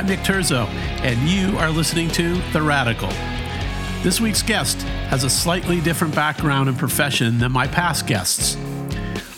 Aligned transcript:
I'm 0.00 0.06
Nick 0.06 0.20
Terzo, 0.20 0.66
and 1.02 1.28
you 1.28 1.58
are 1.58 1.68
listening 1.68 2.08
to 2.12 2.40
The 2.54 2.62
Radical. 2.62 3.10
This 4.02 4.18
week's 4.18 4.42
guest 4.42 4.80
has 5.10 5.24
a 5.24 5.28
slightly 5.28 5.78
different 5.82 6.14
background 6.14 6.70
and 6.70 6.78
profession 6.78 7.36
than 7.36 7.52
my 7.52 7.66
past 7.66 8.06
guests. 8.06 8.54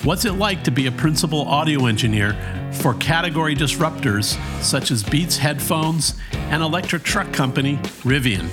What's 0.04 0.24
it 0.24 0.34
like 0.34 0.62
to 0.62 0.70
be 0.70 0.86
a 0.86 0.92
principal 0.92 1.40
audio 1.48 1.86
engineer 1.86 2.36
for 2.74 2.94
category 2.94 3.56
disruptors 3.56 4.38
such 4.62 4.92
as 4.92 5.02
Beats 5.02 5.36
headphones 5.36 6.14
and 6.32 6.62
electric 6.62 7.02
truck 7.02 7.32
company 7.32 7.78
Rivian? 8.04 8.48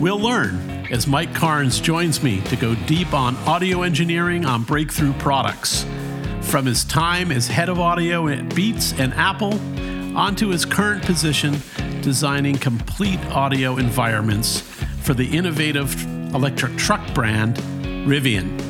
We'll 0.00 0.18
learn 0.18 0.86
as 0.90 1.06
Mike 1.06 1.34
Carnes 1.34 1.80
joins 1.80 2.22
me 2.22 2.40
to 2.44 2.56
go 2.56 2.74
deep 2.86 3.12
on 3.12 3.36
audio 3.46 3.82
engineering 3.82 4.46
on 4.46 4.62
breakthrough 4.62 5.12
products. 5.18 5.84
From 6.40 6.64
his 6.64 6.82
time 6.82 7.30
as 7.30 7.46
head 7.46 7.68
of 7.68 7.78
audio 7.78 8.26
at 8.28 8.54
Beats 8.54 8.98
and 8.98 9.12
Apple 9.12 9.60
onto 10.14 10.48
his 10.48 10.64
current 10.64 11.02
position 11.02 11.56
designing 12.00 12.56
complete 12.56 13.20
audio 13.26 13.76
environments 13.76 14.60
for 15.02 15.14
the 15.14 15.26
innovative 15.36 16.02
electric 16.34 16.76
truck 16.76 17.14
brand 17.14 17.56
Rivian. 18.06 18.60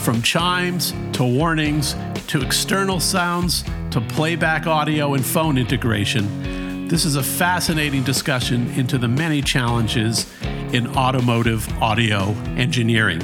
From 0.00 0.22
chimes 0.22 0.92
to 1.12 1.24
warnings 1.24 1.94
to 2.28 2.42
external 2.42 3.00
sounds 3.00 3.64
to 3.90 4.00
playback 4.00 4.66
audio 4.66 5.14
and 5.14 5.24
phone 5.24 5.58
integration, 5.58 6.88
this 6.88 7.04
is 7.04 7.16
a 7.16 7.22
fascinating 7.22 8.04
discussion 8.04 8.68
into 8.70 8.98
the 8.98 9.08
many 9.08 9.42
challenges 9.42 10.32
in 10.72 10.86
automotive 10.96 11.66
audio 11.82 12.30
engineering. 12.56 13.20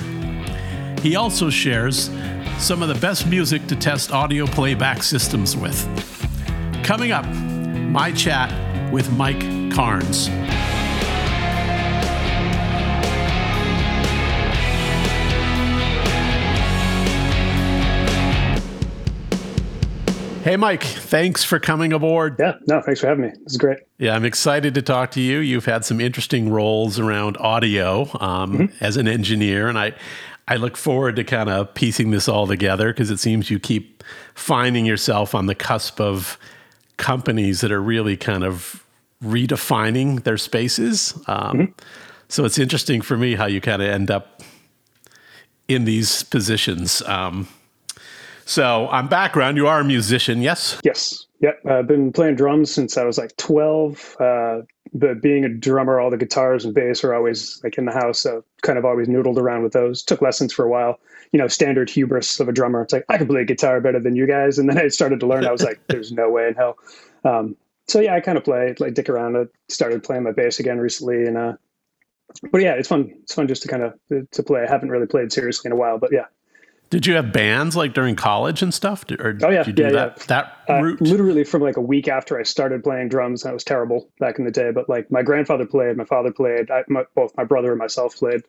He 1.00 1.16
also 1.16 1.50
shares 1.50 2.10
some 2.58 2.82
of 2.82 2.88
the 2.88 2.98
best 3.00 3.26
music 3.26 3.66
to 3.66 3.76
test 3.76 4.12
audio 4.12 4.46
playback 4.46 5.02
systems 5.02 5.56
with. 5.56 6.21
Coming 6.82 7.12
up, 7.12 7.24
my 7.26 8.10
chat 8.10 8.92
with 8.92 9.12
Mike 9.12 9.40
Carnes. 9.72 10.26
Hey, 20.42 20.56
Mike, 20.56 20.82
thanks 20.82 21.44
for 21.44 21.60
coming 21.60 21.92
aboard. 21.92 22.34
Yeah, 22.40 22.54
no, 22.66 22.80
thanks 22.80 23.00
for 23.00 23.06
having 23.06 23.26
me. 23.26 23.30
This 23.44 23.52
is 23.52 23.58
great. 23.58 23.78
Yeah, 23.98 24.16
I'm 24.16 24.24
excited 24.24 24.74
to 24.74 24.82
talk 24.82 25.12
to 25.12 25.20
you. 25.20 25.38
You've 25.38 25.66
had 25.66 25.84
some 25.84 26.00
interesting 26.00 26.50
roles 26.50 26.98
around 26.98 27.36
audio 27.36 28.08
um, 28.20 28.58
mm-hmm. 28.58 28.84
as 28.84 28.96
an 28.96 29.06
engineer, 29.06 29.68
and 29.68 29.78
I, 29.78 29.92
I 30.48 30.56
look 30.56 30.76
forward 30.76 31.14
to 31.14 31.22
kind 31.22 31.48
of 31.48 31.72
piecing 31.74 32.10
this 32.10 32.28
all 32.28 32.48
together 32.48 32.92
because 32.92 33.08
it 33.08 33.18
seems 33.18 33.52
you 33.52 33.60
keep 33.60 34.02
finding 34.34 34.84
yourself 34.84 35.32
on 35.32 35.46
the 35.46 35.54
cusp 35.54 36.00
of 36.00 36.36
companies 36.96 37.60
that 37.60 37.72
are 37.72 37.82
really 37.82 38.16
kind 38.16 38.44
of 38.44 38.84
redefining 39.22 40.24
their 40.24 40.38
spaces. 40.38 41.14
Um, 41.26 41.58
mm-hmm. 41.58 41.72
So 42.28 42.44
it's 42.44 42.58
interesting 42.58 43.02
for 43.02 43.16
me 43.16 43.34
how 43.34 43.46
you 43.46 43.60
kind 43.60 43.82
of 43.82 43.88
end 43.88 44.10
up 44.10 44.42
in 45.68 45.84
these 45.84 46.22
positions. 46.22 47.02
Um, 47.02 47.48
so, 48.44 48.86
on 48.88 49.08
background, 49.08 49.56
you 49.56 49.66
are 49.68 49.80
a 49.80 49.84
musician, 49.84 50.42
yes? 50.42 50.80
Yes. 50.82 51.26
Yep. 51.42 51.66
I've 51.66 51.86
been 51.88 52.12
playing 52.12 52.36
drums 52.36 52.70
since 52.70 52.96
I 52.96 53.04
was 53.04 53.18
like 53.18 53.36
12. 53.36 54.16
Uh, 54.18 54.60
but 54.94 55.20
being 55.20 55.44
a 55.44 55.48
drummer, 55.48 56.00
all 56.00 56.10
the 56.10 56.16
guitars 56.16 56.64
and 56.64 56.74
bass 56.74 57.02
are 57.02 57.14
always 57.14 57.60
like 57.64 57.76
in 57.78 57.84
the 57.84 57.92
house. 57.92 58.20
So, 58.20 58.44
kind 58.62 58.78
of 58.78 58.84
always 58.84 59.08
noodled 59.08 59.38
around 59.38 59.62
with 59.62 59.72
those. 59.72 60.02
Took 60.02 60.22
lessons 60.22 60.52
for 60.52 60.64
a 60.64 60.68
while. 60.68 60.98
You 61.32 61.38
know, 61.38 61.48
standard 61.48 61.90
hubris 61.90 62.40
of 62.40 62.48
a 62.48 62.52
drummer. 62.52 62.82
It's 62.82 62.92
like, 62.92 63.04
I 63.08 63.18
can 63.18 63.26
play 63.26 63.44
guitar 63.44 63.80
better 63.80 63.98
than 63.98 64.14
you 64.14 64.26
guys. 64.26 64.58
And 64.58 64.68
then 64.68 64.78
I 64.78 64.88
started 64.88 65.20
to 65.20 65.26
learn. 65.26 65.46
I 65.46 65.52
was 65.52 65.62
like, 65.62 65.80
there's 65.88 66.12
no 66.12 66.30
way 66.30 66.46
in 66.46 66.54
hell. 66.54 66.76
Um, 67.24 67.56
so, 67.88 68.00
yeah, 68.00 68.14
I 68.14 68.20
kind 68.20 68.38
of 68.38 68.44
play, 68.44 68.74
like, 68.78 68.94
dick 68.94 69.08
around. 69.08 69.36
I 69.36 69.44
started 69.68 70.04
playing 70.04 70.22
my 70.22 70.32
bass 70.32 70.60
again 70.60 70.78
recently. 70.78 71.26
And, 71.26 71.36
uh, 71.36 71.52
but 72.50 72.60
yeah, 72.60 72.74
it's 72.74 72.88
fun. 72.88 73.12
It's 73.22 73.34
fun 73.34 73.48
just 73.48 73.62
to 73.62 73.68
kind 73.68 73.82
of 73.82 73.94
to 74.30 74.42
play. 74.42 74.62
I 74.62 74.70
haven't 74.70 74.90
really 74.90 75.06
played 75.06 75.32
seriously 75.32 75.68
in 75.68 75.72
a 75.72 75.76
while, 75.76 75.98
but 75.98 76.12
yeah, 76.12 76.26
did 76.92 77.06
you 77.06 77.14
have 77.14 77.32
bands 77.32 77.74
like 77.74 77.94
during 77.94 78.14
college 78.16 78.60
and 78.60 78.72
stuff? 78.72 79.06
Or 79.18 79.38
oh 79.42 79.48
yeah, 79.48 79.62
did 79.62 79.66
you 79.68 79.72
do 79.72 79.82
yeah, 79.84 79.90
that, 79.92 80.16
yeah. 80.18 80.24
That 80.26 80.56
uh, 80.68 80.82
route? 80.82 81.00
literally 81.00 81.42
from 81.42 81.62
like 81.62 81.78
a 81.78 81.80
week 81.80 82.06
after 82.06 82.38
I 82.38 82.42
started 82.42 82.84
playing 82.84 83.08
drums, 83.08 83.44
that 83.44 83.54
was 83.54 83.64
terrible 83.64 84.10
back 84.20 84.38
in 84.38 84.44
the 84.44 84.50
day. 84.50 84.72
But 84.72 84.90
like 84.90 85.10
my 85.10 85.22
grandfather 85.22 85.64
played, 85.64 85.96
my 85.96 86.04
father 86.04 86.30
played, 86.30 86.70
I, 86.70 86.84
my, 86.88 87.04
both 87.14 87.34
my 87.34 87.44
brother 87.44 87.70
and 87.70 87.78
myself 87.78 88.14
played. 88.16 88.42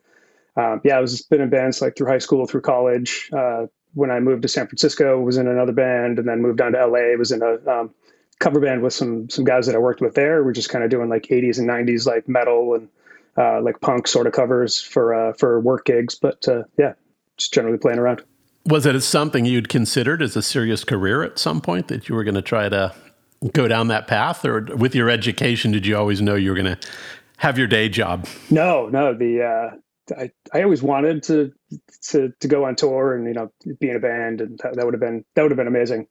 Um, 0.58 0.82
yeah, 0.84 0.98
I 0.98 1.00
was 1.00 1.22
been 1.22 1.40
in 1.40 1.48
bands 1.48 1.80
like 1.80 1.96
through 1.96 2.08
high 2.08 2.18
school, 2.18 2.46
through 2.46 2.60
college. 2.60 3.30
Uh, 3.32 3.68
when 3.94 4.10
I 4.10 4.20
moved 4.20 4.42
to 4.42 4.48
San 4.48 4.66
Francisco, 4.66 5.18
was 5.18 5.38
in 5.38 5.48
another 5.48 5.72
band, 5.72 6.18
and 6.18 6.28
then 6.28 6.42
moved 6.42 6.58
down 6.58 6.72
to 6.72 6.86
LA. 6.86 7.16
Was 7.16 7.32
in 7.32 7.40
a 7.40 7.54
um, 7.66 7.94
cover 8.40 8.60
band 8.60 8.82
with 8.82 8.92
some 8.92 9.30
some 9.30 9.46
guys 9.46 9.68
that 9.68 9.74
I 9.74 9.78
worked 9.78 10.02
with 10.02 10.14
there. 10.14 10.44
We're 10.44 10.52
just 10.52 10.68
kind 10.68 10.84
of 10.84 10.90
doing 10.90 11.08
like 11.08 11.28
80s 11.28 11.58
and 11.58 11.66
90s 11.66 12.06
like 12.06 12.28
metal 12.28 12.74
and 12.74 12.88
uh, 13.38 13.62
like 13.62 13.80
punk 13.80 14.06
sort 14.06 14.26
of 14.26 14.34
covers 14.34 14.82
for 14.82 15.14
uh, 15.14 15.32
for 15.32 15.58
work 15.60 15.86
gigs. 15.86 16.14
But 16.16 16.46
uh, 16.46 16.64
yeah, 16.76 16.92
just 17.38 17.54
generally 17.54 17.78
playing 17.78 17.98
around. 17.98 18.22
Was 18.66 18.86
it 18.86 18.98
something 19.02 19.44
you'd 19.44 19.68
considered 19.68 20.22
as 20.22 20.36
a 20.36 20.42
serious 20.42 20.84
career 20.84 21.22
at 21.22 21.38
some 21.38 21.60
point 21.60 21.88
that 21.88 22.08
you 22.08 22.14
were 22.14 22.24
going 22.24 22.34
to 22.34 22.42
try 22.42 22.68
to 22.68 22.94
go 23.52 23.68
down 23.68 23.88
that 23.88 24.06
path, 24.06 24.44
or 24.44 24.62
with 24.76 24.94
your 24.94 25.10
education, 25.10 25.70
did 25.70 25.86
you 25.86 25.96
always 25.96 26.22
know 26.22 26.34
you 26.34 26.50
were 26.50 26.56
going 26.56 26.76
to 26.76 26.88
have 27.38 27.58
your 27.58 27.66
day 27.66 27.88
job? 27.88 28.26
No, 28.50 28.88
no. 28.88 29.14
The 29.14 29.42
uh, 29.42 30.14
I 30.18 30.30
I 30.52 30.62
always 30.62 30.82
wanted 30.82 31.22
to 31.24 31.52
to 32.10 32.32
to 32.40 32.48
go 32.48 32.64
on 32.64 32.76
tour 32.76 33.14
and 33.14 33.26
you 33.26 33.34
know 33.34 33.52
be 33.80 33.90
in 33.90 33.96
a 33.96 34.00
band, 34.00 34.40
and 34.40 34.58
that, 34.62 34.76
that 34.76 34.84
would 34.84 34.94
have 34.94 35.00
been 35.00 35.24
that 35.34 35.42
would 35.42 35.50
have 35.50 35.58
been 35.58 35.66
amazing. 35.66 36.06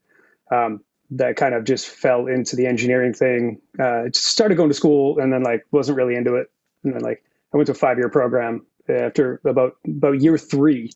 Um, 0.51 0.81
that 1.11 1.35
kind 1.35 1.53
of 1.53 1.63
just 1.63 1.87
fell 1.87 2.27
into 2.27 2.55
the 2.55 2.65
engineering 2.65 3.13
thing. 3.13 3.61
Uh, 3.79 4.09
just 4.09 4.25
started 4.25 4.55
going 4.55 4.69
to 4.69 4.75
school 4.75 5.19
and 5.19 5.31
then 5.31 5.43
like 5.43 5.65
wasn't 5.71 5.97
really 5.97 6.15
into 6.15 6.35
it, 6.35 6.51
and 6.83 6.93
then 6.93 7.01
like 7.01 7.23
I 7.53 7.57
went 7.57 7.67
to 7.67 7.73
a 7.73 7.75
five 7.75 7.97
year 7.97 8.09
program 8.09 8.65
after 8.87 9.41
about 9.45 9.77
about 9.87 10.21
year 10.21 10.37
three 10.37 10.91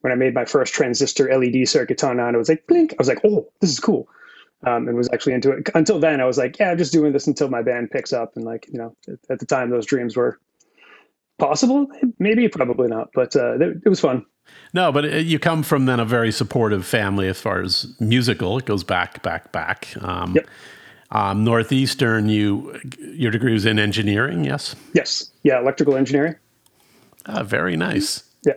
when 0.00 0.12
I 0.12 0.16
made 0.16 0.34
my 0.34 0.44
first 0.44 0.74
transistor 0.74 1.28
LED 1.36 1.68
circuit 1.68 2.02
on, 2.04 2.18
it 2.34 2.38
was 2.38 2.48
like 2.48 2.66
blink. 2.66 2.92
I 2.92 2.96
was 2.98 3.08
like, 3.08 3.20
oh, 3.24 3.48
this 3.60 3.70
is 3.70 3.80
cool. 3.80 4.08
Um, 4.66 4.88
and 4.88 4.96
was 4.96 5.08
actually 5.12 5.34
into 5.34 5.52
it. 5.52 5.68
Until 5.74 6.00
then, 6.00 6.20
I 6.20 6.24
was 6.24 6.36
like, 6.36 6.58
yeah, 6.58 6.70
I'm 6.70 6.78
just 6.78 6.92
doing 6.92 7.12
this 7.12 7.26
until 7.26 7.48
my 7.48 7.62
band 7.62 7.90
picks 7.90 8.12
up. 8.12 8.36
And 8.36 8.44
like, 8.44 8.66
you 8.68 8.78
know, 8.78 8.96
at 9.30 9.38
the 9.38 9.46
time, 9.46 9.70
those 9.70 9.86
dreams 9.86 10.16
were 10.16 10.40
possible. 11.38 11.86
Maybe, 12.18 12.48
probably 12.48 12.88
not, 12.88 13.10
but 13.14 13.36
uh, 13.36 13.54
it, 13.54 13.82
it 13.84 13.88
was 13.88 14.00
fun. 14.00 14.26
No, 14.74 14.90
but 14.90 15.04
it, 15.04 15.26
you 15.26 15.38
come 15.38 15.62
from 15.62 15.86
then 15.86 16.00
a 16.00 16.04
very 16.04 16.32
supportive 16.32 16.84
family 16.84 17.28
as 17.28 17.40
far 17.40 17.60
as 17.60 17.94
musical. 18.00 18.58
It 18.58 18.64
goes 18.64 18.82
back, 18.82 19.22
back, 19.22 19.52
back. 19.52 19.88
Um, 20.00 20.34
yep. 20.34 20.48
Um, 21.10 21.44
Northeastern, 21.44 22.28
you 22.28 22.78
your 22.98 23.30
degree 23.30 23.52
was 23.52 23.64
in 23.64 23.78
engineering, 23.78 24.44
yes? 24.44 24.76
Yes. 24.92 25.30
Yeah, 25.42 25.58
electrical 25.60 25.96
engineering. 25.96 26.34
Ah, 27.26 27.42
very 27.42 27.76
nice. 27.76 28.24
Yeah. 28.44 28.54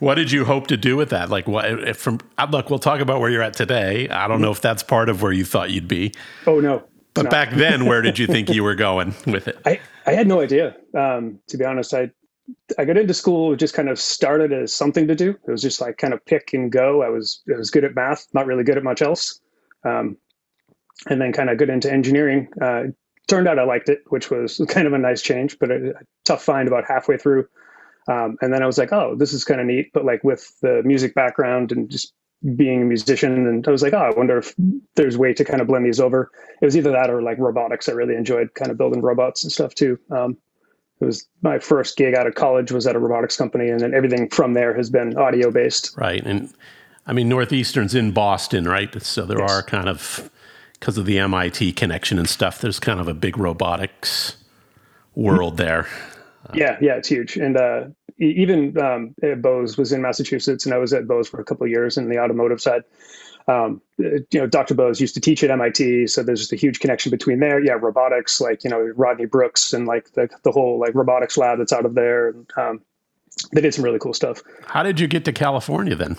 What 0.00 0.16
did 0.16 0.32
you 0.32 0.44
hope 0.44 0.66
to 0.68 0.76
do 0.76 0.96
with 0.96 1.10
that? 1.10 1.30
Like, 1.30 1.46
what 1.46 1.96
from? 1.96 2.20
Uh, 2.38 2.46
look, 2.50 2.70
we'll 2.70 2.78
talk 2.78 3.00
about 3.00 3.20
where 3.20 3.30
you're 3.30 3.42
at 3.42 3.54
today. 3.54 4.08
I 4.08 4.28
don't 4.28 4.40
know 4.40 4.50
if 4.50 4.60
that's 4.60 4.82
part 4.82 5.08
of 5.08 5.22
where 5.22 5.32
you 5.32 5.44
thought 5.44 5.70
you'd 5.70 5.88
be. 5.88 6.12
Oh 6.46 6.60
no! 6.60 6.84
But 7.14 7.30
back 7.30 7.50
then, 7.52 7.86
where 7.86 8.02
did 8.02 8.18
you 8.18 8.26
think 8.26 8.48
you 8.54 8.64
were 8.64 8.74
going 8.74 9.14
with 9.26 9.48
it? 9.48 9.58
I, 9.64 9.80
I 10.06 10.12
had 10.12 10.26
no 10.26 10.40
idea. 10.40 10.76
Um, 10.94 11.38
to 11.48 11.56
be 11.56 11.64
honest, 11.64 11.94
I 11.94 12.10
I 12.78 12.84
got 12.84 12.96
into 12.96 13.14
school 13.14 13.56
just 13.56 13.74
kind 13.74 13.88
of 13.88 13.98
started 13.98 14.52
as 14.52 14.74
something 14.74 15.06
to 15.08 15.14
do. 15.14 15.30
It 15.30 15.50
was 15.50 15.62
just 15.62 15.80
like 15.80 15.98
kind 15.98 16.12
of 16.12 16.24
pick 16.26 16.52
and 16.52 16.70
go. 16.70 17.02
I 17.02 17.08
was 17.08 17.42
I 17.52 17.56
was 17.56 17.70
good 17.70 17.84
at 17.84 17.94
math, 17.94 18.26
not 18.34 18.46
really 18.46 18.64
good 18.64 18.76
at 18.76 18.84
much 18.84 19.00
else. 19.00 19.40
Um, 19.84 20.16
and 21.08 21.20
then 21.20 21.32
kind 21.32 21.50
of 21.50 21.58
got 21.58 21.68
into 21.68 21.92
engineering. 21.92 22.48
Uh, 22.60 22.84
turned 23.26 23.48
out 23.48 23.58
I 23.58 23.64
liked 23.64 23.88
it, 23.88 24.02
which 24.08 24.30
was 24.30 24.60
kind 24.68 24.86
of 24.86 24.92
a 24.92 24.98
nice 24.98 25.22
change, 25.22 25.58
but 25.58 25.70
a, 25.70 25.90
a 25.90 26.02
tough 26.24 26.42
find 26.42 26.68
about 26.68 26.84
halfway 26.86 27.16
through. 27.16 27.46
Um, 28.06 28.36
and 28.40 28.52
then 28.52 28.62
I 28.62 28.66
was 28.66 28.78
like, 28.78 28.92
oh, 28.92 29.14
this 29.16 29.32
is 29.32 29.44
kind 29.44 29.60
of 29.60 29.66
neat. 29.66 29.90
But 29.92 30.04
like 30.04 30.22
with 30.24 30.58
the 30.60 30.82
music 30.84 31.14
background 31.14 31.72
and 31.72 31.88
just 31.90 32.12
being 32.56 32.82
a 32.82 32.84
musician, 32.84 33.46
and 33.46 33.66
I 33.66 33.70
was 33.70 33.82
like, 33.82 33.94
oh, 33.94 33.98
I 33.98 34.10
wonder 34.10 34.38
if 34.38 34.54
there's 34.96 35.14
a 35.14 35.18
way 35.18 35.32
to 35.32 35.44
kind 35.44 35.60
of 35.60 35.66
blend 35.66 35.86
these 35.86 36.00
over. 36.00 36.30
It 36.60 36.64
was 36.64 36.76
either 36.76 36.92
that 36.92 37.10
or 37.10 37.22
like 37.22 37.38
robotics. 37.38 37.88
I 37.88 37.92
really 37.92 38.14
enjoyed 38.14 38.54
kind 38.54 38.70
of 38.70 38.76
building 38.76 39.00
robots 39.00 39.42
and 39.42 39.52
stuff 39.52 39.74
too. 39.74 39.98
Um, 40.10 40.36
it 41.00 41.06
was 41.06 41.26
my 41.42 41.58
first 41.58 41.96
gig 41.96 42.14
out 42.14 42.26
of 42.26 42.34
college 42.34 42.70
was 42.70 42.86
at 42.86 42.94
a 42.94 42.98
robotics 42.98 43.36
company, 43.36 43.68
and 43.68 43.80
then 43.80 43.94
everything 43.94 44.28
from 44.28 44.54
there 44.54 44.74
has 44.74 44.90
been 44.90 45.16
audio 45.16 45.50
based. 45.50 45.94
Right, 45.96 46.24
and 46.24 46.52
I 47.06 47.12
mean 47.12 47.28
Northeastern's 47.28 47.94
in 47.94 48.12
Boston, 48.12 48.66
right? 48.66 49.02
So 49.02 49.26
there 49.26 49.40
yes. 49.40 49.50
are 49.50 49.62
kind 49.62 49.88
of 49.88 50.30
because 50.72 50.96
of 50.98 51.06
the 51.06 51.18
MIT 51.18 51.72
connection 51.72 52.18
and 52.18 52.28
stuff. 52.28 52.60
There's 52.60 52.78
kind 52.78 53.00
of 53.00 53.08
a 53.08 53.14
big 53.14 53.38
robotics 53.38 54.36
world 55.14 55.56
there. 55.56 55.88
Yeah, 56.52 56.76
yeah, 56.80 56.96
it's 56.96 57.08
huge. 57.08 57.36
And 57.36 57.56
uh, 57.56 57.84
even 58.18 58.76
um, 58.78 59.14
Bose 59.38 59.76
was 59.76 59.92
in 59.92 60.02
Massachusetts, 60.02 60.66
and 60.66 60.74
I 60.74 60.78
was 60.78 60.92
at 60.92 61.06
Bose 61.06 61.28
for 61.28 61.40
a 61.40 61.44
couple 61.44 61.64
of 61.64 61.70
years 61.70 61.96
in 61.96 62.08
the 62.08 62.18
automotive 62.18 62.60
side. 62.60 62.82
Um, 63.46 63.82
you 63.98 64.24
know, 64.32 64.46
Dr. 64.46 64.74
Bose 64.74 65.00
used 65.00 65.14
to 65.14 65.20
teach 65.20 65.44
at 65.44 65.50
MIT, 65.50 66.06
so 66.06 66.22
there's 66.22 66.40
just 66.40 66.52
a 66.52 66.56
huge 66.56 66.80
connection 66.80 67.10
between 67.10 67.40
there. 67.40 67.62
Yeah, 67.62 67.74
robotics, 67.74 68.40
like 68.40 68.64
you 68.64 68.70
know 68.70 68.92
Rodney 68.96 69.26
Brooks 69.26 69.72
and 69.72 69.86
like 69.86 70.12
the 70.12 70.28
the 70.42 70.52
whole 70.52 70.78
like 70.78 70.94
robotics 70.94 71.36
lab 71.36 71.58
that's 71.58 71.72
out 71.72 71.84
of 71.84 71.94
there. 71.94 72.28
And, 72.28 72.50
um, 72.56 72.80
they 73.52 73.60
did 73.60 73.74
some 73.74 73.84
really 73.84 73.98
cool 73.98 74.14
stuff. 74.14 74.42
How 74.66 74.82
did 74.82 75.00
you 75.00 75.06
get 75.06 75.24
to 75.24 75.32
California 75.32 75.94
then? 75.94 76.16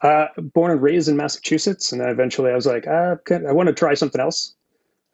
Uh, 0.00 0.26
born 0.38 0.70
and 0.70 0.82
raised 0.82 1.08
in 1.08 1.16
Massachusetts, 1.16 1.92
and 1.92 2.00
then 2.00 2.08
eventually 2.08 2.50
I 2.50 2.54
was 2.54 2.66
like, 2.66 2.86
uh, 2.86 3.16
I 3.30 3.52
want 3.52 3.68
to 3.68 3.72
try 3.72 3.94
something 3.94 4.20
else. 4.20 4.54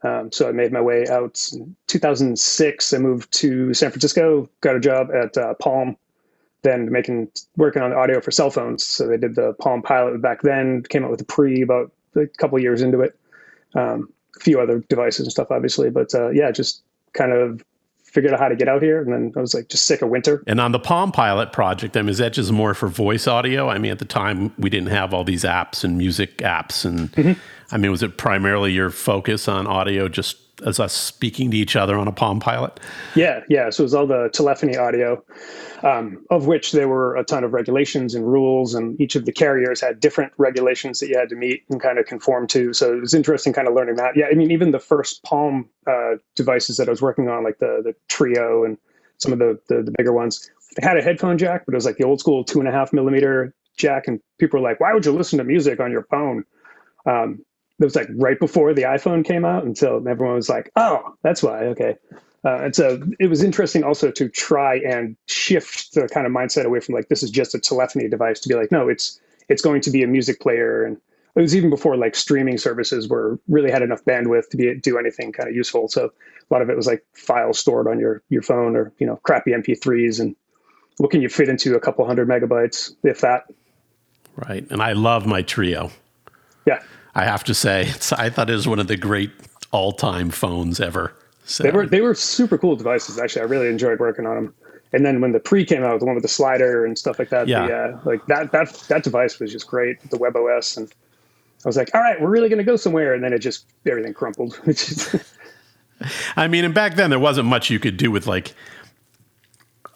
Um, 0.03 0.33
so 0.33 0.49
I 0.49 0.53
made 0.53 0.73
my 0.73 0.81
way 0.81 1.07
out 1.09 1.47
in 1.53 1.77
2006. 1.87 2.93
I 2.93 2.99
moved 2.99 3.31
to 3.33 3.75
San 3.75 3.91
Francisco, 3.91 4.49
got 4.61 4.77
a 4.77 4.81
job 4.81 5.09
at 5.11 5.37
uh, 5.37 5.55
Palm, 5.55 5.97
then 6.63 6.91
making 6.91 7.31
working 7.57 7.83
on 7.83 7.93
audio 7.93 8.21
for 8.21 8.31
cell 8.31 8.51
phones. 8.51 8.87
So 8.87 9.07
they 9.07 9.19
did 9.19 9.35
the 9.35 9.53
Palm 9.55 9.83
Pilot 9.83 10.23
back 10.23 10.43
then. 10.43 10.83
Came 10.83 11.05
out 11.05 11.11
with 11.11 11.19
the 11.19 11.27
Pre 11.27 11.63
about 11.63 11.93
a 12.17 12.27
couple 12.27 12.59
years 12.59 12.83
into 12.83 13.01
it. 13.01 13.19
Um, 13.75 14.13
a 14.37 14.41
few 14.41 14.61
other 14.61 14.79
devices 14.89 15.21
and 15.21 15.33
stuff, 15.33 15.51
obviously, 15.51 15.91
but 15.91 16.15
uh, 16.15 16.31
yeah, 16.31 16.51
just 16.51 16.83
kind 17.13 17.33
of 17.33 17.63
figured 18.13 18.33
out 18.33 18.41
how 18.41 18.49
to 18.49 18.57
get 18.57 18.69
out 18.69 18.83
here. 18.83 19.01
And 19.01 19.13
then 19.13 19.33
I 19.37 19.41
was 19.41 19.55
like 19.55 19.69
just 19.69 19.87
sick 19.87 20.03
of 20.03 20.09
winter. 20.09 20.43
And 20.47 20.61
on 20.61 20.73
the 20.73 20.79
Palm 20.79 21.13
Pilot 21.13 21.53
project, 21.53 21.97
I 21.97 22.03
mean, 22.03 22.11
is 22.11 22.19
that 22.19 22.33
just 22.33 22.51
more 22.51 22.75
for 22.75 22.89
voice 22.89 23.27
audio? 23.27 23.69
I 23.69 23.79
mean, 23.79 23.93
at 23.93 24.01
the 24.01 24.05
time, 24.05 24.53
we 24.59 24.69
didn't 24.69 24.89
have 24.89 25.15
all 25.15 25.25
these 25.25 25.45
apps 25.45 25.85
and 25.85 25.97
music 25.97 26.39
apps. 26.39 26.85
And 26.85 27.13
mm-hmm. 27.13 27.41
I 27.73 27.79
mean, 27.79 27.91
was 27.91 28.03
it 28.03 28.17
primarily 28.17 28.73
your 28.73 28.91
focus 28.91 29.47
on 29.49 29.67
audio 29.67 30.09
just 30.09 30.50
as 30.63 30.81
us 30.81 30.93
speaking 30.93 31.51
to 31.51 31.57
each 31.57 31.77
other 31.77 31.97
on 31.97 32.09
a 32.09 32.13
Palm 32.13 32.41
Pilot? 32.41 32.81
Yeah, 33.15 33.43
yeah. 33.49 33.71
So 33.71 33.83
it 33.83 33.87
was 33.87 33.95
all 33.95 34.07
the 34.07 34.31
telephony 34.33 34.77
audio, 34.77 35.23
um, 35.83 36.25
of 36.31 36.47
which 36.47 36.73
there 36.73 36.89
were 36.89 37.17
a 37.17 37.25
ton 37.25 37.45
of 37.45 37.53
regulations 37.53 38.15
and 38.15 38.27
rules, 38.27 38.75
and 38.75 39.01
each 39.01 39.17
of 39.17 39.25
the 39.25 39.33
carriers 39.33 39.81
had 39.81 40.01
different 40.01 40.33
regulations 40.39 41.01
that 41.01 41.09
you 41.09 41.19
had 41.19 41.29
to 41.31 41.37
meet 41.37 41.65
and 41.71 41.81
kind 41.81 41.99
of 41.99 42.07
conform 42.07 42.47
to. 42.49 42.73
So 42.73 42.93
it 42.93 43.01
was 43.01 43.15
interesting, 43.15 43.53
kind 43.53 43.69
of 43.69 43.75
learning 43.75 43.97
that. 43.97 44.17
Yeah, 44.17 44.27
I 44.31 44.35
mean, 44.35 44.51
even 44.51 44.71
the 44.71 44.81
first 44.81 45.23
Palm 45.23 45.69
uh, 45.87 46.17
devices 46.37 46.77
that 46.77 46.89
I 46.89 46.91
was 46.91 47.03
working 47.03 47.29
on, 47.29 47.45
like 47.45 47.59
the 47.59 47.81
the 47.85 47.95
Trio 48.09 48.65
and 48.65 48.79
some 49.19 49.33
of 49.33 49.39
the, 49.39 49.59
the 49.69 49.83
the 49.83 49.93
bigger 49.97 50.13
ones, 50.13 50.51
they 50.77 50.87
had 50.87 50.97
a 50.97 51.03
headphone 51.03 51.39
jack, 51.39 51.67
but 51.67 51.75
it 51.75 51.77
was 51.77 51.87
like 51.87 51.97
the 51.97 52.05
old 52.05 52.21
school 52.21 52.45
two 52.45 52.61
and 52.61 52.69
a 52.69 52.73
half 52.73 52.93
millimeter 52.93 53.55
jack, 53.77 54.07
and 54.07 54.21
people 54.39 54.61
were 54.61 54.69
like, 54.69 54.81
"Why 54.81 54.93
would 54.93 55.05
you 55.05 55.13
listen 55.13 55.39
to 55.39 55.45
music 55.45 55.81
on 55.81 55.91
your 55.91 56.05
phone?" 56.05 56.45
Um, 57.07 57.45
it 57.81 57.85
was 57.85 57.97
like 57.97 58.09
right 58.15 58.39
before 58.39 58.75
the 58.75 58.83
iPhone 58.83 59.25
came 59.25 59.45
out, 59.45 59.65
and 59.65 59.77
so 59.77 59.97
everyone 60.07 60.37
was 60.37 60.49
like, 60.49 60.71
"Oh, 60.77 61.15
that's 61.23 61.43
why." 61.43 61.65
Okay, 61.67 61.97
uh, 62.45 62.59
and 62.63 62.77
so 62.77 63.01
it 63.19 63.27
was 63.27 63.43
interesting 63.43 63.85
also 63.85 64.11
to 64.11 64.29
try 64.29 64.77
and 64.77 65.17
shift 65.27 65.93
the 65.95 66.09
kind 66.09 66.27
of 66.27 66.33
mindset 66.33 66.65
away 66.65 66.81
from 66.81 66.95
like 66.95 67.09
this 67.09 67.23
is 67.23 67.31
just 67.31 67.55
a 67.55 67.59
telephony 67.59 68.09
device 68.09 68.41
to 68.41 68.49
be 68.49 68.55
like, 68.55 68.73
no, 68.73 68.89
it's 68.89 69.21
it's 69.49 69.63
going 69.63 69.81
to 69.83 69.91
be 69.91 70.03
a 70.03 70.07
music 70.07 70.41
player, 70.41 70.85
and 70.85 70.97
it 71.37 71.41
was 71.41 71.55
even 71.55 71.69
before 71.71 71.97
like 71.97 72.15
streaming 72.15 72.57
services 72.57 73.09
were 73.09 73.39
really 73.49 73.71
had 73.71 73.83
enough 73.83 74.05
bandwidth 74.05 74.49
to 74.51 74.57
be 74.57 74.75
do 74.75 74.99
anything 74.99 75.33
kind 75.33 75.49
of 75.49 75.55
useful. 75.55 75.89
So 75.89 76.07
a 76.07 76.55
lot 76.55 76.63
of 76.63 76.71
it 76.71 76.77
was 76.77 76.87
like 76.87 77.05
files 77.13 77.59
stored 77.59 77.87
on 77.87 78.01
your 78.01 78.23
your 78.31 78.43
phone 78.43 78.75
or 78.75 78.93
you 78.99 79.07
know 79.07 79.17
crappy 79.23 79.51
MP3s, 79.53 80.19
and 80.19 80.35
what 80.97 81.11
can 81.11 81.21
you 81.21 81.29
fit 81.29 81.49
into 81.49 81.75
a 81.77 81.81
couple 81.81 82.07
hundred 82.07 82.29
megabytes 82.29 82.95
if 83.03 83.21
that? 83.21 83.45
Right, 84.37 84.67
and 84.71 84.81
I 84.81 84.93
love 84.93 85.27
my 85.27 85.43
Trio. 85.43 85.91
Yeah. 86.67 86.83
I 87.15 87.25
have 87.25 87.45
to 87.45 87.55
say, 87.55 87.91
I 88.17 88.31
thought 88.31 88.49
it 88.51 88.55
was 88.55 88.69
one 88.69 88.79
of 88.79 88.87
the 88.87 88.97
great 88.97 89.31
all-time 89.73 90.31
phones 90.31 90.81
ever. 90.81 91.15
So. 91.45 91.65
They 91.65 91.73
were 91.73 91.87
they 91.87 92.01
were 92.01 92.15
super 92.15 92.57
cool 92.57 92.77
devices. 92.77 93.19
Actually, 93.19 93.43
I 93.43 93.45
really 93.47 93.69
enjoyed 93.69 93.99
working 93.99 94.27
on 94.27 94.37
them. 94.37 94.55
And 94.93 95.05
then 95.05 95.21
when 95.21 95.33
the 95.33 95.41
pre 95.41 95.65
came 95.65 95.83
out, 95.83 95.99
the 95.99 96.07
one 96.07 96.15
with 96.15 96.23
the 96.23 96.29
slider 96.29 96.85
and 96.85 96.97
stuff 96.97 97.19
like 97.19 97.29
that, 97.31 97.49
yeah, 97.49 97.67
the, 97.67 97.75
uh, 97.75 98.01
like 98.05 98.27
that 98.27 98.53
that 98.53 98.73
that 98.89 99.03
device 99.03 99.39
was 99.41 99.51
just 99.51 99.67
great. 99.67 99.99
The 100.11 100.19
Web 100.19 100.37
OS, 100.37 100.77
and 100.77 100.93
I 101.65 101.69
was 101.69 101.77
like, 101.77 101.91
all 101.95 102.01
right, 102.01 102.21
we're 102.21 102.29
really 102.29 102.49
going 102.49 102.59
to 102.59 102.65
go 102.65 102.77
somewhere. 102.77 103.15
And 103.15 103.23
then 103.23 103.33
it 103.33 103.41
just 103.41 103.67
everything 103.87 104.15
crumpled. 104.15 104.61
I 106.37 106.49
mean, 106.49 106.65
and 106.65 106.75
back 106.75 106.95
then 106.95 107.11
there 107.11 107.19
wasn't 107.19 107.49
much 107.49 107.69
you 107.69 107.79
could 107.79 107.97
do 107.97 108.11
with 108.11 108.27
like, 108.27 108.55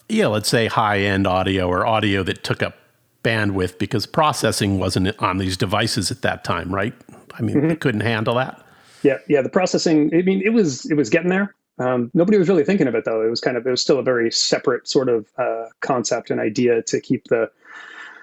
yeah, 0.09 0.27
let's 0.27 0.49
say 0.49 0.67
high 0.67 1.01
end 1.01 1.27
audio 1.27 1.69
or 1.69 1.87
audio 1.87 2.23
that 2.25 2.43
took 2.43 2.63
up 2.63 2.77
bandwidth 3.25 3.79
because 3.79 4.07
processing 4.07 4.79
wasn't 4.79 5.19
on 5.21 5.39
these 5.39 5.57
devices 5.57 6.11
at 6.11 6.23
that 6.23 6.45
time, 6.45 6.73
right? 6.73 6.95
I 7.37 7.43
mean, 7.43 7.57
mm-hmm. 7.57 7.69
they 7.69 7.77
couldn't 7.77 8.03
handle 8.03 8.35
that. 8.37 8.65
Yeah, 9.03 9.19
yeah. 9.29 9.43
The 9.43 9.49
processing. 9.49 10.11
I 10.15 10.23
mean, 10.23 10.41
it 10.45 10.51
was 10.51 10.89
it 10.91 10.95
was 10.95 11.11
getting 11.11 11.31
there. 11.31 11.55
Um, 11.79 12.11
nobody 12.15 12.39
was 12.39 12.49
really 12.49 12.65
thinking 12.65 12.87
of 12.87 12.95
it 12.95 13.05
though. 13.05 13.23
It 13.23 13.31
was 13.31 13.41
kind 13.41 13.57
of 13.57 13.67
it 13.67 13.71
was 13.71 13.83
still 13.83 13.99
a 13.99 14.03
very 14.03 14.31
separate 14.31 14.87
sort 14.87 15.09
of 15.09 15.27
uh, 15.37 15.67
concept 15.81 16.31
and 16.31 16.41
idea 16.41 16.83
to 16.83 17.01
keep 17.01 17.25
the 17.29 17.51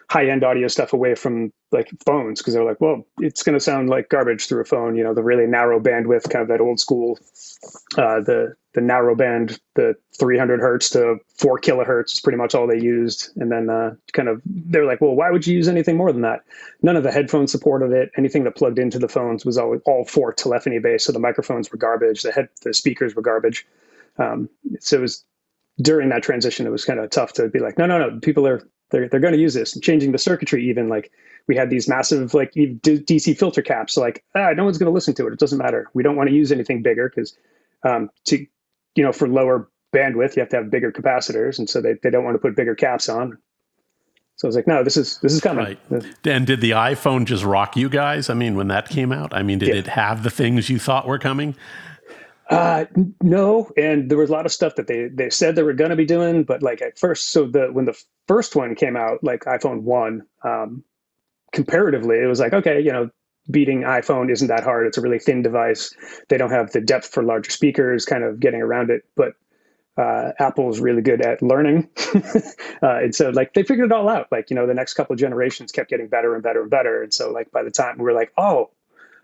high 0.09 0.30
end 0.30 0.44
audio 0.44 0.68
stuff 0.68 0.94
away 0.94 1.15
from 1.15 1.54
like 1.71 1.89
phones 2.06 2.42
because 2.42 2.54
they're 2.54 2.65
like, 2.65 2.81
well, 2.81 3.06
it's 3.19 3.44
going 3.44 3.54
to 3.54 3.59
sound 3.59 3.89
like 3.89 4.09
garbage 4.09 4.47
through 4.47 4.62
a 4.62 4.65
phone. 4.65 4.95
You 4.95 5.04
know, 5.04 5.13
the 5.13 5.24
really 5.24 5.47
narrow 5.47 5.80
bandwidth, 5.80 6.30
kind 6.30 6.44
of 6.44 6.47
that 6.50 6.62
old 6.62 6.80
school, 6.80 7.18
uh, 7.97 8.21
the 8.21 8.56
the 8.73 8.81
narrow 8.81 9.15
band, 9.15 9.59
the 9.75 9.95
300 10.18 10.59
hertz 10.59 10.89
to 10.91 11.18
four 11.35 11.59
kilohertz 11.59 12.13
is 12.13 12.19
pretty 12.21 12.38
much 12.38 12.56
all 12.56 12.68
they 12.68 12.79
used. 12.79 13.29
And 13.35 13.51
then 13.51 13.69
uh, 13.69 13.95
kind 14.13 14.29
of 14.29 14.41
they're 14.45 14.85
like, 14.85 15.01
well, 15.01 15.15
why 15.15 15.29
would 15.29 15.45
you 15.45 15.56
use 15.56 15.68
anything 15.68 15.97
more 15.97 16.12
than 16.12 16.21
that? 16.21 16.41
None 16.81 16.95
of 16.95 17.03
the 17.03 17.12
headphones 17.12 17.51
supported 17.51 17.91
it. 17.91 18.12
Anything 18.18 18.44
that 18.45 18.56
plugged 18.56 18.79
into 18.79 19.00
the 19.00 19.09
phones 19.09 19.45
was 19.45 19.57
all 19.57 19.77
all 19.85 20.06
for 20.06 20.31
telephony 20.31 20.79
based. 20.79 21.06
So 21.06 21.12
the 21.12 21.19
microphones 21.19 21.71
were 21.71 21.77
garbage. 21.77 22.21
The 22.21 22.31
head 22.31 22.50
the 22.62 22.73
speakers 22.73 23.15
were 23.15 23.21
garbage. 23.21 23.68
Um, 24.18 24.50
so 24.79 24.97
it 24.97 25.01
was 25.01 25.25
during 25.81 26.09
that 26.09 26.23
transition, 26.23 26.65
it 26.65 26.71
was 26.71 26.85
kind 26.85 27.00
of 27.00 27.09
tough 27.09 27.33
to 27.33 27.47
be 27.47 27.59
like, 27.59 27.77
no, 27.77 27.85
no, 27.85 27.97
no, 27.97 28.19
people 28.19 28.47
are 28.47 28.62
they're 28.91 29.09
they're 29.09 29.19
going 29.19 29.33
to 29.33 29.39
use 29.39 29.53
this. 29.53 29.77
changing 29.79 30.12
the 30.12 30.18
circuitry, 30.18 30.68
even 30.69 30.88
like 30.88 31.12
we 31.47 31.56
had 31.56 31.69
these 31.69 31.88
massive 31.88 32.33
like 32.33 32.53
DC 32.53 33.38
filter 33.38 33.62
caps. 33.62 33.94
So 33.94 34.01
like, 34.01 34.23
ah, 34.35 34.51
no 34.51 34.63
one's 34.63 34.77
going 34.77 34.89
to 34.89 34.94
listen 34.94 35.13
to 35.15 35.27
it. 35.27 35.33
It 35.33 35.39
doesn't 35.39 35.57
matter. 35.57 35.89
We 35.94 36.03
don't 36.03 36.15
want 36.15 36.29
to 36.29 36.35
use 36.35 36.51
anything 36.51 36.81
bigger 36.81 37.09
because 37.09 37.35
um, 37.83 38.09
to 38.25 38.45
you 38.96 39.04
know 39.04 39.12
for 39.12 39.28
lower 39.28 39.70
bandwidth, 39.94 40.36
you 40.36 40.42
have 40.42 40.50
to 40.50 40.58
have 40.58 40.70
bigger 40.70 40.92
capacitors, 40.92 41.60
and 41.60 41.70
so 41.70 41.82
they, 41.82 41.96
they 42.02 42.10
don't 42.10 42.24
want 42.24 42.36
to 42.36 42.40
put 42.40 42.56
bigger 42.56 42.76
caps 42.76 43.10
on. 43.10 43.38
So 44.38 44.48
I 44.48 44.50
was 44.50 44.56
like, 44.56 44.68
no, 44.68 44.84
this 44.84 44.98
is 44.98 45.20
this 45.20 45.34
is 45.34 45.42
coming. 45.42 45.66
Right. 45.66 46.06
And 46.26 46.48
did 46.48 46.62
the 46.62 46.72
iPhone 46.72 47.26
just 47.26 47.44
rock 47.44 47.78
you 47.78 47.90
guys? 47.90 48.30
I 48.30 48.34
mean, 48.34 48.56
when 48.56 48.70
that 48.70 48.90
came 48.90 49.12
out, 49.12 49.34
I 49.34 49.44
mean, 49.44 49.60
did 49.60 49.70
yeah. 49.70 49.76
it 49.76 49.88
have 49.88 50.24
the 50.24 50.32
things 50.32 50.70
you 50.70 50.80
thought 50.80 51.08
were 51.08 51.20
coming? 51.20 51.56
Uh, 52.50 52.86
no, 53.22 53.72
and 53.78 54.10
there 54.10 54.18
was 54.18 54.30
a 54.30 54.34
lot 54.34 54.46
of 54.46 54.52
stuff 54.52 54.76
that 54.76 54.88
they 54.88 55.08
they 55.08 55.30
said 55.30 55.56
they 55.56 55.64
were 55.64 55.74
going 55.74 55.92
to 55.92 55.96
be 55.96 56.06
doing, 56.06 56.44
but 56.44 56.64
like 56.64 56.82
at 56.82 56.98
first, 56.98 57.30
so 57.30 57.46
the 57.46 57.68
when 57.72 57.86
the 57.86 57.98
first 58.28 58.56
one 58.56 58.76
came 58.76 58.98
out, 58.98 59.24
like 59.24 59.42
iPhone 59.42 59.84
one, 59.84 60.24
um, 60.44 60.84
comparatively, 61.54 62.20
it 62.20 62.26
was 62.26 62.40
like 62.40 62.54
okay, 62.54 62.82
you 62.82 62.92
know, 62.92 63.10
beating 63.51 63.81
iPhone 63.81 64.31
isn't 64.31 64.48
that 64.48 64.63
hard. 64.63 64.88
It's 64.88 64.98
a 64.98 65.01
really 65.01 65.19
thin 65.19 65.42
device. 65.42 65.95
They 66.30 66.38
don't 66.38 66.51
have 66.51 66.71
the 66.71 66.81
depth 66.81 67.07
for 67.07 67.24
larger 67.24 67.51
speakers, 67.51 68.06
kind 68.06 68.24
of 68.24 68.39
getting 68.39 68.62
around 68.62 68.89
it, 68.89 69.06
but 69.15 69.33
uh, 69.98 70.31
Apple 70.39 70.69
is 70.69 70.80
really 70.80 71.01
good 71.01 71.21
at 71.21 71.42
learning, 71.42 71.89
uh, 72.15 72.21
and 72.81 73.13
so 73.13 73.30
like 73.30 73.53
they 73.53 73.63
figured 73.63 73.88
it 73.88 73.92
all 73.92 74.07
out. 74.07 74.27
Like 74.31 74.50
you 74.50 74.56
know, 74.56 74.65
the 74.65 74.74
next 74.74 74.94
couple 74.94 75.13
of 75.13 75.19
generations 75.19 75.71
kept 75.71 75.89
getting 75.89 76.07
better 76.07 76.33
and 76.33 76.42
better 76.42 76.62
and 76.62 76.69
better, 76.69 77.03
and 77.03 77.13
so 77.13 77.30
like 77.30 77.51
by 77.51 77.62
the 77.62 77.71
time 77.71 77.98
we 77.98 78.06
were 78.06 78.13
like, 78.13 78.31
oh 78.37 78.71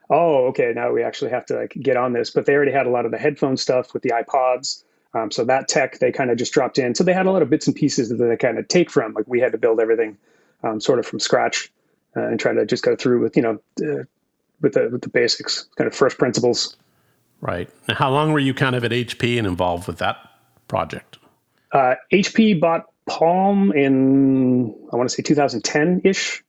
oh, 0.09 0.47
okay, 0.47 0.71
now 0.75 0.91
we 0.91 1.03
actually 1.03 1.31
have 1.31 1.45
to 1.47 1.55
like 1.55 1.73
get 1.79 1.97
on 1.97 2.13
this. 2.13 2.29
But 2.29 2.45
they 2.45 2.53
already 2.53 2.71
had 2.71 2.87
a 2.87 2.89
lot 2.89 3.05
of 3.05 3.11
the 3.11 3.17
headphone 3.17 3.57
stuff 3.57 3.93
with 3.93 4.03
the 4.03 4.11
iPods. 4.11 4.83
Um, 5.13 5.31
so 5.31 5.45
that 5.45 5.67
tech 5.67 5.99
they 5.99 6.11
kind 6.11 6.31
of 6.31 6.37
just 6.37 6.53
dropped 6.53 6.77
in. 6.77 6.95
So 6.95 7.03
they 7.03 7.13
had 7.13 7.25
a 7.25 7.31
lot 7.31 7.41
of 7.41 7.49
bits 7.49 7.67
and 7.67 7.75
pieces 7.75 8.09
that 8.09 8.15
they 8.15 8.37
kind 8.37 8.59
of 8.59 8.67
take 8.67 8.91
from. 8.91 9.13
Like 9.13 9.27
we 9.27 9.39
had 9.39 9.53
to 9.53 9.57
build 9.57 9.79
everything 9.79 10.17
um, 10.63 10.79
sort 10.79 10.99
of 10.99 11.05
from 11.05 11.19
scratch 11.19 11.71
uh, 12.15 12.21
and 12.21 12.39
try 12.39 12.53
to 12.53 12.65
just 12.65 12.83
go 12.83 12.95
through 12.95 13.21
with 13.21 13.35
you 13.37 13.43
know 13.43 13.59
uh, 13.81 14.03
with 14.61 14.73
the 14.73 14.89
with 14.91 15.01
the 15.01 15.09
basics, 15.09 15.67
kind 15.77 15.87
of 15.87 15.95
first 15.95 16.17
principles. 16.17 16.75
Right. 17.41 17.69
Now, 17.87 17.95
how 17.95 18.11
long 18.11 18.31
were 18.31 18.39
you 18.39 18.53
kind 18.53 18.75
of 18.75 18.83
at 18.83 18.91
HP 18.91 19.37
and 19.37 19.45
involved 19.45 19.87
with 19.87 19.99
that 19.99 20.17
project? 20.67 21.19
Uh, 21.71 21.95
HP 22.11 22.59
bought 22.59 22.85
Palm 23.05 23.71
in 23.71 24.75
I 24.91 24.95
want 24.95 25.09
to 25.09 25.15
say 25.15 25.23
2010 25.23 26.01
ish, 26.03 26.43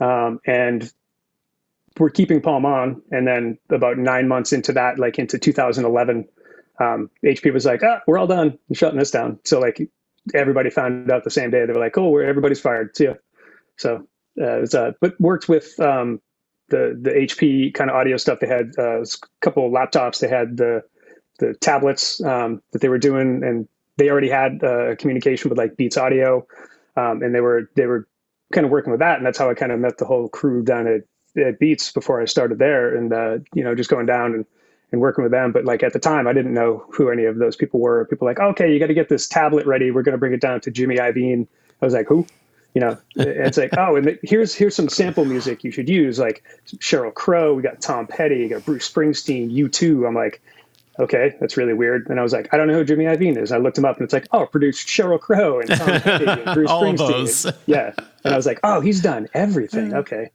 um, 0.00 0.40
and 0.46 0.92
we're 1.98 2.10
keeping 2.10 2.40
Palm 2.40 2.64
on. 2.66 3.02
And 3.10 3.26
then 3.26 3.58
about 3.70 3.98
nine 3.98 4.28
months 4.28 4.52
into 4.52 4.72
that, 4.72 4.98
like 4.98 5.18
into 5.18 5.38
2011, 5.38 6.28
um, 6.80 7.10
HP 7.24 7.52
was 7.52 7.64
like, 7.64 7.82
ah, 7.82 8.00
we're 8.06 8.18
all 8.18 8.26
done. 8.26 8.58
We're 8.68 8.76
shutting 8.76 8.98
this 8.98 9.10
down. 9.10 9.38
So 9.44 9.60
like 9.60 9.90
everybody 10.34 10.70
found 10.70 11.10
out 11.10 11.24
the 11.24 11.30
same 11.30 11.50
day. 11.50 11.66
They 11.66 11.72
were 11.72 11.80
like, 11.80 11.98
oh, 11.98 12.18
everybody's 12.18 12.60
fired. 12.60 12.96
See 12.96 13.04
ya. 13.04 13.14
So 13.76 14.06
uh, 14.40 14.56
it 14.56 14.60
was, 14.60 14.74
uh, 14.74 14.92
but 15.00 15.20
worked 15.20 15.48
with 15.48 15.78
um, 15.80 16.20
the 16.72 16.98
the 17.00 17.10
HP 17.10 17.72
kind 17.74 17.90
of 17.90 17.96
audio 17.96 18.16
stuff. 18.16 18.40
They 18.40 18.48
had 18.48 18.72
uh, 18.78 19.02
a 19.02 19.06
couple 19.40 19.64
of 19.64 19.72
laptops. 19.72 20.18
They 20.18 20.28
had 20.28 20.56
the 20.56 20.82
the 21.38 21.54
tablets 21.60 22.22
um, 22.24 22.60
that 22.72 22.80
they 22.80 22.88
were 22.88 22.98
doing, 22.98 23.44
and 23.44 23.68
they 23.98 24.10
already 24.10 24.28
had 24.30 24.64
uh, 24.64 24.96
communication 24.96 25.48
with 25.48 25.58
like 25.58 25.76
Beats 25.76 25.96
Audio, 25.96 26.46
um, 26.96 27.22
and 27.22 27.34
they 27.34 27.40
were 27.40 27.70
they 27.76 27.86
were 27.86 28.08
kind 28.52 28.64
of 28.64 28.72
working 28.72 28.90
with 28.90 29.00
that, 29.00 29.18
and 29.18 29.26
that's 29.26 29.38
how 29.38 29.48
I 29.48 29.54
kind 29.54 29.70
of 29.70 29.78
met 29.78 29.98
the 29.98 30.04
whole 30.04 30.28
crew 30.28 30.64
down 30.64 30.88
at 30.88 31.02
at 31.40 31.58
Beats 31.58 31.92
before 31.92 32.20
I 32.20 32.24
started 32.24 32.58
there, 32.58 32.96
and 32.96 33.12
uh, 33.12 33.38
you 33.54 33.62
know, 33.62 33.74
just 33.74 33.90
going 33.90 34.06
down 34.06 34.34
and 34.34 34.46
and 34.90 35.00
working 35.00 35.22
with 35.22 35.32
them. 35.32 35.52
But 35.52 35.66
like 35.66 35.82
at 35.82 35.92
the 35.92 35.98
time, 35.98 36.26
I 36.26 36.32
didn't 36.32 36.54
know 36.54 36.84
who 36.90 37.10
any 37.10 37.24
of 37.26 37.38
those 37.38 37.54
people 37.54 37.80
were. 37.80 38.06
People 38.06 38.26
like, 38.26 38.40
okay, 38.40 38.72
you 38.72 38.78
got 38.78 38.88
to 38.88 38.94
get 38.94 39.08
this 39.08 39.28
tablet 39.28 39.66
ready. 39.66 39.90
We're 39.90 40.02
going 40.02 40.14
to 40.14 40.18
bring 40.18 40.32
it 40.32 40.40
down 40.40 40.60
to 40.62 40.70
Jimmy 40.70 40.96
Iovine. 40.96 41.46
I 41.80 41.84
was 41.84 41.94
like, 41.94 42.08
who? 42.08 42.26
You 42.74 42.80
know, 42.80 42.98
it's 43.16 43.58
like, 43.58 43.70
oh, 43.76 43.96
and 43.96 44.18
here's 44.22 44.54
here's 44.54 44.74
some 44.74 44.88
sample 44.88 45.26
music 45.26 45.62
you 45.62 45.70
should 45.70 45.88
use, 45.90 46.18
like 46.18 46.42
Sheryl 46.76 47.12
Crow. 47.12 47.54
We 47.54 47.62
got 47.62 47.82
Tom 47.82 48.06
Petty. 48.06 48.38
You 48.38 48.48
got 48.48 48.64
Bruce 48.64 48.90
Springsteen. 48.90 49.52
U2 49.52 50.08
I'm 50.08 50.14
like, 50.14 50.40
okay, 50.98 51.36
that's 51.38 51.58
really 51.58 51.74
weird. 51.74 52.08
And 52.08 52.18
I 52.18 52.22
was 52.22 52.32
like, 52.32 52.48
I 52.52 52.56
don't 52.56 52.68
know 52.68 52.74
who 52.74 52.84
Jimmy 52.84 53.04
Iovine 53.04 53.36
is. 53.36 53.52
I 53.52 53.58
looked 53.58 53.76
him 53.76 53.84
up, 53.84 53.96
and 53.98 54.04
it's 54.04 54.14
like, 54.14 54.26
oh, 54.32 54.46
produced 54.46 54.88
Sheryl 54.88 55.20
Crow 55.20 55.60
and 55.60 55.68
Tom 55.68 56.00
Petty 56.00 56.26
and 56.26 56.54
Bruce 56.54 56.70
All 56.70 56.82
Springsteen. 56.82 57.54
Yeah, 57.66 57.92
and 58.24 58.32
I 58.32 58.36
was 58.36 58.46
like, 58.46 58.60
oh, 58.64 58.80
he's 58.80 59.02
done 59.02 59.28
everything. 59.34 59.92
Okay. 59.94 60.30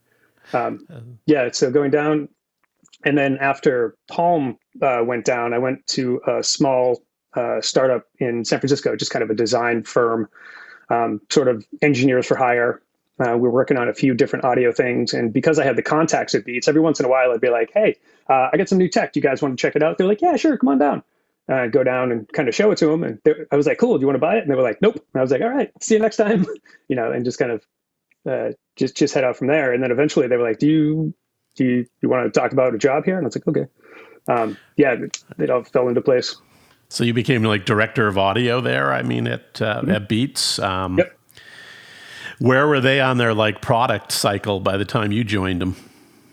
Um, 0.52 1.18
yeah, 1.26 1.50
so 1.52 1.70
going 1.70 1.90
down 1.90 2.28
and 3.04 3.16
then 3.16 3.38
after 3.38 3.96
Palm 4.08 4.58
uh, 4.82 5.02
went 5.04 5.24
down, 5.24 5.54
I 5.54 5.58
went 5.58 5.86
to 5.88 6.20
a 6.26 6.42
small 6.42 7.02
uh, 7.34 7.60
startup 7.60 8.04
in 8.18 8.44
San 8.44 8.58
Francisco, 8.58 8.96
just 8.96 9.10
kind 9.10 9.22
of 9.22 9.30
a 9.30 9.34
design 9.34 9.84
firm, 9.84 10.28
um, 10.90 11.20
sort 11.30 11.48
of 11.48 11.66
engineers 11.82 12.26
for 12.26 12.36
hire. 12.36 12.82
Uh, 13.20 13.36
we 13.36 13.48
are 13.48 13.52
working 13.52 13.76
on 13.76 13.88
a 13.88 13.94
few 13.94 14.14
different 14.14 14.44
audio 14.44 14.70
things, 14.70 15.12
and 15.12 15.32
because 15.32 15.58
I 15.58 15.64
had 15.64 15.76
the 15.76 15.82
contacts 15.82 16.34
at 16.34 16.44
Beats, 16.44 16.68
every 16.68 16.80
once 16.80 17.00
in 17.00 17.06
a 17.06 17.08
while 17.08 17.32
I'd 17.32 17.40
be 17.40 17.50
like, 17.50 17.70
"Hey, 17.72 17.96
uh, 18.28 18.48
I 18.52 18.56
got 18.56 18.68
some 18.68 18.78
new 18.78 18.88
tech. 18.88 19.12
Do 19.12 19.20
you 19.20 19.22
guys 19.22 19.42
want 19.42 19.58
to 19.58 19.60
check 19.60 19.74
it 19.74 19.82
out?" 19.82 19.98
They're 19.98 20.06
like, 20.06 20.22
"Yeah, 20.22 20.36
sure, 20.36 20.56
come 20.56 20.68
on 20.68 20.78
down." 20.78 21.02
Uh, 21.48 21.66
go 21.66 21.82
down 21.82 22.12
and 22.12 22.28
kind 22.32 22.48
of 22.48 22.54
show 22.54 22.70
it 22.70 22.78
to 22.78 22.86
them, 22.86 23.02
and 23.02 23.18
I 23.50 23.56
was 23.56 23.66
like, 23.66 23.78
"Cool, 23.78 23.96
do 23.98 24.02
you 24.02 24.06
want 24.06 24.16
to 24.16 24.20
buy 24.20 24.36
it?" 24.36 24.42
And 24.42 24.50
they 24.50 24.54
were 24.54 24.62
like, 24.62 24.80
"Nope." 24.80 24.94
And 24.94 25.20
I 25.20 25.22
was 25.22 25.32
like, 25.32 25.40
"All 25.40 25.48
right, 25.48 25.70
see 25.82 25.94
you 25.94 26.00
next 26.00 26.16
time," 26.16 26.46
you 26.88 26.94
know, 26.94 27.10
and 27.10 27.24
just 27.24 27.38
kind 27.38 27.50
of 27.50 27.66
uh, 28.28 28.52
just 28.76 28.96
just 28.96 29.14
head 29.14 29.24
out 29.24 29.36
from 29.36 29.48
there. 29.48 29.72
And 29.72 29.82
then 29.82 29.90
eventually 29.90 30.28
they 30.28 30.36
were 30.36 30.48
like, 30.48 30.58
"Do 30.58 30.68
you 30.68 31.14
do 31.56 31.64
you, 31.64 31.86
you 32.02 32.08
want 32.08 32.32
to 32.32 32.40
talk 32.40 32.52
about 32.52 32.74
a 32.74 32.78
job 32.78 33.04
here?" 33.04 33.16
And 33.16 33.26
I 33.26 33.28
was 33.28 33.36
like, 33.36 33.48
"Okay." 33.48 33.66
Um, 34.28 34.58
yeah, 34.76 34.92
it, 34.92 35.24
it, 35.38 35.50
all 35.50 35.64
fell 35.64 35.88
into 35.88 36.02
place. 36.02 36.36
So 36.88 37.04
you 37.04 37.12
became 37.12 37.42
like 37.42 37.64
director 37.64 38.06
of 38.06 38.16
audio 38.16 38.60
there. 38.60 38.92
I 38.92 39.02
mean, 39.02 39.26
at 39.26 39.60
uh, 39.60 39.82
mm-hmm. 39.82 39.90
at 39.90 40.08
Beats. 40.08 40.58
Um, 40.58 40.98
yep. 40.98 41.14
Where 42.38 42.66
were 42.68 42.80
they 42.80 43.00
on 43.00 43.18
their 43.18 43.34
like 43.34 43.60
product 43.60 44.12
cycle 44.12 44.60
by 44.60 44.76
the 44.76 44.84
time 44.84 45.12
you 45.12 45.24
joined 45.24 45.60
them? 45.60 45.76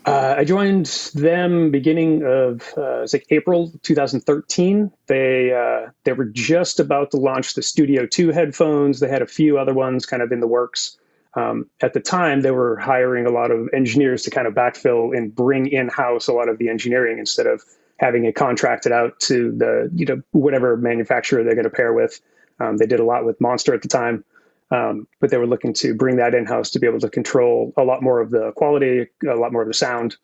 Uh, 0.06 0.36
I 0.38 0.44
joined 0.44 0.86
them 1.14 1.72
beginning 1.72 2.22
of 2.22 2.62
uh, 2.78 3.02
it's 3.02 3.12
like 3.12 3.26
April 3.30 3.72
2013. 3.82 4.92
They 5.08 5.52
uh, 5.52 5.90
they 6.04 6.12
were 6.12 6.26
just 6.26 6.78
about 6.78 7.10
to 7.10 7.16
launch 7.16 7.54
the 7.54 7.62
Studio 7.62 8.06
2 8.06 8.30
headphones. 8.30 9.00
They 9.00 9.08
had 9.08 9.20
a 9.20 9.26
few 9.26 9.58
other 9.58 9.74
ones 9.74 10.06
kind 10.06 10.22
of 10.22 10.30
in 10.30 10.38
the 10.38 10.46
works. 10.46 10.96
Um, 11.34 11.68
at 11.82 11.92
the 11.92 12.00
time, 12.00 12.42
they 12.42 12.52
were 12.52 12.76
hiring 12.76 13.26
a 13.26 13.30
lot 13.30 13.50
of 13.50 13.68
engineers 13.74 14.22
to 14.22 14.30
kind 14.30 14.46
of 14.46 14.54
backfill 14.54 15.14
and 15.14 15.34
bring 15.34 15.66
in 15.66 15.88
house 15.88 16.28
a 16.28 16.32
lot 16.32 16.48
of 16.48 16.58
the 16.58 16.68
engineering 16.68 17.18
instead 17.18 17.46
of 17.46 17.62
having 17.98 18.24
it 18.24 18.34
contracted 18.34 18.92
out 18.92 19.18
to 19.20 19.52
the 19.52 19.90
you 19.94 20.06
know 20.06 20.22
whatever 20.32 20.76
manufacturer 20.76 21.42
they're 21.42 21.54
going 21.54 21.64
to 21.64 21.70
pair 21.70 21.92
with. 21.92 22.20
Um, 22.60 22.76
they 22.76 22.86
did 22.86 23.00
a 23.00 23.04
lot 23.04 23.24
with 23.24 23.40
Monster 23.40 23.74
at 23.74 23.82
the 23.82 23.88
time. 23.88 24.24
Um, 24.70 25.06
but 25.20 25.30
they 25.30 25.36
were 25.36 25.46
looking 25.46 25.72
to 25.74 25.94
bring 25.94 26.16
that 26.16 26.34
in 26.34 26.44
house 26.44 26.70
to 26.70 26.80
be 26.80 26.88
able 26.88 26.98
to 26.98 27.08
control 27.08 27.72
a 27.76 27.84
lot 27.84 28.02
more 28.02 28.20
of 28.20 28.30
the 28.30 28.52
quality, 28.56 29.06
a 29.28 29.34
lot 29.36 29.52
more 29.52 29.62
of 29.62 29.68
the 29.68 29.74
sound. 29.74 30.16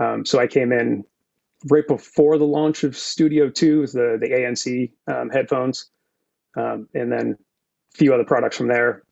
Um, 0.00 0.24
so 0.24 0.40
I 0.40 0.48
came 0.48 0.72
in 0.72 1.04
right 1.70 1.86
before 1.86 2.38
the 2.38 2.44
launch 2.44 2.84
of 2.84 2.96
Studio 2.96 3.48
2, 3.48 3.86
the, 3.88 4.18
the 4.20 4.28
ANC 4.30 4.90
um, 5.06 5.30
headphones, 5.30 5.90
um, 6.56 6.88
and 6.94 7.10
then 7.10 7.38
a 7.94 7.96
few 7.96 8.12
other 8.12 8.24
products 8.24 8.56
from 8.56 8.68
there. 8.68 9.02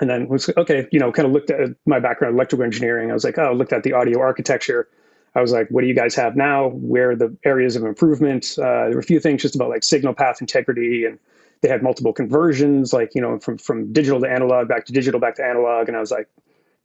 And 0.00 0.10
then 0.10 0.28
was 0.28 0.50
okay, 0.56 0.88
you 0.90 0.98
know, 0.98 1.12
kind 1.12 1.26
of 1.26 1.32
looked 1.32 1.50
at 1.50 1.70
my 1.86 2.00
background, 2.00 2.34
electrical 2.34 2.64
engineering. 2.64 3.10
I 3.10 3.14
was 3.14 3.22
like, 3.22 3.38
oh, 3.38 3.52
looked 3.52 3.72
at 3.72 3.84
the 3.84 3.92
audio 3.92 4.20
architecture. 4.20 4.88
I 5.34 5.40
was 5.40 5.52
like, 5.52 5.68
what 5.68 5.80
do 5.80 5.88
you 5.88 5.94
guys 5.94 6.14
have 6.14 6.36
now? 6.36 6.68
Where 6.68 7.10
are 7.10 7.16
the 7.16 7.36
areas 7.44 7.74
of 7.76 7.84
improvement? 7.84 8.54
Uh, 8.56 8.86
there 8.86 8.92
were 8.92 9.00
a 9.00 9.02
few 9.02 9.20
things 9.20 9.42
just 9.42 9.56
about 9.56 9.68
like 9.68 9.82
signal 9.82 10.14
path 10.14 10.40
integrity 10.40 11.04
and 11.04 11.18
they 11.64 11.70
had 11.70 11.82
multiple 11.82 12.12
conversions, 12.12 12.92
like 12.92 13.14
you 13.14 13.22
know, 13.22 13.38
from 13.38 13.56
from 13.56 13.90
digital 13.90 14.20
to 14.20 14.30
analog, 14.30 14.68
back 14.68 14.84
to 14.84 14.92
digital, 14.92 15.18
back 15.18 15.36
to 15.36 15.44
analog, 15.44 15.88
and 15.88 15.96
I 15.96 16.00
was 16.00 16.10
like, 16.10 16.28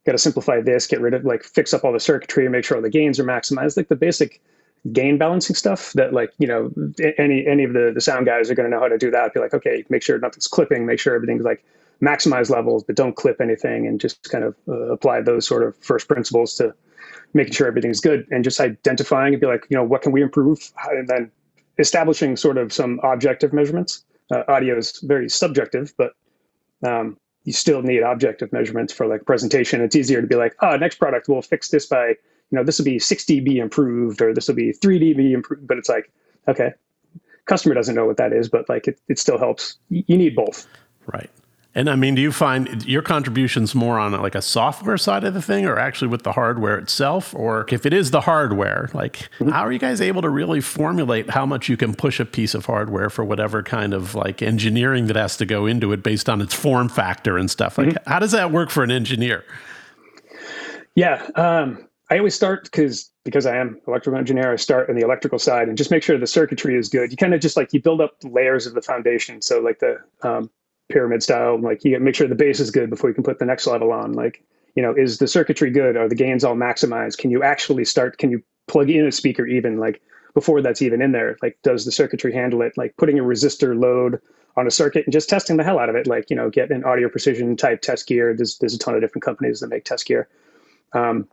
got 0.06 0.12
to 0.12 0.18
simplify 0.18 0.62
this, 0.62 0.86
get 0.86 1.02
rid 1.02 1.12
of 1.12 1.22
like 1.22 1.44
fix 1.44 1.74
up 1.74 1.84
all 1.84 1.92
the 1.92 2.00
circuitry, 2.00 2.46
and 2.46 2.52
make 2.52 2.64
sure 2.64 2.78
all 2.78 2.82
the 2.82 2.88
gains 2.88 3.20
are 3.20 3.24
maximized, 3.24 3.76
like 3.76 3.88
the 3.88 3.96
basic 3.96 4.40
gain 4.90 5.18
balancing 5.18 5.54
stuff 5.54 5.92
that 5.92 6.14
like 6.14 6.32
you 6.38 6.46
know 6.46 6.72
any 7.18 7.46
any 7.46 7.64
of 7.64 7.74
the 7.74 7.92
the 7.94 8.00
sound 8.00 8.24
guys 8.24 8.50
are 8.50 8.54
going 8.54 8.64
to 8.64 8.74
know 8.74 8.80
how 8.80 8.88
to 8.88 8.96
do 8.96 9.10
that. 9.10 9.34
Be 9.34 9.40
like, 9.40 9.52
okay, 9.52 9.84
make 9.90 10.02
sure 10.02 10.18
nothing's 10.18 10.48
clipping, 10.48 10.86
make 10.86 10.98
sure 10.98 11.14
everything's 11.14 11.44
like 11.44 11.62
maximize 12.02 12.48
levels, 12.48 12.82
but 12.82 12.96
don't 12.96 13.16
clip 13.16 13.38
anything, 13.42 13.86
and 13.86 14.00
just 14.00 14.30
kind 14.30 14.44
of 14.44 14.56
uh, 14.66 14.92
apply 14.92 15.20
those 15.20 15.46
sort 15.46 15.62
of 15.62 15.76
first 15.76 16.08
principles 16.08 16.54
to 16.54 16.74
making 17.34 17.52
sure 17.52 17.66
everything's 17.66 18.00
good, 18.00 18.26
and 18.30 18.44
just 18.44 18.60
identifying 18.60 19.34
and 19.34 19.40
be 19.40 19.46
like, 19.46 19.66
you 19.68 19.76
know, 19.76 19.84
what 19.84 20.02
can 20.02 20.12
we 20.12 20.22
improve, 20.22 20.72
and 20.90 21.08
then 21.08 21.30
establishing 21.78 22.36
sort 22.36 22.58
of 22.58 22.72
some 22.72 23.00
objective 23.02 23.52
measurements 23.52 24.04
uh, 24.30 24.44
audio 24.48 24.78
is 24.78 24.98
very 25.02 25.28
subjective, 25.28 25.92
but 25.96 26.12
um, 26.86 27.16
you 27.44 27.52
still 27.52 27.82
need 27.82 28.02
objective 28.02 28.52
measurements 28.52 28.92
for 28.92 29.06
like 29.06 29.24
presentation. 29.26 29.80
It's 29.80 29.96
easier 29.96 30.20
to 30.20 30.26
be 30.26 30.36
like, 30.36 30.54
oh, 30.60 30.76
next 30.76 30.96
product 30.96 31.28
we'll 31.28 31.42
fix 31.42 31.68
this 31.68 31.86
by, 31.86 32.08
you 32.08 32.16
know, 32.52 32.64
this 32.64 32.78
will 32.78 32.84
be 32.84 32.98
6 32.98 33.24
dB 33.24 33.56
improved 33.56 34.22
or 34.22 34.34
this 34.34 34.48
will 34.48 34.54
be 34.54 34.72
3 34.72 35.00
dB 35.00 35.32
improved. 35.32 35.66
But 35.66 35.78
it's 35.78 35.88
like, 35.88 36.12
okay, 36.48 36.72
customer 37.46 37.74
doesn't 37.74 37.94
know 37.94 38.06
what 38.06 38.18
that 38.18 38.32
is, 38.32 38.48
but 38.48 38.68
like 38.68 38.88
it, 38.88 39.00
it 39.08 39.18
still 39.18 39.38
helps. 39.38 39.78
You 39.88 40.16
need 40.16 40.36
both. 40.36 40.66
Right. 41.06 41.30
And 41.74 41.88
I 41.88 41.94
mean, 41.94 42.16
do 42.16 42.22
you 42.22 42.32
find 42.32 42.84
your 42.84 43.02
contributions 43.02 43.76
more 43.76 43.98
on 43.98 44.12
like 44.12 44.34
a 44.34 44.42
software 44.42 44.98
side 44.98 45.22
of 45.22 45.34
the 45.34 45.42
thing 45.42 45.66
or 45.66 45.78
actually 45.78 46.08
with 46.08 46.24
the 46.24 46.32
hardware 46.32 46.76
itself? 46.78 47.32
Or 47.34 47.64
if 47.68 47.86
it 47.86 47.92
is 47.92 48.10
the 48.10 48.22
hardware, 48.22 48.90
like 48.92 49.28
mm-hmm. 49.38 49.50
how 49.50 49.62
are 49.62 49.70
you 49.70 49.78
guys 49.78 50.00
able 50.00 50.20
to 50.22 50.28
really 50.28 50.60
formulate 50.60 51.30
how 51.30 51.46
much 51.46 51.68
you 51.68 51.76
can 51.76 51.94
push 51.94 52.18
a 52.18 52.24
piece 52.24 52.54
of 52.54 52.66
hardware 52.66 53.08
for 53.08 53.24
whatever 53.24 53.62
kind 53.62 53.94
of 53.94 54.16
like 54.16 54.42
engineering 54.42 55.06
that 55.06 55.16
has 55.16 55.36
to 55.36 55.46
go 55.46 55.66
into 55.66 55.92
it 55.92 56.02
based 56.02 56.28
on 56.28 56.40
its 56.40 56.54
form 56.54 56.88
factor 56.88 57.38
and 57.38 57.48
stuff? 57.48 57.78
Like, 57.78 57.88
mm-hmm. 57.88 58.10
how 58.10 58.18
does 58.18 58.32
that 58.32 58.50
work 58.50 58.70
for 58.70 58.82
an 58.82 58.90
engineer? 58.90 59.44
Yeah. 60.96 61.24
Um, 61.36 61.88
I 62.10 62.18
always 62.18 62.34
start 62.34 62.64
because 62.64 63.12
because 63.24 63.46
I 63.46 63.56
am 63.56 63.80
electrical 63.86 64.18
engineer, 64.18 64.52
I 64.52 64.56
start 64.56 64.88
in 64.88 64.96
the 64.96 65.02
electrical 65.02 65.38
side 65.38 65.68
and 65.68 65.78
just 65.78 65.90
make 65.90 66.02
sure 66.02 66.18
the 66.18 66.26
circuitry 66.26 66.76
is 66.76 66.88
good. 66.88 67.12
You 67.12 67.16
kind 67.16 67.34
of 67.34 67.40
just 67.40 67.56
like 67.56 67.72
you 67.72 67.80
build 67.80 68.00
up 68.00 68.16
layers 68.24 68.66
of 68.66 68.74
the 68.74 68.82
foundation. 68.82 69.40
So 69.40 69.60
like 69.60 69.78
the 69.78 69.98
um, 70.22 70.50
pyramid 70.90 71.22
style. 71.22 71.58
Like 71.60 71.84
you 71.84 71.98
make 72.00 72.14
sure 72.14 72.28
the 72.28 72.34
base 72.34 72.60
is 72.60 72.70
good 72.70 72.90
before 72.90 73.10
you 73.10 73.14
can 73.14 73.24
put 73.24 73.38
the 73.38 73.44
next 73.44 73.66
level 73.66 73.92
on. 73.92 74.12
Like, 74.12 74.42
you 74.74 74.82
know, 74.82 74.94
is 74.94 75.18
the 75.18 75.28
circuitry 75.28 75.70
good? 75.70 75.96
Are 75.96 76.08
the 76.08 76.14
gains 76.14 76.44
all 76.44 76.56
maximized? 76.56 77.18
Can 77.18 77.30
you 77.30 77.42
actually 77.42 77.84
start? 77.84 78.18
Can 78.18 78.30
you 78.30 78.42
plug 78.68 78.90
in 78.90 79.06
a 79.06 79.12
speaker 79.12 79.46
even 79.46 79.78
like 79.78 80.00
before 80.34 80.62
that's 80.62 80.82
even 80.82 81.02
in 81.02 81.12
there? 81.12 81.36
Like, 81.42 81.58
does 81.62 81.84
the 81.84 81.92
circuitry 81.92 82.32
handle 82.32 82.62
it? 82.62 82.74
Like 82.76 82.96
putting 82.96 83.18
a 83.18 83.22
resistor 83.22 83.78
load 83.78 84.20
on 84.56 84.66
a 84.66 84.70
circuit 84.70 85.06
and 85.06 85.12
just 85.12 85.28
testing 85.28 85.56
the 85.56 85.64
hell 85.64 85.78
out 85.78 85.88
of 85.88 85.96
it. 85.96 86.06
Like, 86.06 86.30
you 86.30 86.36
know, 86.36 86.50
get 86.50 86.70
an 86.70 86.84
audio 86.84 87.08
precision 87.08 87.56
type 87.56 87.80
test 87.82 88.06
gear. 88.06 88.34
There's 88.34 88.58
there's 88.58 88.74
a 88.74 88.78
ton 88.78 88.94
of 88.94 89.00
different 89.00 89.24
companies 89.24 89.60
that 89.60 89.68
make 89.68 89.84
test 89.84 90.06
gear. 90.06 90.28
Um, 90.92 91.28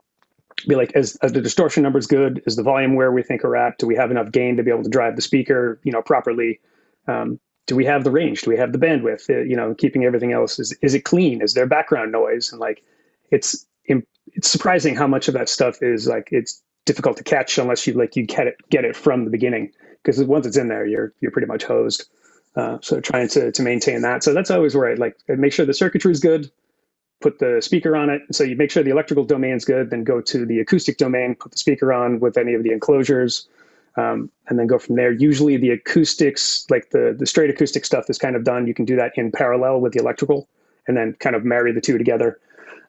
be 0.66 0.74
like, 0.74 0.92
is, 0.96 1.16
is 1.22 1.32
the 1.32 1.40
distortion 1.40 1.82
numbers 1.82 2.06
good? 2.06 2.42
Is 2.46 2.56
the 2.56 2.62
volume 2.62 2.96
where 2.96 3.12
we 3.12 3.22
think 3.22 3.44
are 3.44 3.56
at? 3.56 3.78
Do 3.78 3.86
we 3.86 3.94
have 3.94 4.10
enough 4.10 4.32
gain 4.32 4.56
to 4.56 4.62
be 4.62 4.70
able 4.70 4.82
to 4.82 4.90
drive 4.90 5.14
the 5.14 5.22
speaker, 5.22 5.78
you 5.84 5.92
know, 5.92 6.02
properly? 6.02 6.60
Um, 7.06 7.38
do 7.68 7.76
we 7.76 7.84
have 7.84 8.02
the 8.02 8.10
range? 8.10 8.42
Do 8.42 8.50
we 8.50 8.56
have 8.56 8.72
the 8.72 8.78
bandwidth? 8.78 9.30
Uh, 9.30 9.44
you 9.44 9.54
know, 9.54 9.74
keeping 9.74 10.04
everything 10.04 10.32
else 10.32 10.58
is 10.58 10.76
is 10.82 10.94
it 10.94 11.04
clean? 11.04 11.40
Is 11.40 11.54
there 11.54 11.66
background 11.66 12.10
noise? 12.10 12.50
And 12.50 12.60
like, 12.60 12.82
it's 13.30 13.64
it's 14.34 14.48
surprising 14.48 14.94
how 14.94 15.06
much 15.06 15.28
of 15.28 15.34
that 15.34 15.48
stuff 15.48 15.82
is 15.82 16.06
like 16.06 16.28
it's 16.32 16.62
difficult 16.84 17.16
to 17.16 17.24
catch 17.24 17.58
unless 17.58 17.86
you 17.86 17.94
like 17.94 18.16
you 18.16 18.24
get 18.24 18.46
it 18.46 18.56
get 18.70 18.84
it 18.84 18.96
from 18.96 19.24
the 19.24 19.30
beginning 19.30 19.72
because 20.02 20.22
once 20.24 20.46
it's 20.46 20.56
in 20.56 20.68
there, 20.68 20.86
you're 20.86 21.12
you're 21.20 21.30
pretty 21.30 21.48
much 21.48 21.64
hosed. 21.64 22.04
Uh, 22.56 22.78
so 22.80 23.00
trying 23.00 23.28
to 23.28 23.52
to 23.52 23.62
maintain 23.62 24.02
that. 24.02 24.22
So 24.22 24.32
that's 24.34 24.50
always 24.50 24.74
where 24.74 24.90
I 24.90 24.94
like 24.94 25.16
make 25.28 25.52
sure 25.52 25.66
the 25.66 25.74
circuitry 25.74 26.12
is 26.12 26.20
good. 26.20 26.50
Put 27.20 27.40
the 27.40 27.60
speaker 27.60 27.96
on 27.96 28.10
it. 28.10 28.22
So 28.30 28.44
you 28.44 28.54
make 28.54 28.70
sure 28.70 28.82
the 28.82 28.90
electrical 28.90 29.24
domain 29.24 29.54
is 29.54 29.64
good. 29.64 29.90
Then 29.90 30.04
go 30.04 30.20
to 30.20 30.46
the 30.46 30.60
acoustic 30.60 30.98
domain. 30.98 31.34
Put 31.34 31.52
the 31.52 31.58
speaker 31.58 31.92
on 31.92 32.20
with 32.20 32.38
any 32.38 32.54
of 32.54 32.62
the 32.62 32.70
enclosures 32.70 33.48
um, 33.98 34.30
and 34.46 34.58
then 34.58 34.68
go 34.68 34.78
from 34.78 34.94
there. 34.94 35.10
Usually 35.10 35.56
the 35.56 35.70
acoustics, 35.70 36.64
like 36.70 36.90
the, 36.90 37.16
the 37.18 37.26
straight 37.26 37.50
acoustic 37.50 37.84
stuff 37.84 38.08
is 38.08 38.16
kind 38.16 38.36
of 38.36 38.44
done. 38.44 38.66
You 38.68 38.74
can 38.74 38.84
do 38.84 38.94
that 38.96 39.12
in 39.16 39.32
parallel 39.32 39.80
with 39.80 39.92
the 39.92 39.98
electrical 39.98 40.48
and 40.86 40.96
then 40.96 41.14
kind 41.18 41.34
of 41.34 41.44
marry 41.44 41.72
the 41.72 41.80
two 41.80 41.98
together. 41.98 42.38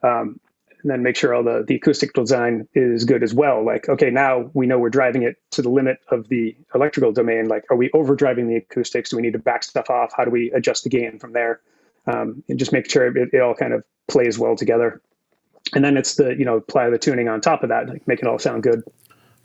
Um, 0.04 0.39
and 0.82 0.92
then 0.92 1.01
make 1.04 1.18
sure 1.18 1.34
all 1.34 1.44
the, 1.44 1.66
the 1.68 1.75
acoustic 1.75 2.13
design 2.13 2.68
is 2.74 3.04
good 3.06 3.24
as 3.24 3.34
well. 3.34 3.66
Like, 3.66 3.89
okay, 3.89 4.12
now 4.12 4.51
we 4.54 4.68
know 4.68 4.78
we're 4.78 4.89
driving 4.89 5.24
it 5.24 5.38
to 5.51 5.62
the 5.63 5.70
limit 5.70 5.98
of 6.10 6.30
the 6.30 6.56
electrical 6.74 7.12
domain. 7.12 7.48
Like, 7.48 7.66
are 7.72 7.75
we 7.75 7.89
overdriving 7.89 8.48
the 8.48 8.58
acoustics? 8.58 9.10
Do 9.10 9.18
we 9.18 9.24
need 9.24 9.34
to 9.34 9.39
back 9.39 9.63
stuff 9.63 9.89
off? 9.89 10.13
How 10.16 10.24
do 10.24 10.32
we 10.32 10.51
adjust 10.51 10.84
the 10.84 10.89
gain 10.89 11.18
from 11.18 11.34
there? 11.34 11.60
Um, 12.06 12.44
and 12.48 12.58
just 12.60 12.72
make 12.72 12.89
sure 12.89 13.08
it, 13.08 13.34
it 13.34 13.42
all 13.42 13.56
kind 13.56 13.74
of 13.74 13.84
plays 14.08 14.38
well 14.38 14.56
together. 14.56 15.01
And 15.74 15.84
then 15.84 15.98
it's 15.98 16.16
the, 16.16 16.36
you 16.38 16.46
know, 16.46 16.56
apply 16.56 16.89
the 16.92 16.98
tuning 17.00 17.28
on 17.28 17.42
top 17.42 17.63
of 17.63 17.70
that, 17.70 17.89
like 17.89 18.08
make 18.08 18.20
it 18.20 18.28
all 18.28 18.39
sound 18.39 18.63
good 18.63 18.84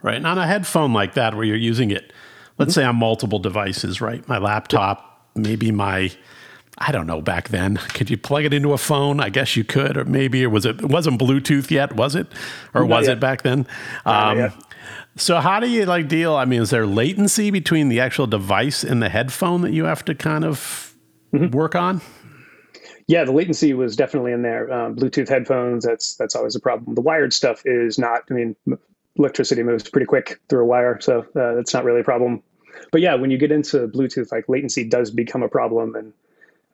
right? 0.05 0.17
And 0.17 0.27
on 0.27 0.37
a 0.37 0.45
headphone 0.45 0.93
like 0.93 1.15
that, 1.15 1.33
where 1.33 1.43
you're 1.43 1.57
using 1.57 1.89
it, 1.89 2.13
let's 2.59 2.71
mm-hmm. 2.71 2.81
say 2.81 2.85
on 2.85 2.95
multiple 2.95 3.39
devices, 3.39 3.99
right? 3.99 4.25
My 4.27 4.37
laptop, 4.37 5.27
maybe 5.35 5.71
my, 5.71 6.11
I 6.77 6.91
don't 6.91 7.07
know, 7.07 7.21
back 7.21 7.49
then, 7.49 7.77
could 7.77 8.11
you 8.11 8.17
plug 8.17 8.45
it 8.45 8.53
into 8.53 8.71
a 8.71 8.77
phone? 8.77 9.19
I 9.19 9.29
guess 9.29 9.57
you 9.57 9.63
could, 9.63 9.97
or 9.97 10.05
maybe, 10.05 10.45
or 10.45 10.49
was 10.51 10.65
it, 10.65 10.79
it 10.79 10.89
wasn't 10.89 11.19
Bluetooth 11.19 11.71
yet, 11.71 11.95
was 11.95 12.13
it? 12.13 12.27
Or 12.75 12.81
Not 12.81 12.89
was 12.89 13.07
yet. 13.07 13.13
it 13.17 13.19
back 13.19 13.41
then? 13.41 13.65
Um, 14.05 14.53
so 15.15 15.37
how 15.37 15.59
do 15.59 15.67
you 15.67 15.85
like 15.85 16.07
deal? 16.07 16.35
I 16.35 16.45
mean, 16.45 16.61
is 16.61 16.69
there 16.69 16.85
latency 16.85 17.49
between 17.49 17.89
the 17.89 17.99
actual 17.99 18.27
device 18.27 18.83
and 18.83 19.01
the 19.01 19.09
headphone 19.09 19.61
that 19.61 19.73
you 19.73 19.85
have 19.85 20.05
to 20.05 20.13
kind 20.13 20.45
of 20.45 20.93
mm-hmm. 21.33 21.49
work 21.49 21.73
on? 21.73 21.99
Yeah, 23.07 23.23
the 23.23 23.31
latency 23.31 23.73
was 23.73 23.95
definitely 23.95 24.33
in 24.33 24.43
there. 24.43 24.71
Um, 24.71 24.95
Bluetooth 24.95 25.29
headphones, 25.29 25.85
that's 25.85 26.15
that's 26.15 26.35
always 26.35 26.55
a 26.55 26.59
problem. 26.59 26.95
The 26.95 27.01
wired 27.01 27.33
stuff 27.33 27.61
is 27.63 27.99
not. 27.99 28.21
I 28.29 28.33
mean, 28.33 28.55
electricity 29.17 29.63
moves 29.63 29.89
pretty 29.89 30.05
quick 30.05 30.39
through 30.49 30.61
a 30.61 30.65
wire, 30.65 30.99
so 31.01 31.21
uh, 31.35 31.55
that's 31.55 31.73
not 31.73 31.83
really 31.83 32.01
a 32.01 32.03
problem. 32.03 32.41
But 32.91 33.01
yeah, 33.01 33.15
when 33.15 33.31
you 33.31 33.37
get 33.37 33.51
into 33.51 33.87
Bluetooth, 33.87 34.31
like 34.31 34.47
latency 34.49 34.83
does 34.83 35.11
become 35.11 35.43
a 35.43 35.49
problem, 35.49 35.95
and 35.95 36.13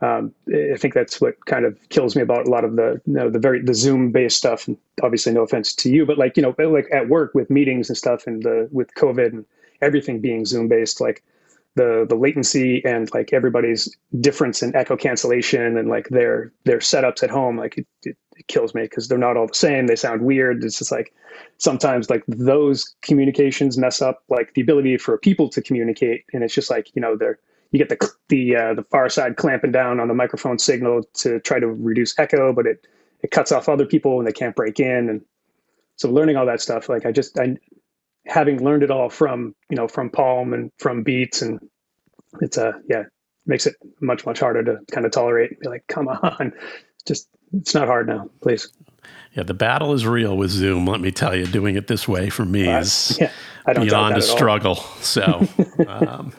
um, 0.02 0.34
I 0.50 0.78
think 0.78 0.94
that's 0.94 1.22
what 1.22 1.46
kind 1.46 1.66
of 1.66 1.78
kills 1.90 2.16
me 2.16 2.22
about 2.22 2.48
a 2.48 2.50
lot 2.50 2.64
of 2.64 2.76
the 2.76 3.02
you 3.06 3.14
know, 3.14 3.30
the 3.30 3.40
very 3.40 3.62
the 3.62 3.74
Zoom 3.74 4.12
based 4.12 4.38
stuff. 4.38 4.68
And 4.68 4.78
obviously, 5.04 5.34
no 5.34 5.42
offense 5.42 5.74
to 5.76 5.92
you, 5.92 6.06
but 6.06 6.18
like 6.18 6.38
you 6.38 6.44
know, 6.44 6.56
like 6.58 6.88
at 6.92 7.10
work 7.10 7.34
with 7.36 7.50
meetings 7.50 7.90
and 7.90 7.98
stuff, 7.98 8.26
and 8.28 8.42
the 8.44 8.68
with 8.72 8.94
COVID 8.96 9.34
and 9.34 9.46
everything 9.82 10.20
being 10.20 10.46
Zoom 10.46 10.68
based, 10.68 11.02
like 11.02 11.24
the 11.76 12.06
the 12.08 12.16
latency 12.16 12.84
and 12.86 13.10
like 13.14 13.32
everybody's 13.34 13.96
difference 14.20 14.62
in 14.62 14.76
echo 14.76 14.98
cancellation 14.98 15.78
and 15.78 15.90
like 15.90 16.10
their 16.10 16.52
their 16.66 16.80
setups 16.80 17.24
at 17.24 17.30
home, 17.30 17.58
like 17.58 17.78
it, 17.78 17.88
it, 18.04 18.18
it 18.36 18.48
kills 18.48 18.74
me 18.76 18.84
because 18.84 19.08
they're 19.08 19.18
not 19.18 19.38
all 19.38 19.48
the 19.48 19.54
same. 19.54 19.88
They 19.88 19.96
sound 19.96 20.22
weird. 20.22 20.64
It's 20.64 20.80
just 20.80 20.92
like 20.92 21.14
sometimes 21.58 22.10
like 22.10 22.24
those 22.28 22.96
communications 23.02 23.78
mess 23.78 24.02
up 24.02 24.24
like 24.30 24.54
the 24.54 24.62
ability 24.62 24.98
for 24.98 25.18
people 25.18 25.50
to 25.50 25.62
communicate, 25.62 26.26
and 26.34 26.44
it's 26.44 26.54
just 26.54 26.70
like 26.70 26.94
you 26.96 27.02
know 27.02 27.16
they're 27.16 27.40
you 27.72 27.80
get 27.80 27.90
the 27.90 28.12
the 28.30 28.56
uh, 28.56 28.74
the 28.74 28.84
far 28.84 29.10
side 29.10 29.38
clamping 29.38 29.72
down 29.72 30.00
on 30.00 30.08
the 30.08 30.14
microphone 30.14 30.60
signal 30.60 31.04
to 31.16 31.40
try 31.40 31.60
to 31.60 31.68
reduce 31.68 32.18
echo, 32.20 32.54
but 32.54 32.68
it 32.68 32.86
it 33.22 33.32
cuts 33.32 33.52
off 33.52 33.70
other 33.70 33.86
people 33.86 34.20
and 34.20 34.28
they 34.28 34.34
can't 34.34 34.56
break 34.56 34.80
in. 34.80 35.10
And 35.10 35.22
so 35.96 36.10
learning 36.10 36.36
all 36.36 36.46
that 36.48 36.60
stuff, 36.62 36.90
like 36.90 37.06
I 37.06 37.12
just 37.12 37.40
I 37.40 37.56
having 38.26 38.64
learned 38.64 38.84
it 38.84 38.92
all 38.92 39.10
from 39.10 39.56
you 39.70 39.78
know 39.78 39.88
from 39.88 40.10
Palm 40.10 40.54
and 40.54 40.72
from 40.78 41.04
Beats, 41.04 41.42
and 41.42 41.60
it's 42.42 42.58
a 42.58 42.70
uh, 42.70 42.74
yeah 42.90 43.04
makes 43.46 43.66
it 43.66 43.76
much 44.00 44.26
much 44.26 44.40
harder 44.40 44.64
to 44.64 44.80
kind 44.92 45.06
of 45.06 45.12
tolerate. 45.12 45.60
Be 45.60 45.70
like, 45.70 45.86
come 45.88 46.08
on, 46.08 46.54
just 47.06 47.28
it's 47.54 47.74
not 47.74 47.88
hard 47.88 48.08
now, 48.08 48.30
please. 48.42 48.72
Yeah, 49.34 49.44
the 49.44 49.54
battle 49.54 49.94
is 49.94 50.06
real 50.06 50.36
with 50.36 50.52
Zoom. 50.52 50.86
Let 50.86 51.00
me 51.00 51.12
tell 51.12 51.36
you, 51.36 51.46
doing 51.46 51.76
it 51.76 51.88
this 51.88 52.08
way 52.08 52.30
for 52.30 52.46
me 52.46 52.68
uh, 52.68 52.80
is 52.80 53.18
yeah, 53.22 53.32
beyond 53.74 54.18
a 54.18 54.22
struggle. 54.22 54.76
So. 54.76 55.48
um, 55.88 56.34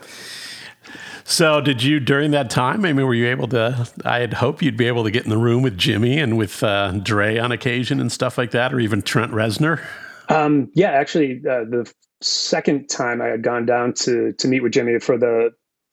so, 1.24 1.60
did 1.60 1.82
you 1.82 2.00
during 2.00 2.32
that 2.32 2.50
time? 2.50 2.84
I 2.84 2.92
mean, 2.92 3.06
were 3.06 3.14
you 3.14 3.28
able 3.28 3.48
to? 3.48 3.88
I 4.04 4.18
had 4.18 4.34
hoped 4.34 4.60
you'd 4.60 4.76
be 4.76 4.86
able 4.86 5.04
to 5.04 5.10
get 5.10 5.24
in 5.24 5.30
the 5.30 5.38
room 5.38 5.62
with 5.62 5.78
Jimmy 5.78 6.18
and 6.18 6.36
with 6.36 6.62
uh, 6.62 6.90
Dre 6.92 7.38
on 7.38 7.52
occasion 7.52 8.00
and 8.00 8.12
stuff 8.12 8.36
like 8.36 8.50
that, 8.50 8.74
or 8.74 8.80
even 8.80 9.00
Trent 9.00 9.32
Reznor. 9.32 9.82
Um, 10.28 10.70
yeah, 10.74 10.90
actually, 10.90 11.42
uh, 11.48 11.64
the 11.64 11.92
second 12.20 12.88
time 12.88 13.20
I 13.20 13.26
had 13.26 13.42
gone 13.42 13.66
down 13.66 13.94
to 13.94 14.32
to 14.32 14.48
meet 14.48 14.62
with 14.62 14.72
Jimmy 14.72 14.98
for 14.98 15.18
the 15.18 15.50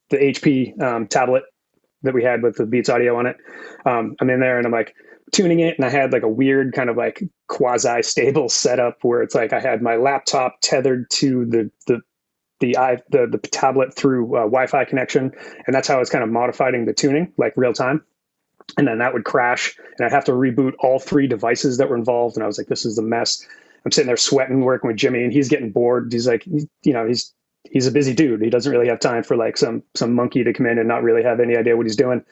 the 0.10 0.18
HP 0.18 0.80
um, 0.82 1.08
tablet 1.08 1.44
that 2.04 2.14
we 2.14 2.24
had 2.24 2.42
with 2.42 2.56
the 2.56 2.66
Beats 2.66 2.90
audio 2.90 3.18
on 3.18 3.26
it. 3.26 3.38
Um, 3.86 4.16
I'm 4.22 4.30
in 4.30 4.40
there 4.40 4.58
and 4.58 4.66
I'm 4.66 4.72
like 4.72 4.96
tuning 5.32 5.60
it, 5.60 5.76
and 5.78 5.86
I 5.86 5.90
had 5.90 6.12
like 6.12 6.24
a 6.24 6.30
weird 6.30 6.74
kind 6.74 6.90
of 6.90 6.98
like 6.98 7.24
quasi 7.48 8.02
stable 8.04 8.50
setup 8.50 8.98
where 9.02 9.22
it's 9.22 9.36
like 9.36 9.54
I 9.54 9.60
had 9.60 9.82
my 9.82 9.96
laptop 9.96 10.58
tethered 10.62 11.10
to 11.12 11.46
the 11.46 11.72
the 11.88 12.02
the 12.60 12.78
i 12.78 12.98
the, 13.10 13.26
the 13.26 13.38
tablet 13.38 13.96
through 13.96 14.36
uh, 14.36 14.42
Wi-Fi 14.42 14.86
connection, 14.86 15.32
and 15.66 15.76
that's 15.76 15.88
how 15.88 15.96
I 15.96 16.00
was 16.00 16.10
kind 16.10 16.24
of 16.24 16.30
modifying 16.30 16.86
the 16.86 16.94
tuning, 16.94 17.34
like 17.38 17.54
real 17.56 17.74
time. 17.74 18.04
And 18.78 18.88
then 18.88 19.00
that 19.00 19.14
would 19.14 19.24
crash, 19.24 19.76
and 19.98 20.06
I'd 20.06 20.12
have 20.12 20.26
to 20.26 20.32
reboot 20.34 20.74
all 20.80 21.00
three 21.00 21.26
devices 21.28 21.78
that 21.78 21.90
were 21.90 21.96
involved. 21.96 22.36
And 22.36 22.44
I 22.44 22.48
was 22.48 22.58
like, 22.58 22.68
"This 22.68 22.86
is 22.86 22.98
a 22.98 23.02
mess." 23.02 23.46
I'm 23.86 23.92
sitting 23.92 24.08
there 24.08 24.18
sweating, 24.18 24.62
working 24.62 24.88
with 24.88 24.98
Jimmy, 24.98 25.24
and 25.24 25.34
he's 25.34 25.50
getting 25.50 25.72
bored. 25.72 26.12
He's 26.12 26.28
like, 26.28 26.46
you 26.46 26.94
know, 26.94 27.08
he's 27.08 27.34
he's 27.72 27.88
a 27.88 27.92
busy 27.92 28.14
dude. 28.14 28.42
He 28.42 28.50
doesn't 28.50 28.72
really 28.72 28.88
have 28.88 29.00
time 29.00 29.24
for 29.24 29.36
like 29.36 29.58
some 29.58 29.84
some 29.96 30.14
monkey 30.14 30.44
to 30.44 30.54
come 30.54 30.66
in 30.66 30.78
and 30.78 30.88
not 30.88 31.04
really 31.04 31.24
have 31.24 31.40
any 31.40 31.56
idea 31.56 31.78
what 31.78 31.86
he's 31.86 31.96
doing. 31.96 32.24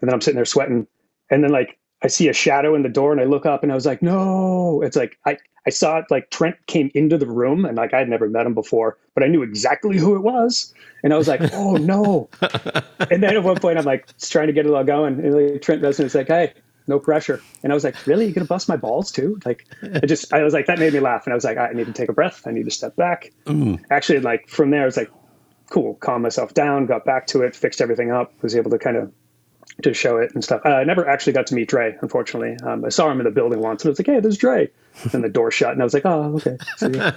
And 0.00 0.08
then 0.08 0.14
I'm 0.14 0.20
sitting 0.20 0.36
there 0.36 0.44
sweating, 0.44 0.86
and 1.30 1.44
then 1.44 1.50
like 1.50 1.78
I 2.02 2.08
see 2.08 2.28
a 2.28 2.32
shadow 2.32 2.74
in 2.74 2.82
the 2.82 2.88
door, 2.88 3.12
and 3.12 3.20
I 3.20 3.24
look 3.24 3.46
up, 3.46 3.62
and 3.62 3.72
I 3.72 3.74
was 3.74 3.86
like, 3.86 4.02
"No!" 4.02 4.82
It's 4.82 4.96
like 4.96 5.18
I 5.26 5.38
I 5.66 5.70
saw 5.70 5.98
it 5.98 6.06
like 6.10 6.30
Trent 6.30 6.56
came 6.68 6.90
into 6.94 7.18
the 7.18 7.26
room 7.26 7.64
and 7.64 7.76
like 7.76 7.92
I 7.92 7.98
had 7.98 8.08
never 8.08 8.28
met 8.28 8.46
him 8.46 8.54
before, 8.54 8.98
but 9.14 9.24
I 9.24 9.26
knew 9.26 9.42
exactly 9.42 9.98
who 9.98 10.14
it 10.14 10.20
was. 10.20 10.72
And 11.02 11.12
I 11.12 11.18
was 11.18 11.26
like, 11.26 11.40
oh 11.52 11.74
no. 11.76 12.28
and 13.10 13.22
then 13.22 13.36
at 13.36 13.42
one 13.42 13.56
point 13.56 13.76
I'm 13.76 13.84
like 13.84 14.06
trying 14.18 14.46
to 14.46 14.52
get 14.52 14.64
it 14.64 14.72
all 14.72 14.84
going. 14.84 15.18
And 15.18 15.52
like, 15.52 15.62
Trent 15.62 15.82
Reznor 15.82 16.14
like, 16.14 16.28
hey, 16.28 16.54
no 16.86 16.98
pressure. 16.98 17.40
And 17.62 17.72
I 17.72 17.74
was 17.74 17.84
like, 17.84 18.06
really? 18.06 18.24
You're 18.24 18.34
gonna 18.34 18.46
bust 18.46 18.68
my 18.68 18.76
balls 18.76 19.10
too? 19.10 19.38
Like 19.44 19.66
I 19.82 20.06
just 20.06 20.32
I 20.32 20.42
was 20.42 20.54
like, 20.54 20.66
that 20.66 20.78
made 20.78 20.92
me 20.92 21.00
laugh. 21.00 21.26
And 21.26 21.32
I 21.32 21.34
was 21.34 21.44
like, 21.44 21.58
I 21.58 21.72
need 21.72 21.86
to 21.86 21.92
take 21.92 22.08
a 22.08 22.12
breath. 22.12 22.46
I 22.46 22.50
need 22.50 22.64
to 22.64 22.70
step 22.70 22.96
back. 22.96 23.32
Mm. 23.46 23.84
Actually, 23.90 24.20
like 24.20 24.48
from 24.48 24.70
there, 24.70 24.82
I 24.82 24.86
was 24.86 24.96
like, 24.96 25.10
cool, 25.70 25.94
calm 25.94 26.22
myself 26.22 26.54
down, 26.54 26.86
got 26.86 27.04
back 27.04 27.26
to 27.28 27.42
it, 27.42 27.56
fixed 27.56 27.80
everything 27.80 28.10
up, 28.10 28.32
was 28.42 28.56
able 28.56 28.70
to 28.70 28.78
kind 28.78 28.96
of 28.96 29.12
to 29.82 29.92
show 29.92 30.16
it 30.16 30.32
and 30.34 30.42
stuff. 30.42 30.62
Uh, 30.64 30.70
I 30.70 30.84
never 30.84 31.06
actually 31.06 31.34
got 31.34 31.48
to 31.48 31.54
meet 31.54 31.68
Dre, 31.68 31.96
unfortunately. 32.00 32.56
Um, 32.62 32.84
I 32.84 32.88
saw 32.88 33.10
him 33.10 33.20
in 33.20 33.24
the 33.24 33.30
building 33.30 33.60
once, 33.60 33.82
and 33.82 33.88
I 33.88 33.90
was 33.90 33.98
like, 33.98 34.06
"Hey, 34.06 34.20
there's 34.20 34.38
Dre," 34.38 34.70
and 35.12 35.22
the 35.22 35.28
door 35.28 35.50
shut, 35.50 35.72
and 35.72 35.82
I 35.82 35.84
was 35.84 35.92
like, 35.92 36.06
"Oh, 36.06 36.36
okay." 36.36 36.56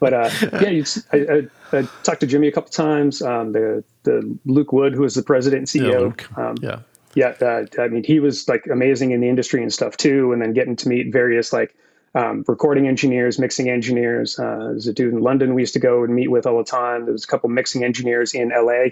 but 0.00 0.12
uh, 0.12 0.30
yeah, 0.60 0.84
I, 1.12 1.16
I, 1.16 1.78
I, 1.78 1.88
talked 2.02 2.20
to 2.20 2.26
Jimmy 2.26 2.48
a 2.48 2.52
couple 2.52 2.70
times. 2.70 3.22
Um, 3.22 3.52
the 3.52 3.84
the 4.02 4.36
Luke 4.44 4.72
Wood, 4.72 4.94
who 4.94 5.02
was 5.02 5.14
the 5.14 5.22
president 5.22 5.72
and 5.74 5.84
CEO. 5.84 6.20
Yeah, 6.36 6.48
um, 6.48 6.56
yeah. 6.60 6.80
Yeah, 7.14 7.34
uh, 7.40 7.64
I 7.78 7.88
mean, 7.88 8.04
he 8.04 8.20
was 8.20 8.48
like 8.48 8.66
amazing 8.66 9.12
in 9.12 9.20
the 9.20 9.28
industry 9.28 9.62
and 9.62 9.72
stuff 9.72 9.96
too. 9.96 10.32
And 10.32 10.42
then 10.42 10.52
getting 10.52 10.76
to 10.76 10.88
meet 10.88 11.12
various 11.12 11.52
like 11.52 11.74
um, 12.14 12.44
recording 12.46 12.86
engineers, 12.86 13.38
mixing 13.38 13.68
engineers. 13.68 14.38
Uh, 14.38 14.68
there's 14.70 14.86
a 14.86 14.92
dude 14.92 15.12
in 15.12 15.20
London 15.20 15.54
we 15.54 15.62
used 15.62 15.72
to 15.74 15.80
go 15.80 16.04
and 16.04 16.14
meet 16.14 16.30
with 16.30 16.46
all 16.46 16.58
the 16.58 16.64
time. 16.64 17.04
There 17.04 17.12
was 17.12 17.24
a 17.24 17.26
couple 17.26 17.50
mixing 17.50 17.82
engineers 17.82 18.34
in 18.34 18.50
LA, 18.50 18.90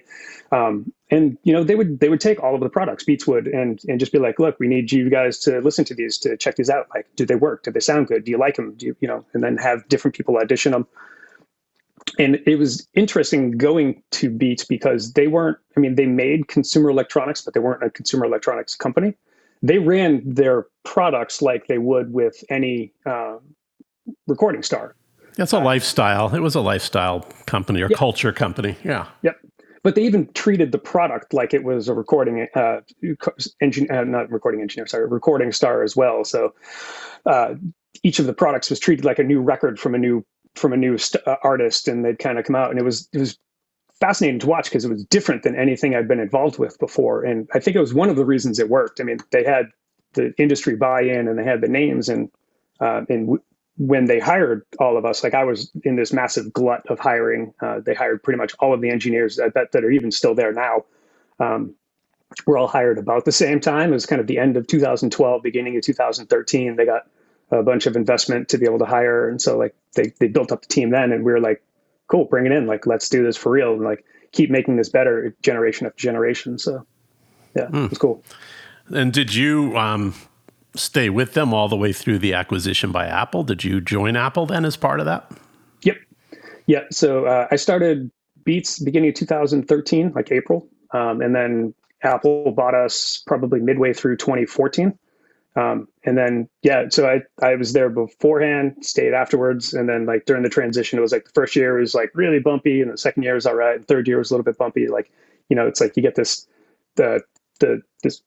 um, 0.50 0.92
and 1.10 1.38
you 1.44 1.52
know 1.52 1.62
they 1.62 1.76
would 1.76 2.00
they 2.00 2.08
would 2.08 2.20
take 2.20 2.42
all 2.42 2.54
of 2.54 2.60
the 2.60 2.68
products, 2.68 3.04
Beats 3.04 3.26
would, 3.26 3.46
and 3.46 3.80
and 3.88 4.00
just 4.00 4.12
be 4.12 4.18
like, 4.18 4.40
look, 4.40 4.58
we 4.58 4.66
need 4.66 4.90
you 4.90 5.08
guys 5.08 5.38
to 5.40 5.60
listen 5.60 5.84
to 5.86 5.94
these, 5.94 6.18
to 6.18 6.36
check 6.36 6.56
these 6.56 6.70
out. 6.70 6.88
Like, 6.94 7.06
do 7.14 7.24
they 7.24 7.36
work? 7.36 7.62
Do 7.62 7.70
they 7.70 7.80
sound 7.80 8.08
good? 8.08 8.24
Do 8.24 8.32
you 8.32 8.38
like 8.38 8.56
them? 8.56 8.74
Do 8.74 8.86
you 8.86 8.96
you 9.00 9.06
know? 9.06 9.24
And 9.34 9.42
then 9.42 9.56
have 9.58 9.88
different 9.88 10.16
people 10.16 10.36
audition 10.36 10.72
them. 10.72 10.86
And 12.18 12.40
it 12.46 12.58
was 12.58 12.86
interesting 12.94 13.52
going 13.52 14.02
to 14.12 14.28
Beats 14.30 14.64
because 14.64 15.12
they 15.14 15.28
weren't. 15.28 15.58
I 15.76 15.80
mean, 15.80 15.94
they 15.94 16.06
made 16.06 16.48
consumer 16.48 16.90
electronics, 16.90 17.42
but 17.42 17.54
they 17.54 17.60
weren't 17.60 17.82
a 17.82 17.90
consumer 17.90 18.24
electronics 18.24 18.74
company 18.74 19.14
they 19.62 19.78
ran 19.78 20.22
their 20.24 20.66
products 20.84 21.40
like 21.40 21.68
they 21.68 21.78
would 21.78 22.12
with 22.12 22.42
any 22.50 22.92
uh, 23.06 23.36
recording 24.26 24.62
star. 24.62 24.96
It's 25.38 25.52
a 25.52 25.58
uh, 25.58 25.64
lifestyle. 25.64 26.34
It 26.34 26.40
was 26.40 26.54
a 26.54 26.60
lifestyle 26.60 27.20
company 27.46 27.80
or 27.80 27.88
culture 27.88 28.32
company. 28.32 28.76
Yeah. 28.84 29.06
Yep. 29.22 29.36
But 29.84 29.94
they 29.94 30.02
even 30.02 30.30
treated 30.34 30.72
the 30.72 30.78
product 30.78 31.32
like 31.32 31.54
it 31.54 31.64
was 31.64 31.88
a 31.88 31.94
recording 31.94 32.46
uh, 32.54 32.80
engine, 33.60 33.90
uh, 33.90 34.04
not 34.04 34.30
recording 34.30 34.60
engineer, 34.60 34.86
sorry, 34.86 35.06
recording 35.06 35.50
star 35.52 35.82
as 35.82 35.96
well. 35.96 36.24
So 36.24 36.54
uh, 37.26 37.54
each 38.02 38.18
of 38.18 38.26
the 38.26 38.32
products 38.32 38.70
was 38.70 38.78
treated 38.78 39.04
like 39.04 39.18
a 39.18 39.24
new 39.24 39.40
record 39.40 39.80
from 39.80 39.94
a 39.94 39.98
new 39.98 40.24
from 40.54 40.72
a 40.72 40.76
new 40.76 40.98
st- 40.98 41.26
uh, 41.26 41.36
artist, 41.42 41.88
and 41.88 42.04
they'd 42.04 42.18
kind 42.18 42.38
of 42.38 42.44
come 42.44 42.56
out, 42.56 42.70
and 42.70 42.78
it 42.78 42.84
was 42.84 43.08
it 43.12 43.18
was 43.18 43.38
fascinating 44.00 44.40
to 44.40 44.46
watch 44.48 44.64
because 44.64 44.84
it 44.84 44.90
was 44.90 45.04
different 45.04 45.44
than 45.44 45.56
anything 45.56 45.94
I'd 45.94 46.08
been 46.08 46.20
involved 46.20 46.58
with 46.58 46.78
before. 46.80 47.24
And 47.24 47.48
I 47.54 47.60
think 47.60 47.76
it 47.76 47.80
was 47.80 47.94
one 47.94 48.10
of 48.10 48.16
the 48.16 48.24
reasons 48.24 48.58
it 48.58 48.68
worked. 48.68 49.00
I 49.00 49.04
mean, 49.04 49.18
they 49.30 49.44
had 49.44 49.66
the 50.14 50.34
industry 50.38 50.76
buy-in 50.76 51.28
and 51.28 51.38
they 51.38 51.44
had 51.44 51.60
the 51.60 51.68
names 51.68 52.08
and 52.08 52.30
uh, 52.80 53.02
and 53.08 53.26
w- 53.26 53.42
when 53.78 54.06
they 54.06 54.18
hired 54.18 54.66
all 54.80 54.96
of 54.98 55.04
us, 55.04 55.24
like 55.24 55.34
I 55.34 55.44
was 55.44 55.70
in 55.84 55.96
this 55.96 56.12
massive 56.12 56.52
glut 56.52 56.84
of 56.88 56.98
hiring. 56.98 57.54
Uh, 57.62 57.80
they 57.80 57.94
hired 57.94 58.22
pretty 58.22 58.38
much 58.38 58.54
all 58.58 58.74
of 58.74 58.80
the 58.80 58.90
engineers 58.90 59.40
bet 59.54 59.72
that 59.72 59.84
are 59.84 59.90
even 59.90 60.10
still 60.10 60.34
there 60.34 60.52
now. 60.52 60.84
Um, 61.40 61.74
we're 62.46 62.58
all 62.58 62.68
hired 62.68 62.98
about 62.98 63.24
the 63.24 63.32
same 63.32 63.60
time. 63.60 63.90
It 63.90 63.94
was 63.94 64.06
kind 64.06 64.20
of 64.20 64.26
the 64.26 64.38
end 64.38 64.56
of 64.56 64.66
2012, 64.66 65.42
beginning 65.42 65.76
of 65.76 65.82
2013. 65.82 66.76
They 66.76 66.84
got 66.86 67.06
a 67.52 67.62
bunch 67.62 67.86
of 67.86 67.94
investment 67.94 68.48
to 68.48 68.58
be 68.58 68.66
able 68.66 68.78
to 68.80 68.86
hire, 68.86 69.28
and 69.28 69.40
so 69.40 69.56
like 69.56 69.74
they 69.94 70.12
they 70.18 70.26
built 70.26 70.50
up 70.50 70.62
the 70.62 70.68
team 70.68 70.90
then, 70.90 71.12
and 71.12 71.24
we 71.24 71.32
were 71.32 71.40
like 71.40 71.62
cool, 72.12 72.26
bring 72.26 72.44
it 72.44 72.52
in. 72.52 72.66
Like, 72.66 72.86
let's 72.86 73.08
do 73.08 73.24
this 73.24 73.36
for 73.38 73.50
real 73.50 73.72
and 73.72 73.82
like 73.82 74.04
keep 74.32 74.50
making 74.50 74.76
this 74.76 74.90
better 74.90 75.34
generation 75.42 75.86
after 75.86 75.98
generation. 75.98 76.58
So 76.58 76.86
yeah, 77.56 77.66
mm. 77.66 77.90
it's 77.90 77.98
cool. 77.98 78.22
And 78.94 79.12
did 79.12 79.34
you 79.34 79.76
um, 79.78 80.14
stay 80.74 81.08
with 81.08 81.32
them 81.32 81.54
all 81.54 81.68
the 81.68 81.76
way 81.76 81.92
through 81.92 82.18
the 82.18 82.34
acquisition 82.34 82.92
by 82.92 83.06
Apple? 83.06 83.44
Did 83.44 83.64
you 83.64 83.80
join 83.80 84.16
Apple 84.16 84.44
then 84.44 84.66
as 84.66 84.76
part 84.76 85.00
of 85.00 85.06
that? 85.06 85.30
Yep. 85.82 85.96
Yeah. 86.66 86.80
So 86.90 87.24
uh, 87.24 87.48
I 87.50 87.56
started 87.56 88.10
Beats 88.44 88.78
beginning 88.78 89.08
of 89.08 89.14
2013, 89.14 90.12
like 90.14 90.30
April. 90.30 90.68
Um, 90.90 91.22
and 91.22 91.34
then 91.34 91.74
Apple 92.02 92.52
bought 92.52 92.74
us 92.74 93.22
probably 93.26 93.60
midway 93.60 93.94
through 93.94 94.18
2014. 94.18 94.98
Um, 95.54 95.88
and 96.04 96.16
then 96.16 96.48
yeah, 96.62 96.88
so 96.88 97.06
I 97.06 97.20
I 97.44 97.56
was 97.56 97.74
there 97.74 97.90
beforehand, 97.90 98.76
stayed 98.80 99.12
afterwards, 99.12 99.74
and 99.74 99.88
then 99.88 100.06
like 100.06 100.24
during 100.24 100.42
the 100.42 100.48
transition, 100.48 100.98
it 100.98 101.02
was 101.02 101.12
like 101.12 101.24
the 101.24 101.32
first 101.34 101.54
year 101.54 101.78
was 101.78 101.94
like 101.94 102.10
really 102.14 102.38
bumpy, 102.38 102.80
and 102.80 102.90
the 102.90 102.96
second 102.96 103.22
year 103.22 103.34
was 103.34 103.46
all 103.46 103.54
right, 103.54 103.76
and 103.76 103.86
third 103.86 104.08
year 104.08 104.18
was 104.18 104.30
a 104.30 104.34
little 104.34 104.44
bit 104.44 104.56
bumpy. 104.56 104.88
Like 104.88 105.12
you 105.48 105.56
know, 105.56 105.66
it's 105.66 105.80
like 105.80 105.96
you 105.96 106.02
get 106.02 106.14
this 106.14 106.46
the 106.96 107.20
the 107.60 107.82
this 108.02 108.22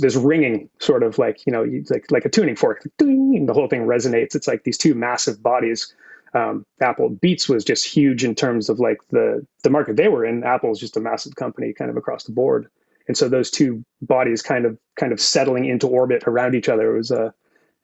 this 0.00 0.16
ringing 0.16 0.70
sort 0.78 1.02
of 1.02 1.18
like 1.18 1.44
you 1.46 1.52
know 1.52 1.66
like 1.90 2.10
like 2.10 2.24
a 2.24 2.30
tuning 2.30 2.56
fork, 2.56 2.82
ding, 2.96 3.44
the 3.44 3.52
whole 3.52 3.68
thing 3.68 3.82
resonates. 3.82 4.34
It's 4.34 4.48
like 4.48 4.64
these 4.64 4.78
two 4.78 4.94
massive 4.94 5.42
bodies. 5.42 5.94
Um, 6.32 6.64
Apple 6.80 7.10
Beats 7.10 7.48
was 7.48 7.64
just 7.64 7.84
huge 7.84 8.24
in 8.24 8.34
terms 8.34 8.70
of 8.70 8.80
like 8.80 8.98
the 9.10 9.46
the 9.64 9.70
market 9.70 9.96
they 9.96 10.08
were 10.08 10.24
in. 10.24 10.44
Apple's 10.44 10.80
just 10.80 10.96
a 10.96 11.00
massive 11.00 11.36
company, 11.36 11.74
kind 11.74 11.90
of 11.90 11.98
across 11.98 12.24
the 12.24 12.32
board 12.32 12.70
and 13.08 13.16
so 13.16 13.28
those 13.28 13.50
two 13.50 13.84
bodies 14.02 14.42
kind 14.42 14.64
of 14.64 14.78
kind 14.96 15.12
of 15.12 15.20
settling 15.20 15.64
into 15.64 15.86
orbit 15.86 16.24
around 16.26 16.54
each 16.54 16.68
other 16.68 16.94
it 16.94 16.98
was 16.98 17.10
a 17.10 17.22
uh, 17.26 17.30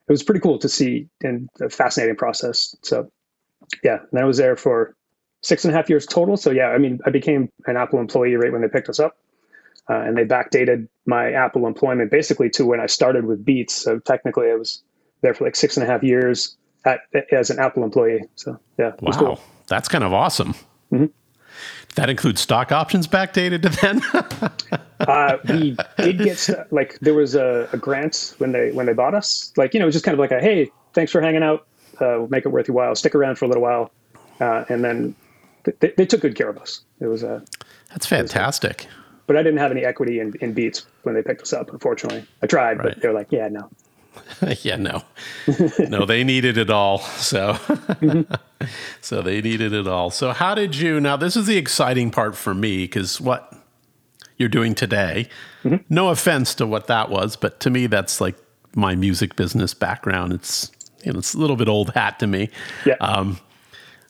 it 0.08 0.12
was 0.12 0.22
pretty 0.22 0.40
cool 0.40 0.58
to 0.58 0.68
see 0.68 1.08
and 1.22 1.48
a 1.60 1.68
fascinating 1.68 2.16
process. 2.16 2.76
So 2.82 3.10
yeah, 3.82 3.98
and 4.10 4.20
I 4.20 4.24
was 4.24 4.36
there 4.36 4.56
for 4.56 4.94
six 5.42 5.64
and 5.64 5.74
a 5.74 5.76
half 5.76 5.90
years 5.90 6.06
total. 6.06 6.36
So 6.36 6.50
yeah, 6.50 6.68
I 6.68 6.78
mean, 6.78 7.00
I 7.04 7.10
became 7.10 7.50
an 7.66 7.76
Apple 7.76 7.98
employee 7.98 8.36
right 8.36 8.52
when 8.52 8.62
they 8.62 8.68
picked 8.68 8.88
us 8.88 9.00
up. 9.00 9.16
uh, 9.88 10.00
and 10.00 10.16
they 10.16 10.24
backdated 10.24 10.88
my 11.06 11.32
Apple 11.32 11.66
employment 11.66 12.10
basically 12.10 12.50
to 12.50 12.64
when 12.64 12.80
I 12.80 12.86
started 12.86 13.24
with 13.24 13.44
Beats. 13.44 13.74
So 13.74 13.98
technically, 13.98 14.50
I 14.50 14.54
was 14.54 14.82
there 15.22 15.34
for 15.34 15.44
like 15.44 15.56
six 15.56 15.76
and 15.76 15.86
a 15.86 15.90
half 15.90 16.02
years 16.02 16.56
at, 16.84 17.00
as 17.32 17.50
an 17.50 17.58
Apple 17.58 17.84
employee. 17.84 18.24
So 18.36 18.58
yeah, 18.78 18.92
wow, 19.00 19.12
cool. 19.12 19.40
that's 19.66 19.88
kind 19.88 20.04
of 20.04 20.12
awesome. 20.12 20.54
Mm-hmm. 20.92 21.06
That 21.96 22.10
includes 22.10 22.40
stock 22.40 22.72
options 22.72 23.08
backdated 23.08 23.62
to 23.62 23.68
then. 23.70 24.02
uh, 25.00 25.38
we 25.48 25.76
did 25.98 26.18
get 26.18 26.48
like 26.70 26.98
there 27.00 27.14
was 27.14 27.34
a, 27.34 27.68
a, 27.72 27.76
grant 27.76 28.34
when 28.38 28.52
they 28.52 28.72
when 28.72 28.86
they 28.86 28.92
bought 28.92 29.14
us. 29.14 29.52
Like 29.56 29.74
you 29.74 29.80
know, 29.80 29.90
just 29.90 30.04
kind 30.04 30.14
of 30.14 30.18
like 30.18 30.32
a 30.32 30.40
hey, 30.40 30.70
thanks 30.94 31.12
for 31.12 31.20
hanging 31.20 31.42
out. 31.42 31.66
Uh, 31.94 32.20
we'll 32.20 32.28
make 32.28 32.44
it 32.44 32.50
worth 32.50 32.68
your 32.68 32.76
while. 32.76 32.94
Stick 32.94 33.14
around 33.14 33.36
for 33.36 33.44
a 33.44 33.48
little 33.48 33.62
while, 33.62 33.90
uh, 34.40 34.64
and 34.68 34.84
then 34.84 35.14
they, 35.64 35.92
they, 35.96 36.06
took 36.06 36.20
good 36.20 36.34
care 36.34 36.48
of 36.48 36.58
us. 36.58 36.82
It 37.00 37.06
was 37.06 37.22
a 37.22 37.42
that's 37.90 38.06
fantastic. 38.06 38.86
but 39.26 39.36
I 39.36 39.42
didn't 39.42 39.58
have 39.58 39.70
any 39.70 39.84
equity 39.84 40.20
in, 40.20 40.34
in 40.40 40.52
Beats 40.52 40.86
when 41.02 41.14
they 41.14 41.22
picked 41.22 41.42
us 41.42 41.52
up. 41.52 41.72
Unfortunately, 41.72 42.26
I 42.42 42.46
tried, 42.46 42.78
right. 42.78 42.94
but 42.94 43.02
they 43.02 43.08
were 43.08 43.14
like, 43.14 43.32
yeah, 43.32 43.48
no. 43.48 43.70
yeah, 44.62 44.76
no, 44.76 45.02
no, 45.88 46.06
they 46.06 46.24
needed 46.24 46.56
it 46.56 46.70
all. 46.70 46.98
So, 46.98 47.52
mm-hmm. 47.52 48.66
so 49.00 49.20
they 49.20 49.42
needed 49.42 49.72
it 49.72 49.86
all. 49.86 50.10
So, 50.10 50.32
how 50.32 50.54
did 50.54 50.74
you? 50.76 51.00
Now, 51.00 51.16
this 51.16 51.36
is 51.36 51.46
the 51.46 51.58
exciting 51.58 52.10
part 52.10 52.34
for 52.34 52.54
me 52.54 52.84
because 52.84 53.20
what 53.20 53.52
you're 54.36 54.48
doing 54.48 54.74
today. 54.74 55.28
Mm-hmm. 55.64 55.76
No 55.88 56.08
offense 56.08 56.54
to 56.56 56.66
what 56.66 56.86
that 56.86 57.10
was, 57.10 57.36
but 57.36 57.60
to 57.60 57.70
me, 57.70 57.86
that's 57.86 58.20
like 58.20 58.36
my 58.74 58.94
music 58.94 59.36
business 59.36 59.74
background. 59.74 60.32
It's 60.32 60.70
you 61.04 61.12
know, 61.12 61.18
it's 61.18 61.34
a 61.34 61.38
little 61.38 61.56
bit 61.56 61.68
old 61.68 61.90
hat 61.90 62.18
to 62.20 62.26
me. 62.26 62.50
Yeah. 62.84 62.94
Um, 63.00 63.38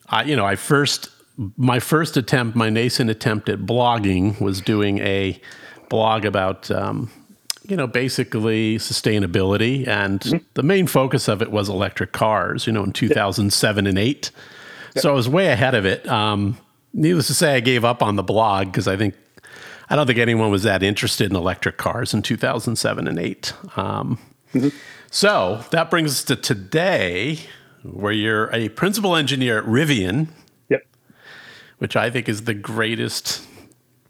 I, 0.09 0.25
you 0.25 0.37
know, 0.37 0.47
I 0.47 0.57
first 0.57 1.11
my 1.57 1.81
first 1.81 2.17
attempt, 2.17 2.57
my 2.57 2.71
nascent 2.71 3.11
attempt 3.11 3.49
at 3.49 3.61
blogging 3.61 4.41
was 4.41 4.61
doing 4.61 4.99
a 4.99 5.41
blog 5.89 6.25
about 6.25 6.71
um, 6.71 7.11
you 7.69 7.77
know, 7.77 7.87
basically 7.87 8.79
sustainability. 8.79 9.87
And 9.87 10.21
mm-hmm. 10.21 10.45
the 10.55 10.63
main 10.63 10.87
focus 10.87 11.29
of 11.29 11.43
it 11.43 11.51
was 11.51 11.69
electric 11.69 12.13
cars, 12.13 12.67
you 12.67 12.73
know, 12.73 12.85
in 12.85 12.93
2007 12.93 13.85
yeah. 13.85 13.89
and 13.89 13.99
8. 13.99 14.31
Yeah. 14.95 15.03
So 15.03 15.11
I 15.11 15.15
was 15.15 15.29
way 15.29 15.49
ahead 15.49 15.75
of 15.75 15.85
it. 15.85 16.07
Um, 16.09 16.59
needless 16.93 17.27
to 17.29 17.35
say, 17.35 17.57
I 17.57 17.61
gave 17.61 17.85
up 17.85 18.03
on 18.03 18.17
the 18.17 18.23
blog 18.23 18.67
because 18.67 18.89
I 18.89 18.97
think, 18.97 19.15
I 19.89 19.97
don't 19.97 20.07
think 20.07 20.19
anyone 20.19 20.51
was 20.51 20.65
that 20.65 20.83
interested 20.83 21.31
in 21.31 21.37
electric 21.37 21.77
cars 21.77 22.13
in 22.13 22.23
2007 22.23 23.07
and 23.07 23.19
8. 23.19 23.53
Um, 23.77 24.19
mm-hmm. 24.53 24.69
So 25.11 25.65
that 25.71 25.91
brings 25.91 26.11
us 26.11 26.25
to 26.25 26.37
today, 26.37 27.39
where 27.83 28.13
you're 28.13 28.53
a 28.53 28.69
principal 28.71 29.15
engineer 29.15 29.59
at 29.59 29.65
Rivian. 29.65 30.29
Yep. 30.69 30.83
Which 31.79 31.95
I 31.95 32.11
think 32.11 32.29
is 32.29 32.45
the 32.45 32.55
greatest 32.55 33.46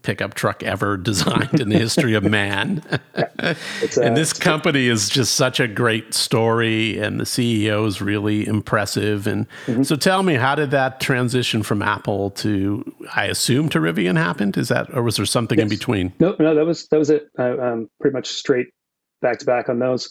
pickup 0.07 0.33
truck 0.35 0.63
ever 0.63 0.95
designed 0.95 1.59
in 1.59 1.67
the 1.67 1.77
history 1.77 2.13
of 2.13 2.23
man. 2.23 2.81
uh, 3.15 3.53
and 4.01 4.15
this 4.15 4.31
company 4.31 4.87
is 4.87 5.09
just 5.09 5.35
such 5.35 5.59
a 5.59 5.67
great 5.67 6.13
story, 6.13 6.97
and 6.97 7.19
the 7.19 7.25
CEO 7.25 7.85
is 7.85 8.01
really 8.01 8.47
impressive. 8.47 9.27
And 9.27 9.49
mm-hmm. 9.65 9.83
so, 9.83 9.97
tell 9.97 10.23
me, 10.23 10.35
how 10.35 10.55
did 10.55 10.71
that 10.71 11.01
transition 11.01 11.61
from 11.61 11.81
Apple 11.81 12.31
to, 12.31 12.89
I 13.13 13.25
assume, 13.25 13.67
to 13.69 13.79
Rivian 13.79 14.15
happened? 14.15 14.55
Is 14.55 14.69
that, 14.69 14.95
or 14.95 15.03
was 15.03 15.17
there 15.17 15.25
something 15.25 15.57
yes. 15.57 15.63
in 15.63 15.69
between? 15.69 16.13
No, 16.21 16.37
no, 16.39 16.55
that 16.55 16.65
was 16.65 16.87
that 16.87 16.97
was 16.97 17.09
it. 17.09 17.27
Uh, 17.37 17.57
um, 17.59 17.89
pretty 17.99 18.13
much 18.13 18.27
straight 18.27 18.67
back 19.21 19.39
to 19.39 19.45
back 19.45 19.67
on 19.67 19.79
those. 19.79 20.09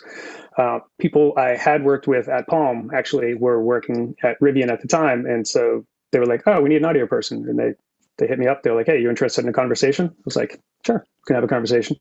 Uh, 0.59 0.80
people 1.00 1.32
I 1.38 1.56
had 1.56 1.85
worked 1.85 2.06
with 2.06 2.28
at 2.28 2.46
Palm 2.48 2.90
actually 2.94 3.32
were 3.32 3.62
working 3.62 4.14
at 4.22 4.38
Rivian 4.40 4.70
at 4.70 4.82
the 4.82 4.88
time, 4.88 5.24
and 5.24 5.48
so 5.48 5.87
they 6.12 6.18
were 6.18 6.26
like, 6.26 6.42
"Oh, 6.46 6.61
we 6.61 6.68
need 6.68 6.82
an 6.82 6.85
audio 6.85 7.06
person," 7.06 7.48
and 7.48 7.59
they 7.59 7.74
they 8.18 8.26
hit 8.26 8.38
me 8.38 8.46
up. 8.46 8.62
They're 8.62 8.74
like, 8.74 8.87
"Hey, 8.87 9.00
you 9.00 9.11
interested 9.11 9.44
in 9.44 9.48
a 9.48 9.52
conversation?" 9.52 10.07
I 10.07 10.22
was 10.24 10.37
like, 10.37 10.61
"Sure, 10.85 11.05
can 11.26 11.35
have 11.35 11.44
a 11.44 11.48
conversation." 11.48 11.96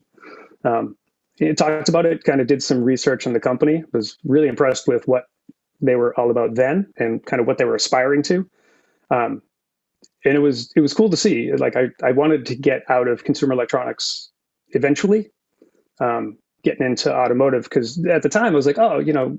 Um, 0.63 0.97
talked 1.58 1.89
about 1.89 2.06
it, 2.06 2.23
kind 2.23 2.41
of 2.41 2.47
did 2.47 2.63
some 2.63 2.84
research 2.84 3.28
on 3.28 3.34
the 3.34 3.39
company. 3.39 3.84
Was 3.93 4.17
really 4.23 4.47
impressed 4.47 4.88
with 4.88 5.08
what 5.08 5.25
they 5.82 5.95
were 5.95 6.17
all 6.19 6.32
about 6.32 6.56
then, 6.56 6.91
and 6.97 7.25
kind 7.25 7.39
of 7.39 7.47
what 7.47 7.58
they 7.58 7.65
were 7.65 7.75
aspiring 7.75 8.23
to. 8.23 8.49
Um, 9.12 9.41
and 10.23 10.36
it 10.36 10.39
was 10.39 10.71
it 10.75 10.82
was 10.82 10.93
cool 10.93 11.10
to 11.10 11.17
see. 11.17 11.51
Like 11.54 11.75
I 11.75 11.89
I 12.04 12.12
wanted 12.12 12.45
to 12.47 12.56
get 12.56 12.84
out 12.89 13.08
of 13.08 13.23
consumer 13.23 13.54
electronics 13.54 14.32
eventually, 14.69 15.30
um, 15.99 16.38
getting 16.63 16.86
into 16.86 17.13
automotive 17.13 17.63
because 17.63 18.04
at 18.06 18.23
the 18.23 18.30
time 18.30 18.54
I 18.54 18.56
was 18.56 18.65
like, 18.65 18.80
oh, 18.80 18.99
you 18.99 19.13
know, 19.13 19.38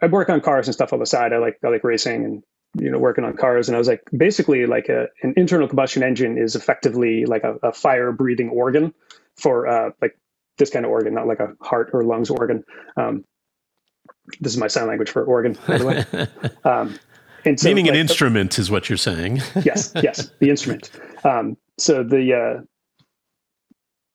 I 0.00 0.06
work 0.06 0.28
on 0.28 0.40
cars 0.40 0.68
and 0.68 0.74
stuff 0.74 0.92
on 0.92 0.98
the 0.98 1.06
side. 1.06 1.32
I 1.32 1.38
like 1.38 1.58
I 1.64 1.68
like 1.68 1.84
racing 1.84 2.24
and 2.24 2.42
you 2.78 2.90
know 2.90 2.98
working 2.98 3.24
on 3.24 3.36
cars. 3.36 3.68
And 3.68 3.76
i 3.76 3.78
was 3.78 3.88
like 3.88 4.02
basically 4.16 4.66
like 4.66 4.88
a, 4.88 5.08
an 5.22 5.34
internal 5.36 5.68
combustion 5.68 6.02
engine 6.02 6.38
is 6.38 6.56
effectively 6.56 7.24
like 7.26 7.44
a, 7.44 7.56
a 7.62 7.72
fire 7.72 8.12
breathing 8.12 8.48
organ 8.48 8.94
for 9.36 9.66
uh, 9.66 9.90
like 10.00 10.16
this 10.58 10.70
kind 10.70 10.84
of 10.84 10.90
organ 10.90 11.14
not 11.14 11.26
like 11.26 11.40
a 11.40 11.52
heart 11.60 11.90
or 11.92 12.04
lungs 12.04 12.30
organ. 12.30 12.64
Um, 12.96 13.24
this 14.40 14.52
is 14.52 14.58
my 14.58 14.68
sign 14.68 14.86
language 14.86 15.10
for 15.10 15.24
organ 15.24 15.56
by 15.66 15.78
the 15.78 15.86
way. 15.86 16.28
Um, 16.64 16.98
and 17.44 17.58
so, 17.58 17.68
meaning 17.68 17.86
like, 17.86 17.94
an 17.94 18.00
instrument 18.00 18.56
is 18.58 18.70
what 18.70 18.88
you're 18.88 18.96
saying. 18.96 19.42
Yes 19.64 19.92
yes 19.96 20.30
the 20.38 20.50
instrument. 20.50 20.90
Um, 21.24 21.56
so 21.78 22.04
the 22.04 22.34
uh, 22.34 22.62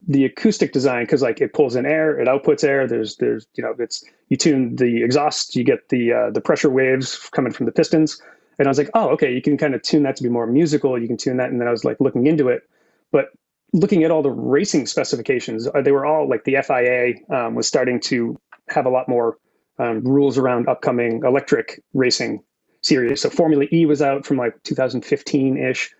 the 0.07 0.25
acoustic 0.25 0.71
design 0.71 1.03
because 1.03 1.21
like 1.21 1.41
it 1.41 1.53
pulls 1.53 1.75
in 1.75 1.85
air 1.85 2.17
it 2.17 2.27
outputs 2.27 2.63
air 2.63 2.87
there's 2.87 3.17
there's 3.17 3.45
you 3.55 3.63
know 3.63 3.75
it's 3.77 4.03
you 4.29 4.37
tune 4.37 4.75
the 4.77 5.03
exhaust 5.03 5.55
you 5.55 5.63
get 5.63 5.89
the 5.89 6.13
uh, 6.13 6.29
the 6.31 6.39
pressure 6.39 6.69
waves 6.69 7.29
coming 7.33 7.51
from 7.51 7.65
the 7.65 7.71
pistons 7.71 8.21
and 8.59 8.67
I 8.67 8.69
was 8.69 8.77
like, 8.77 8.89
oh, 8.93 9.09
okay, 9.09 9.33
you 9.33 9.41
can 9.41 9.57
kind 9.57 9.75
of 9.75 9.81
tune 9.81 10.03
that 10.03 10.15
to 10.17 10.23
be 10.23 10.29
more 10.29 10.47
musical. 10.47 10.99
You 10.99 11.07
can 11.07 11.17
tune 11.17 11.37
that. 11.37 11.49
And 11.49 11.61
then 11.61 11.67
I 11.67 11.71
was 11.71 11.85
like 11.85 11.99
looking 11.99 12.27
into 12.27 12.49
it. 12.49 12.63
But 13.11 13.27
looking 13.73 14.03
at 14.03 14.11
all 14.11 14.23
the 14.23 14.31
racing 14.31 14.87
specifications, 14.87 15.67
uh, 15.67 15.81
they 15.81 15.91
were 15.91 16.05
all 16.05 16.27
like 16.27 16.43
the 16.43 16.57
FIA 16.63 17.15
um, 17.35 17.55
was 17.55 17.67
starting 17.67 17.99
to 18.01 18.39
have 18.69 18.85
a 18.85 18.89
lot 18.89 19.07
more 19.07 19.37
um, 19.79 20.03
rules 20.03 20.37
around 20.37 20.67
upcoming 20.67 21.21
electric 21.23 21.83
racing 21.93 22.43
series. 22.81 23.21
So 23.21 23.29
Formula 23.29 23.65
E 23.71 23.85
was 23.85 24.01
out 24.01 24.25
from 24.25 24.37
like 24.37 24.61
2015 24.63 25.57
ish. 25.57 25.93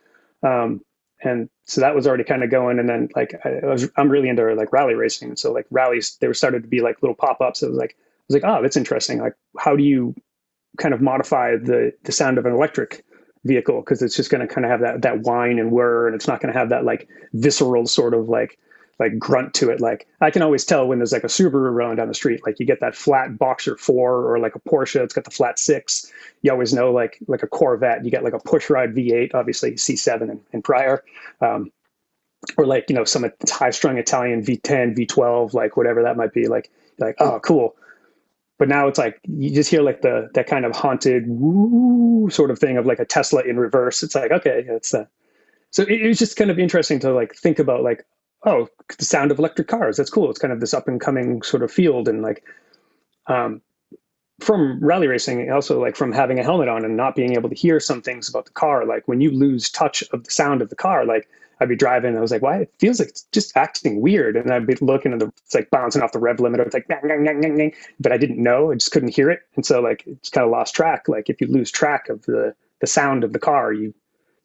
Um, 0.43 0.81
and 1.23 1.49
so 1.65 1.81
that 1.81 1.95
was 1.95 2.07
already 2.07 2.23
kind 2.23 2.43
of 2.43 2.49
going. 2.49 2.79
And 2.79 2.89
then 2.89 3.09
like 3.15 3.39
I, 3.45 3.65
was, 3.65 3.89
I'm 3.97 4.09
really 4.09 4.29
into 4.29 4.53
like 4.55 4.73
rally 4.73 4.95
racing. 4.95 5.35
So 5.35 5.51
like 5.51 5.67
rallies, 5.69 6.17
they 6.21 6.27
were 6.27 6.33
started 6.33 6.63
to 6.63 6.69
be 6.69 6.81
like 6.81 7.01
little 7.01 7.15
pop 7.15 7.41
ups. 7.41 7.61
It 7.61 7.69
was 7.69 7.77
like, 7.77 7.95
I 7.99 8.33
was 8.33 8.41
like, 8.41 8.51
oh, 8.51 8.61
that's 8.61 8.77
interesting. 8.77 9.19
Like, 9.19 9.33
how 9.57 9.75
do 9.75 9.83
you 9.83 10.15
kind 10.77 10.93
of 10.93 11.01
modify 11.01 11.55
the 11.55 11.93
the 12.03 12.11
sound 12.11 12.37
of 12.37 12.45
an 12.45 12.53
electric 12.53 13.03
vehicle 13.43 13.81
because 13.81 14.01
it's 14.01 14.15
just 14.15 14.29
going 14.29 14.45
to 14.45 14.53
kind 14.53 14.65
of 14.65 14.71
have 14.71 14.81
that 14.81 15.01
that 15.01 15.21
whine 15.21 15.59
and 15.59 15.71
whir 15.71 16.07
and 16.07 16.15
it's 16.15 16.27
not 16.27 16.41
going 16.41 16.53
to 16.53 16.57
have 16.57 16.69
that 16.69 16.85
like 16.85 17.07
visceral 17.33 17.85
sort 17.85 18.13
of 18.13 18.29
like 18.29 18.57
like 18.99 19.17
grunt 19.19 19.53
to 19.53 19.69
it. 19.69 19.79
Like 19.79 20.07
i 20.21 20.31
can 20.31 20.41
always 20.41 20.65
tell 20.65 20.87
when 20.87 20.99
there's 20.99 21.11
like 21.11 21.23
a 21.23 21.27
subaru 21.27 21.73
rolling 21.73 21.97
down 21.97 22.07
the 22.07 22.13
street 22.13 22.41
like 22.45 22.59
you 22.59 22.65
get 22.65 22.79
that 22.81 22.95
flat 22.95 23.37
boxer 23.37 23.77
4 23.77 24.31
or 24.31 24.39
like 24.39 24.55
a 24.55 24.59
porsche 24.59 25.01
it's 25.03 25.13
got 25.13 25.23
the 25.23 25.31
flat 25.31 25.59
6 25.59 26.11
you 26.41 26.51
always 26.51 26.73
know 26.73 26.91
like 26.91 27.17
like 27.27 27.43
a 27.43 27.47
corvette 27.47 28.03
you 28.03 28.11
get 28.11 28.23
like 28.23 28.33
a 28.33 28.39
pushrod 28.39 28.95
v8 28.95 29.33
obviously 29.33 29.71
c7 29.73 30.21
and, 30.21 30.41
and 30.53 30.63
prior. 30.63 31.03
Um, 31.41 31.71
or 32.57 32.65
like 32.65 32.85
you 32.89 32.95
know 32.95 33.03
some 33.03 33.25
high 33.49 33.71
strung 33.71 33.97
italian 33.97 34.43
v10 34.43 34.95
v12 34.95 35.53
like 35.53 35.75
whatever 35.75 36.03
that 36.03 36.17
might 36.17 36.33
be 36.33 36.47
like 36.47 36.71
like 36.99 37.15
oh 37.19 37.39
cool 37.39 37.75
but 38.57 38.67
now 38.67 38.87
it's 38.87 38.97
like 38.97 39.19
you 39.23 39.53
just 39.53 39.69
hear 39.69 39.81
like 39.81 40.01
the 40.01 40.29
that 40.33 40.47
kind 40.47 40.65
of 40.65 40.75
haunted 40.75 41.25
woo 41.27 42.29
sort 42.29 42.51
of 42.51 42.59
thing 42.59 42.77
of 42.77 42.85
like 42.85 42.99
a 42.99 43.05
Tesla 43.05 43.41
in 43.41 43.59
reverse. 43.59 44.03
It's 44.03 44.15
like 44.15 44.31
okay, 44.31 44.63
it's 44.67 44.91
that. 44.91 45.09
So 45.71 45.83
it, 45.83 46.01
it 46.01 46.07
was 46.07 46.19
just 46.19 46.37
kind 46.37 46.49
of 46.49 46.59
interesting 46.59 46.99
to 46.99 47.13
like 47.13 47.35
think 47.35 47.59
about 47.59 47.83
like 47.83 48.05
oh 48.45 48.67
the 48.97 49.05
sound 49.05 49.31
of 49.31 49.39
electric 49.39 49.67
cars. 49.67 49.97
That's 49.97 50.09
cool. 50.09 50.29
It's 50.29 50.39
kind 50.39 50.53
of 50.53 50.59
this 50.59 50.73
up 50.73 50.87
and 50.87 50.99
coming 50.99 51.41
sort 51.41 51.63
of 51.63 51.71
field 51.71 52.07
and 52.07 52.21
like 52.21 52.43
um, 53.27 53.61
from 54.39 54.79
rally 54.83 55.07
racing 55.07 55.51
also 55.51 55.81
like 55.81 55.95
from 55.95 56.11
having 56.11 56.39
a 56.39 56.43
helmet 56.43 56.67
on 56.67 56.85
and 56.85 56.95
not 56.95 57.15
being 57.15 57.33
able 57.33 57.49
to 57.49 57.55
hear 57.55 57.79
some 57.79 58.01
things 58.01 58.29
about 58.29 58.45
the 58.45 58.51
car 58.51 58.85
like 58.85 59.07
when 59.07 59.19
you 59.19 59.31
lose 59.31 59.69
touch 59.69 60.03
of 60.13 60.23
the 60.23 60.31
sound 60.31 60.61
of 60.61 60.69
the 60.69 60.75
car 60.75 61.05
like 61.05 61.27
I'd 61.59 61.69
be 61.69 61.75
driving 61.75 62.09
and 62.09 62.17
I 62.17 62.21
was 62.21 62.31
like, 62.31 62.41
why? 62.41 62.61
It 62.61 62.73
feels 62.77 62.99
like 62.99 63.09
it's 63.09 63.23
just 63.31 63.55
acting 63.57 64.01
weird. 64.01 64.35
And 64.35 64.51
I'd 64.51 64.67
be 64.67 64.75
looking 64.79 65.11
and 65.11 65.21
the, 65.21 65.31
it's 65.43 65.55
like 65.55 65.69
bouncing 65.71 66.01
off 66.01 66.11
the 66.11 66.19
rev 66.19 66.37
limiter. 66.37 66.65
It's 66.65 66.73
like, 66.73 66.87
gang, 66.87 67.23
gang, 67.25 67.41
gang, 67.41 67.73
but 67.99 68.11
I 68.11 68.17
didn't 68.17 68.41
know. 68.41 68.71
I 68.71 68.75
just 68.75 68.91
couldn't 68.91 69.15
hear 69.15 69.31
it. 69.31 69.41
And 69.55 69.65
so 69.65 69.81
like, 69.81 70.03
it's 70.05 70.29
kind 70.29 70.45
of 70.45 70.51
lost 70.51 70.75
track. 70.75 71.07
Like 71.07 71.29
if 71.29 71.41
you 71.41 71.47
lose 71.47 71.71
track 71.71 72.09
of 72.09 72.23
the, 72.23 72.53
the 72.79 72.87
sound 72.87 73.23
of 73.23 73.33
the 73.33 73.39
car, 73.39 73.73
you, 73.73 73.93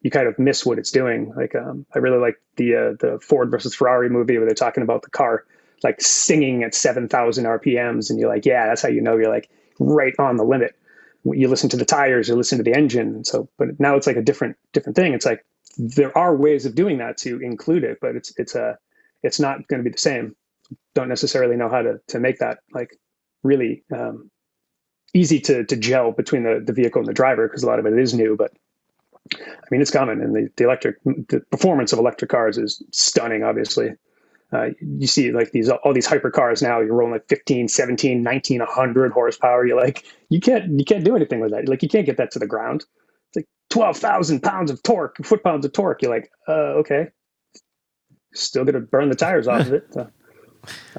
you 0.00 0.10
kind 0.10 0.26
of 0.26 0.38
miss 0.38 0.64
what 0.64 0.78
it's 0.78 0.90
doing. 0.90 1.32
Like, 1.36 1.54
um, 1.54 1.86
I 1.94 1.98
really 1.98 2.18
like 2.18 2.40
the, 2.56 2.74
uh, 2.74 2.92
the 2.98 3.20
Ford 3.20 3.50
versus 3.50 3.74
Ferrari 3.74 4.08
movie 4.08 4.38
where 4.38 4.46
they're 4.46 4.54
talking 4.54 4.82
about 4.82 5.02
the 5.02 5.10
car, 5.10 5.44
like 5.84 6.00
singing 6.00 6.62
at 6.62 6.74
7,000 6.74 7.44
RPMs. 7.44 8.10
And 8.10 8.18
you're 8.18 8.28
like, 8.28 8.46
yeah, 8.46 8.66
that's 8.66 8.82
how 8.82 8.88
you 8.88 9.02
know 9.02 9.16
you're 9.16 9.32
like 9.32 9.50
right 9.78 10.14
on 10.18 10.38
the 10.38 10.44
limit. 10.44 10.74
You 11.24 11.46
listen 11.46 11.68
to 11.70 11.76
the 11.76 11.84
tires, 11.84 12.28
you 12.28 12.34
listen 12.34 12.58
to 12.58 12.64
the 12.64 12.74
engine. 12.74 13.08
And 13.14 13.26
so, 13.26 13.48
but 13.58 13.78
now 13.78 13.96
it's 13.96 14.08
like 14.08 14.16
a 14.16 14.22
different, 14.22 14.56
different 14.72 14.96
thing. 14.96 15.12
It's 15.12 15.26
like, 15.26 15.44
there 15.78 16.16
are 16.16 16.36
ways 16.36 16.66
of 16.66 16.74
doing 16.74 16.98
that 16.98 17.16
to 17.18 17.40
include 17.40 17.84
it, 17.84 17.98
but 18.00 18.16
it's 18.16 18.32
it's 18.36 18.54
a 18.54 18.78
it's 19.22 19.40
not 19.40 19.66
going 19.68 19.82
to 19.82 19.84
be 19.84 19.92
the 19.92 19.98
same. 19.98 20.36
Don't 20.94 21.08
necessarily 21.08 21.56
know 21.56 21.68
how 21.68 21.82
to 21.82 22.00
to 22.08 22.20
make 22.20 22.38
that 22.38 22.58
like 22.72 22.96
really 23.42 23.84
um, 23.94 24.30
easy 25.14 25.40
to 25.40 25.64
to 25.64 25.76
gel 25.76 26.12
between 26.12 26.42
the 26.42 26.62
the 26.64 26.72
vehicle 26.72 27.00
and 27.00 27.08
the 27.08 27.14
driver 27.14 27.48
because 27.48 27.62
a 27.62 27.66
lot 27.66 27.78
of 27.78 27.86
it 27.86 27.98
is 27.98 28.14
new. 28.14 28.36
But 28.36 28.52
I 29.34 29.66
mean, 29.70 29.80
it's 29.80 29.90
common, 29.90 30.20
and 30.20 30.34
the, 30.34 30.48
the 30.56 30.64
electric 30.64 30.96
the 31.04 31.42
performance 31.50 31.92
of 31.92 31.98
electric 31.98 32.30
cars 32.30 32.58
is 32.58 32.82
stunning. 32.92 33.42
Obviously, 33.42 33.90
uh, 34.52 34.68
you 34.80 35.06
see 35.06 35.32
like 35.32 35.52
these 35.52 35.70
all 35.70 35.94
these 35.94 36.06
hyper 36.06 36.30
cars 36.30 36.62
now. 36.62 36.80
You're 36.80 36.94
rolling 36.94 37.14
like 37.14 37.28
15, 37.28 37.68
17, 37.68 38.22
19, 38.22 38.58
100 38.60 39.12
horsepower. 39.12 39.66
You're 39.66 39.80
like, 39.80 40.04
you 40.28 40.40
can't 40.40 40.78
you 40.78 40.84
can't 40.84 41.04
do 41.04 41.16
anything 41.16 41.40
with 41.40 41.52
that. 41.52 41.68
Like 41.68 41.82
you 41.82 41.88
can't 41.88 42.06
get 42.06 42.18
that 42.18 42.30
to 42.32 42.38
the 42.38 42.46
ground. 42.46 42.84
It's 43.32 43.36
like 43.36 43.46
twelve 43.70 43.96
thousand 43.96 44.42
pounds 44.42 44.70
of 44.70 44.82
torque, 44.82 45.16
foot 45.24 45.42
pounds 45.42 45.64
of 45.64 45.72
torque. 45.72 46.02
You're 46.02 46.12
like, 46.12 46.30
uh, 46.48 46.80
okay, 46.80 47.08
still 48.34 48.64
gonna 48.64 48.80
burn 48.80 49.08
the 49.08 49.14
tires 49.14 49.48
off 49.48 49.62
of 49.62 49.72
it. 49.74 49.86
So, 49.92 50.08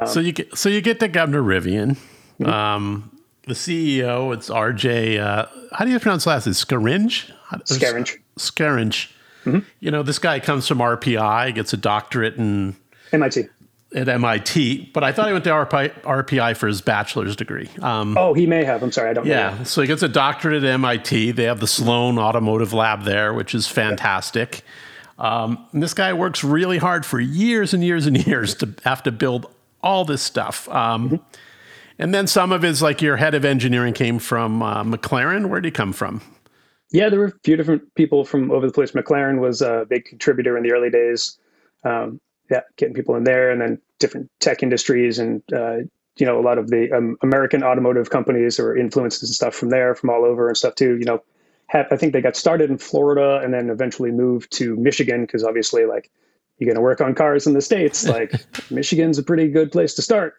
um, 0.01 0.07
so 0.07 0.19
you 0.19 0.31
get 0.31 0.57
so 0.57 0.69
you 0.69 0.81
get 0.81 0.99
to 0.99 1.07
Governor 1.07 1.41
Rivian. 1.41 1.97
Mm-hmm. 2.39 2.45
Um, 2.45 3.19
the 3.45 3.53
CEO, 3.53 4.33
it's 4.33 4.49
RJ. 4.49 5.19
Uh, 5.19 5.45
how 5.73 5.85
do 5.85 5.91
you 5.91 5.99
pronounce 5.99 6.25
last 6.25 6.45
name? 6.45 6.53
Scaringe. 6.53 7.31
Scaringe. 7.65 8.17
Scaringe. 8.39 9.11
Mm-hmm. 9.45 9.59
You 9.81 9.91
know, 9.91 10.03
this 10.03 10.19
guy 10.19 10.39
comes 10.39 10.67
from 10.67 10.77
RPI, 10.77 11.53
gets 11.53 11.73
a 11.73 11.77
doctorate 11.77 12.35
in 12.35 12.75
MIT. 13.11 13.49
At 13.95 14.09
MIT, 14.09 14.89
but 14.91 15.03
I 15.03 15.11
thought 15.11 15.27
he 15.27 15.33
went 15.33 15.43
to 15.43 15.51
RPI 15.51 16.57
for 16.57 16.65
his 16.65 16.81
bachelor's 16.81 17.35
degree. 17.35 17.69
Um, 17.79 18.17
oh, 18.17 18.33
he 18.33 18.47
may 18.47 18.63
have. 18.63 18.81
I'm 18.81 18.91
sorry, 18.91 19.11
I 19.11 19.13
don't. 19.13 19.27
Know. 19.27 19.31
Yeah, 19.31 19.57
know. 19.57 19.63
so 19.65 19.81
he 19.81 19.87
gets 19.87 20.01
a 20.01 20.07
doctorate 20.07 20.63
at 20.63 20.67
MIT. 20.67 21.31
They 21.33 21.43
have 21.43 21.59
the 21.59 21.67
Sloan 21.67 22.17
Automotive 22.17 22.73
Lab 22.73 23.03
there, 23.03 23.35
which 23.35 23.53
is 23.53 23.67
fantastic. 23.67 24.63
Um, 25.19 25.67
this 25.73 25.93
guy 25.93 26.11
works 26.13 26.43
really 26.43 26.79
hard 26.79 27.05
for 27.05 27.19
years 27.19 27.73
and 27.73 27.83
years 27.83 28.07
and 28.07 28.17
years 28.27 28.55
to 28.55 28.73
have 28.83 29.03
to 29.03 29.11
build 29.11 29.45
all 29.81 30.05
this 30.05 30.21
stuff. 30.21 30.67
Um, 30.69 31.09
mm-hmm. 31.09 31.23
And 31.99 32.13
then 32.13 32.25
some 32.25 32.51
of 32.51 32.63
his, 32.63 32.81
like 32.81 33.01
your 33.01 33.17
head 33.17 33.35
of 33.35 33.45
engineering, 33.45 33.93
came 33.93 34.17
from 34.17 34.63
uh, 34.63 34.83
McLaren. 34.83 35.49
Where 35.49 35.61
did 35.61 35.67
he 35.67 35.71
come 35.71 35.93
from? 35.93 36.21
Yeah, 36.91 37.09
there 37.09 37.19
were 37.19 37.27
a 37.27 37.39
few 37.43 37.55
different 37.55 37.93
people 37.95 38.25
from 38.25 38.51
over 38.51 38.65
the 38.67 38.73
place. 38.73 38.91
McLaren 38.91 39.39
was 39.39 39.61
a 39.61 39.85
big 39.89 40.05
contributor 40.05 40.57
in 40.57 40.63
the 40.63 40.71
early 40.71 40.89
days. 40.89 41.37
Um, 41.83 42.19
yeah, 42.53 42.61
getting 42.77 42.93
people 42.93 43.15
in 43.15 43.23
there, 43.23 43.49
and 43.49 43.59
then 43.59 43.81
different 43.97 44.29
tech 44.39 44.61
industries, 44.61 45.17
and 45.17 45.41
uh, 45.51 45.77
you 46.17 46.25
know, 46.25 46.39
a 46.39 46.45
lot 46.45 46.59
of 46.59 46.69
the 46.69 46.91
um, 46.91 47.17
American 47.23 47.63
automotive 47.63 48.11
companies 48.11 48.59
or 48.59 48.77
influences 48.77 49.23
and 49.23 49.35
stuff 49.35 49.55
from 49.55 49.69
there, 49.69 49.95
from 49.95 50.11
all 50.11 50.23
over 50.23 50.47
and 50.47 50.55
stuff 50.55 50.75
too. 50.75 50.97
You 50.97 51.05
know, 51.05 51.23
have, 51.67 51.87
I 51.91 51.97
think 51.97 52.13
they 52.13 52.21
got 52.21 52.35
started 52.35 52.69
in 52.69 52.77
Florida 52.77 53.41
and 53.43 53.51
then 53.51 53.71
eventually 53.71 54.11
moved 54.11 54.51
to 54.57 54.75
Michigan 54.75 55.21
because 55.21 55.43
obviously, 55.43 55.85
like, 55.85 56.11
you're 56.59 56.67
going 56.67 56.75
to 56.75 56.81
work 56.81 57.01
on 57.01 57.15
cars 57.15 57.47
in 57.47 57.53
the 57.53 57.61
states. 57.61 58.07
Like, 58.07 58.31
Michigan's 58.69 59.17
a 59.17 59.23
pretty 59.23 59.47
good 59.47 59.71
place 59.71 59.95
to 59.95 60.03
start. 60.03 60.35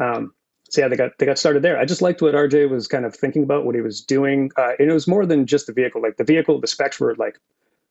Um, 0.00 0.34
so 0.70 0.80
yeah, 0.80 0.88
they 0.88 0.96
got 0.96 1.12
they 1.18 1.26
got 1.26 1.38
started 1.38 1.62
there. 1.62 1.78
I 1.78 1.84
just 1.84 2.02
liked 2.02 2.20
what 2.20 2.34
RJ 2.34 2.68
was 2.68 2.88
kind 2.88 3.04
of 3.04 3.14
thinking 3.14 3.44
about, 3.44 3.64
what 3.64 3.76
he 3.76 3.80
was 3.80 4.00
doing, 4.00 4.50
uh, 4.56 4.72
and 4.80 4.90
it 4.90 4.92
was 4.92 5.06
more 5.06 5.24
than 5.24 5.46
just 5.46 5.68
the 5.68 5.72
vehicle. 5.72 6.02
Like 6.02 6.16
the 6.16 6.24
vehicle, 6.24 6.60
the 6.60 6.66
specs 6.66 6.98
were 6.98 7.14
like 7.14 7.38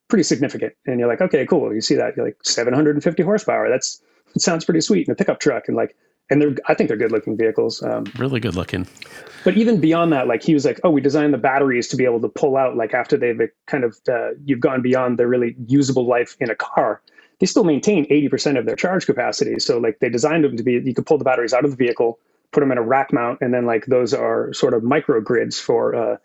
pretty 0.07 0.23
significant. 0.23 0.73
And 0.85 0.99
you're 0.99 1.07
like, 1.07 1.21
okay, 1.21 1.45
cool. 1.45 1.73
You 1.73 1.81
see 1.81 1.95
that? 1.95 2.15
You're 2.15 2.25
like 2.25 2.37
750 2.43 3.23
horsepower. 3.23 3.69
That's 3.69 4.01
it 4.35 4.41
sounds 4.41 4.65
pretty 4.65 4.81
sweet 4.81 5.07
in 5.07 5.11
a 5.11 5.15
pickup 5.15 5.39
truck. 5.39 5.67
And 5.67 5.77
like, 5.77 5.95
and 6.29 6.41
they're 6.41 6.55
I 6.67 6.73
think 6.73 6.87
they're 6.87 6.97
good 6.97 7.11
looking 7.11 7.37
vehicles. 7.37 7.83
Um, 7.83 8.05
really 8.17 8.39
good 8.39 8.55
looking. 8.55 8.87
But 9.43 9.57
even 9.57 9.81
beyond 9.81 10.13
that, 10.13 10.27
like 10.27 10.41
he 10.41 10.53
was 10.53 10.65
like, 10.65 10.79
oh, 10.83 10.89
we 10.89 11.01
designed 11.01 11.33
the 11.33 11.37
batteries 11.37 11.87
to 11.89 11.97
be 11.97 12.05
able 12.05 12.21
to 12.21 12.29
pull 12.29 12.55
out 12.57 12.77
like 12.77 12.93
after 12.93 13.17
they've 13.17 13.39
kind 13.67 13.83
of 13.83 13.97
uh, 14.09 14.29
you've 14.45 14.61
gone 14.61 14.81
beyond 14.81 15.19
the 15.19 15.27
really 15.27 15.55
usable 15.67 16.07
life 16.07 16.37
in 16.39 16.49
a 16.49 16.55
car. 16.55 17.01
They 17.39 17.45
still 17.45 17.65
maintain 17.65 18.05
80% 18.05 18.57
of 18.57 18.65
their 18.65 18.75
charge 18.75 19.05
capacity. 19.05 19.59
So 19.59 19.77
like 19.77 19.99
they 19.99 20.09
designed 20.09 20.45
them 20.45 20.55
to 20.55 20.63
be 20.63 20.73
you 20.83 20.93
could 20.93 21.05
pull 21.05 21.17
the 21.17 21.25
batteries 21.25 21.53
out 21.53 21.65
of 21.65 21.71
the 21.71 21.77
vehicle, 21.77 22.19
put 22.51 22.61
them 22.61 22.71
in 22.71 22.77
a 22.77 22.83
rack 22.83 23.11
mount, 23.11 23.39
and 23.41 23.53
then 23.53 23.65
like 23.65 23.85
those 23.87 24.13
are 24.13 24.53
sort 24.53 24.73
of 24.73 24.83
micro 24.83 25.19
grids 25.19 25.59
for 25.59 25.93
uh, 25.93 26.17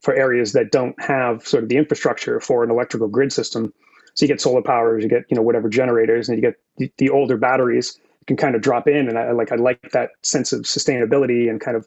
for 0.00 0.14
areas 0.14 0.52
that 0.52 0.70
don't 0.70 1.00
have 1.00 1.46
sort 1.46 1.64
of 1.64 1.68
the 1.68 1.76
infrastructure 1.76 2.40
for 2.40 2.62
an 2.64 2.70
electrical 2.70 3.08
grid 3.08 3.32
system. 3.32 3.72
So 4.14 4.24
you 4.24 4.28
get 4.28 4.40
solar 4.40 4.62
powers, 4.62 5.02
you 5.02 5.08
get 5.08 5.24
you 5.28 5.36
know 5.36 5.42
whatever 5.42 5.68
generators, 5.68 6.28
and 6.28 6.36
you 6.36 6.42
get 6.42 6.54
the, 6.76 6.92
the 6.98 7.10
older 7.10 7.36
batteries 7.36 7.98
can 8.26 8.36
kind 8.36 8.54
of 8.54 8.62
drop 8.62 8.86
in. 8.86 9.08
And 9.08 9.18
I 9.18 9.32
like 9.32 9.52
I 9.52 9.56
like 9.56 9.90
that 9.92 10.10
sense 10.22 10.52
of 10.52 10.62
sustainability 10.62 11.48
and 11.48 11.60
kind 11.60 11.76
of 11.76 11.86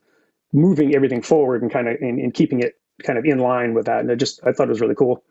moving 0.53 0.95
everything 0.95 1.21
forward 1.21 1.61
and 1.61 1.71
kind 1.71 1.87
of 1.87 1.97
in, 2.01 2.19
in 2.19 2.31
keeping 2.31 2.59
it 2.59 2.77
kind 3.03 3.17
of 3.17 3.25
in 3.25 3.39
line 3.39 3.73
with 3.73 3.85
that. 3.85 3.99
And 4.01 4.11
I 4.11 4.15
just 4.15 4.41
I 4.45 4.51
thought 4.51 4.67
it 4.67 4.71
was 4.71 4.81
really 4.81 4.95
cool. 4.95 5.23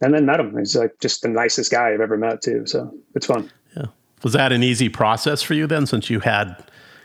And 0.00 0.12
then 0.12 0.26
met 0.26 0.40
him. 0.40 0.56
He's 0.58 0.76
like 0.76 0.98
just 1.00 1.22
the 1.22 1.28
nicest 1.28 1.70
guy 1.70 1.92
I've 1.92 2.00
ever 2.00 2.16
met 2.16 2.42
too. 2.42 2.66
So 2.66 2.92
it's 3.14 3.26
fun. 3.26 3.50
Yeah. 3.76 3.86
Was 4.22 4.32
that 4.32 4.52
an 4.52 4.62
easy 4.62 4.88
process 4.88 5.42
for 5.42 5.54
you 5.54 5.66
then, 5.66 5.86
since 5.86 6.10
you 6.10 6.20
had 6.20 6.56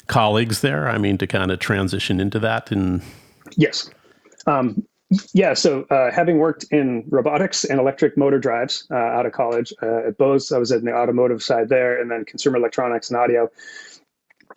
colleagues 0.07 0.61
there? 0.61 0.87
I 0.87 0.97
mean, 0.97 1.17
to 1.19 1.27
kind 1.27 1.51
of 1.51 1.59
transition 1.59 2.19
into 2.19 2.39
that 2.39 2.71
and 2.71 3.01
yes. 3.55 3.89
Um, 4.47 4.83
yeah, 5.33 5.53
so 5.53 5.83
uh, 5.83 6.11
having 6.11 6.37
worked 6.37 6.65
in 6.71 7.05
robotics 7.07 7.63
and 7.63 7.79
electric 7.79 8.17
motor 8.17 8.39
drives 8.39 8.85
uh, 8.91 8.95
out 8.95 9.25
of 9.25 9.31
college 9.31 9.73
uh, 9.81 10.07
at 10.07 10.17
Bose, 10.17 10.51
I 10.51 10.57
was 10.57 10.71
in 10.71 10.83
the 10.83 10.93
automotive 10.93 11.41
side 11.41 11.69
there, 11.69 11.99
and 11.99 12.11
then 12.11 12.25
consumer 12.25 12.57
electronics 12.57 13.09
and 13.09 13.17
audio. 13.17 13.49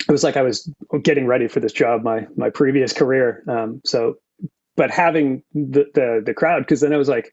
It 0.08 0.10
was 0.10 0.24
like 0.24 0.36
I 0.36 0.42
was 0.42 0.68
getting 1.02 1.26
ready 1.26 1.46
for 1.46 1.60
this 1.60 1.72
job, 1.72 2.02
my 2.02 2.26
my 2.36 2.50
previous 2.50 2.92
career. 2.92 3.44
Um, 3.46 3.80
so, 3.84 4.16
but 4.76 4.90
having 4.90 5.44
the 5.54 5.86
the, 5.94 6.22
the 6.26 6.34
crowd, 6.34 6.60
because 6.60 6.80
then 6.80 6.92
I 6.92 6.96
was 6.96 7.08
like 7.08 7.32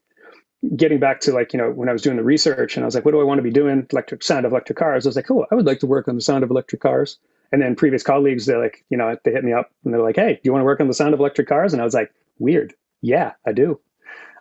getting 0.76 1.00
back 1.00 1.20
to 1.22 1.32
like 1.32 1.52
you 1.52 1.58
know 1.58 1.70
when 1.70 1.88
I 1.88 1.92
was 1.92 2.02
doing 2.02 2.16
the 2.16 2.24
research, 2.24 2.76
and 2.76 2.84
I 2.84 2.86
was 2.86 2.94
like, 2.94 3.04
what 3.04 3.12
do 3.12 3.20
I 3.20 3.24
want 3.24 3.38
to 3.38 3.42
be 3.42 3.50
doing? 3.50 3.84
Electric 3.90 4.22
sound 4.22 4.46
of 4.46 4.52
electric 4.52 4.78
cars. 4.78 5.06
I 5.06 5.08
was 5.08 5.16
like, 5.16 5.30
oh, 5.30 5.44
I 5.50 5.56
would 5.56 5.66
like 5.66 5.80
to 5.80 5.86
work 5.86 6.06
on 6.06 6.14
the 6.14 6.20
sound 6.20 6.44
of 6.44 6.50
electric 6.50 6.82
cars. 6.82 7.18
And 7.50 7.62
then 7.62 7.74
previous 7.74 8.02
colleagues, 8.02 8.46
they're 8.46 8.62
like, 8.62 8.84
you 8.90 8.98
know, 8.98 9.16
they 9.24 9.32
hit 9.32 9.42
me 9.42 9.54
up 9.54 9.70
and 9.82 9.92
they're 9.92 10.02
like, 10.02 10.16
hey, 10.16 10.34
do 10.34 10.40
you 10.44 10.52
want 10.52 10.60
to 10.60 10.66
work 10.66 10.80
on 10.80 10.86
the 10.86 10.94
sound 10.94 11.14
of 11.14 11.20
electric 11.20 11.48
cars? 11.48 11.72
And 11.72 11.80
I 11.80 11.84
was 11.84 11.94
like, 11.94 12.12
weird 12.38 12.74
yeah, 13.02 13.32
I 13.46 13.52
do. 13.52 13.80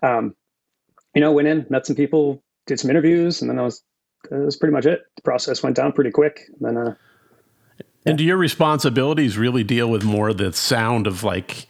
Um, 0.03 0.35
you 1.13 1.21
know, 1.21 1.31
went 1.31 1.47
in, 1.47 1.65
met 1.69 1.85
some 1.85 1.95
people, 1.95 2.43
did 2.65 2.79
some 2.79 2.89
interviews, 2.89 3.41
and 3.41 3.49
then 3.49 3.59
I 3.59 3.63
was 3.63 3.83
that 4.29 4.39
was 4.39 4.57
pretty 4.57 4.73
much 4.73 4.85
it. 4.85 5.01
The 5.15 5.21
process 5.21 5.63
went 5.63 5.75
down 5.75 5.93
pretty 5.93 6.11
quick. 6.11 6.41
And 6.59 6.77
then, 6.77 6.77
uh, 6.77 6.95
and 8.05 8.17
do 8.17 8.23
your 8.23 8.37
responsibilities 8.37 9.37
really 9.37 9.63
deal 9.63 9.89
with 9.89 10.03
more 10.03 10.33
the 10.33 10.53
sound 10.53 11.07
of 11.07 11.23
like, 11.23 11.67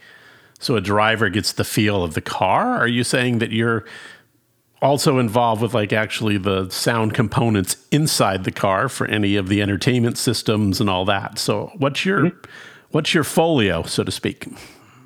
so 0.60 0.76
a 0.76 0.82
driver 0.82 1.30
gets 1.30 1.54
the 1.54 1.64
feel 1.64 2.04
of 2.04 2.14
the 2.14 2.22
car? 2.22 2.76
Are 2.78 2.88
you 2.88 3.04
saying 3.04 3.40
that 3.40 3.52
you're 3.52 3.86
also 4.82 5.18
involved 5.18 5.62
with 5.62 5.74
like 5.74 5.92
actually 5.92 6.38
the 6.38 6.70
sound 6.70 7.14
components 7.14 7.78
inside 7.92 8.44
the 8.44 8.52
car 8.52 8.88
for 8.90 9.08
any 9.08 9.36
of 9.36 9.50
the 9.50 9.62
entertainment 9.62 10.18
systems 10.18 10.80
and 10.80 10.90
all 10.90 11.06
that? 11.06 11.40
So 11.40 11.72
what's 11.78 12.06
your 12.06 12.26
mm-hmm. 12.26 12.50
what's 12.92 13.14
your 13.14 13.24
folio, 13.24 13.84
so 13.84 14.04
to 14.04 14.12
speak? 14.12 14.48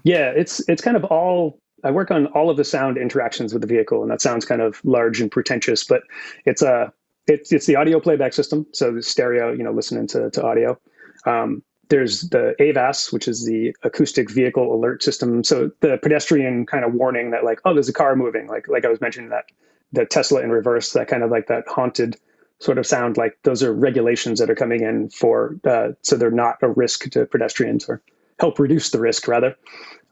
Yeah, 0.04 0.32
it's 0.32 0.68
it's 0.68 0.82
kind 0.82 0.98
of 0.98 1.06
all 1.06 1.60
I 1.84 1.92
work 1.92 2.12
on 2.12 2.28
all 2.28 2.50
of 2.50 2.58
the 2.58 2.64
sound 2.64 2.98
interactions 2.98 3.54
with 3.54 3.62
the 3.62 3.68
vehicle, 3.68 4.02
and 4.02 4.12
that 4.12 4.22
sounds 4.22 4.46
kind 4.46 4.62
of 4.62 4.84
large 4.84 5.22
and 5.22 5.32
pretentious, 5.32 5.84
but 5.84 6.04
it's 6.46 6.62
a 6.62 6.92
it's 7.28 7.52
it's 7.52 7.66
the 7.66 7.76
audio 7.76 8.00
playback 8.00 8.34
system. 8.34 8.66
So 8.74 8.92
the 8.92 9.04
stereo, 9.04 9.52
you 9.52 9.64
know, 9.64 9.72
listening 9.72 10.08
to 10.08 10.30
to 10.32 10.44
audio. 10.44 10.80
Um, 11.26 11.64
there's 11.90 12.22
the 12.30 12.56
AVAS, 12.60 13.12
which 13.12 13.28
is 13.28 13.46
the 13.46 13.76
acoustic 13.84 14.32
vehicle 14.32 14.74
alert 14.74 15.04
system. 15.04 15.44
So 15.44 15.72
the 15.82 15.98
pedestrian 16.02 16.66
kind 16.66 16.86
of 16.86 16.94
warning 16.94 17.32
that 17.32 17.44
like, 17.44 17.60
oh, 17.66 17.74
there's 17.74 17.90
a 17.90 17.94
car 17.94 18.16
moving. 18.16 18.48
Like 18.48 18.68
like 18.68 18.86
I 18.86 18.90
was 18.90 19.02
mentioning 19.02 19.30
that 19.30 19.46
the 19.92 20.06
Tesla 20.06 20.42
in 20.42 20.52
reverse, 20.52 20.94
that 20.94 21.08
kind 21.08 21.24
of 21.24 21.32
like 21.32 21.48
that 21.48 21.68
haunted 21.68 22.18
sort 22.60 22.78
of 22.78 22.86
sound. 22.86 23.18
Like 23.18 23.38
those 23.44 23.62
are 23.62 23.74
regulations 23.74 24.40
that 24.40 24.50
are 24.50 24.56
coming 24.56 24.84
in 24.84 25.10
for 25.10 25.58
uh, 25.66 25.90
so 26.02 26.16
they're 26.16 26.32
not 26.32 26.58
a 26.62 26.70
risk 26.70 27.10
to 27.12 27.26
pedestrians 27.26 27.90
or 27.90 28.02
help 28.40 28.58
reduce 28.58 28.92
the 28.92 29.00
risk 29.00 29.28
rather. 29.28 29.56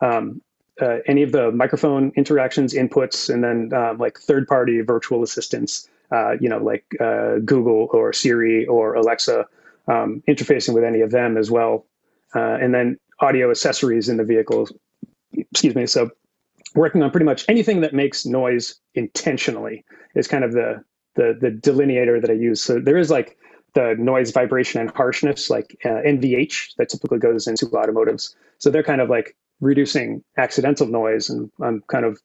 Um, 0.02 0.42
uh, 0.82 0.98
any 1.06 1.24
of 1.24 1.32
the 1.32 1.52
microphone 1.52 2.12
interactions, 2.16 2.74
inputs, 2.74 3.32
and 3.34 3.44
then 3.44 3.72
uh, 3.74 3.94
like 3.98 4.20
third-party 4.20 4.82
virtual 4.82 5.24
assistants, 5.24 5.90
uh, 6.12 6.32
you 6.40 6.50
know, 6.50 6.58
like 6.58 6.86
uh, 7.00 7.38
Google 7.46 7.90
or 7.92 8.14
Siri 8.14 8.66
or 8.68 8.94
Alexa, 8.96 9.46
um, 9.88 10.24
interfacing 10.28 10.74
with 10.74 10.84
any 10.84 11.02
of 11.02 11.12
them 11.12 11.38
as 11.38 11.50
well, 11.50 11.86
uh, 12.36 12.58
and 12.62 12.74
then 12.74 12.98
audio 13.20 13.50
accessories 13.50 14.10
in 14.10 14.18
the 14.18 14.24
vehicle. 14.24 14.68
Excuse 15.34 15.76
me. 15.76 15.86
So, 15.86 16.10
working 16.76 17.04
on 17.04 17.12
pretty 17.12 17.26
much 17.26 17.46
anything 17.48 17.82
that 17.82 17.94
makes 17.94 18.26
noise 18.26 18.80
intentionally 18.96 19.84
is 20.16 20.28
kind 20.28 20.44
of 20.44 20.54
the 20.54 20.84
the 21.16 21.38
the 21.40 21.50
delineator 21.50 22.22
that 22.22 22.30
I 22.30 22.34
use. 22.34 22.62
So 22.62 22.80
there 22.80 22.98
is 22.98 23.10
like 23.10 23.38
the 23.74 23.96
noise, 24.00 24.32
vibration, 24.32 24.82
and 24.82 24.90
harshness, 24.92 25.50
like 25.50 25.78
uh, 25.86 26.02
NVH, 26.06 26.76
that 26.78 26.90
typically 26.90 27.20
goes 27.20 27.48
into 27.48 27.66
automotives. 27.68 28.36
So 28.58 28.70
they're 28.70 28.84
kind 28.84 29.02
of 29.02 29.10
like 29.10 29.36
reducing 29.62 30.24
accidental 30.38 30.88
noise 30.88 31.30
and 31.30 31.52
I'm 31.62 31.84
kind 31.88 32.06
of 32.06 32.20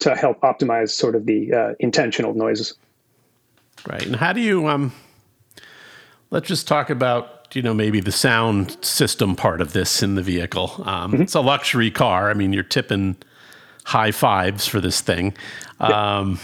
to 0.00 0.14
help 0.14 0.40
optimize 0.42 0.90
sort 0.90 1.16
of 1.16 1.26
the 1.26 1.52
uh, 1.52 1.74
intentional 1.80 2.34
noises. 2.34 2.74
Right. 3.86 4.06
And 4.06 4.16
how 4.16 4.32
do 4.32 4.40
you 4.40 4.68
um 4.68 4.92
let's 6.30 6.48
just 6.48 6.68
talk 6.68 6.90
about 6.90 7.54
you 7.54 7.62
know 7.62 7.74
maybe 7.74 8.00
the 8.00 8.12
sound 8.12 8.82
system 8.84 9.34
part 9.34 9.60
of 9.60 9.72
this 9.72 10.02
in 10.02 10.14
the 10.14 10.22
vehicle. 10.22 10.72
Um, 10.84 11.12
mm-hmm. 11.12 11.22
It's 11.22 11.34
a 11.34 11.40
luxury 11.40 11.90
car. 11.90 12.30
I 12.30 12.34
mean, 12.34 12.52
you're 12.52 12.62
tipping 12.62 13.16
high 13.84 14.10
fives 14.10 14.66
for 14.66 14.80
this 14.80 15.00
thing. 15.00 15.34
Um, 15.80 16.38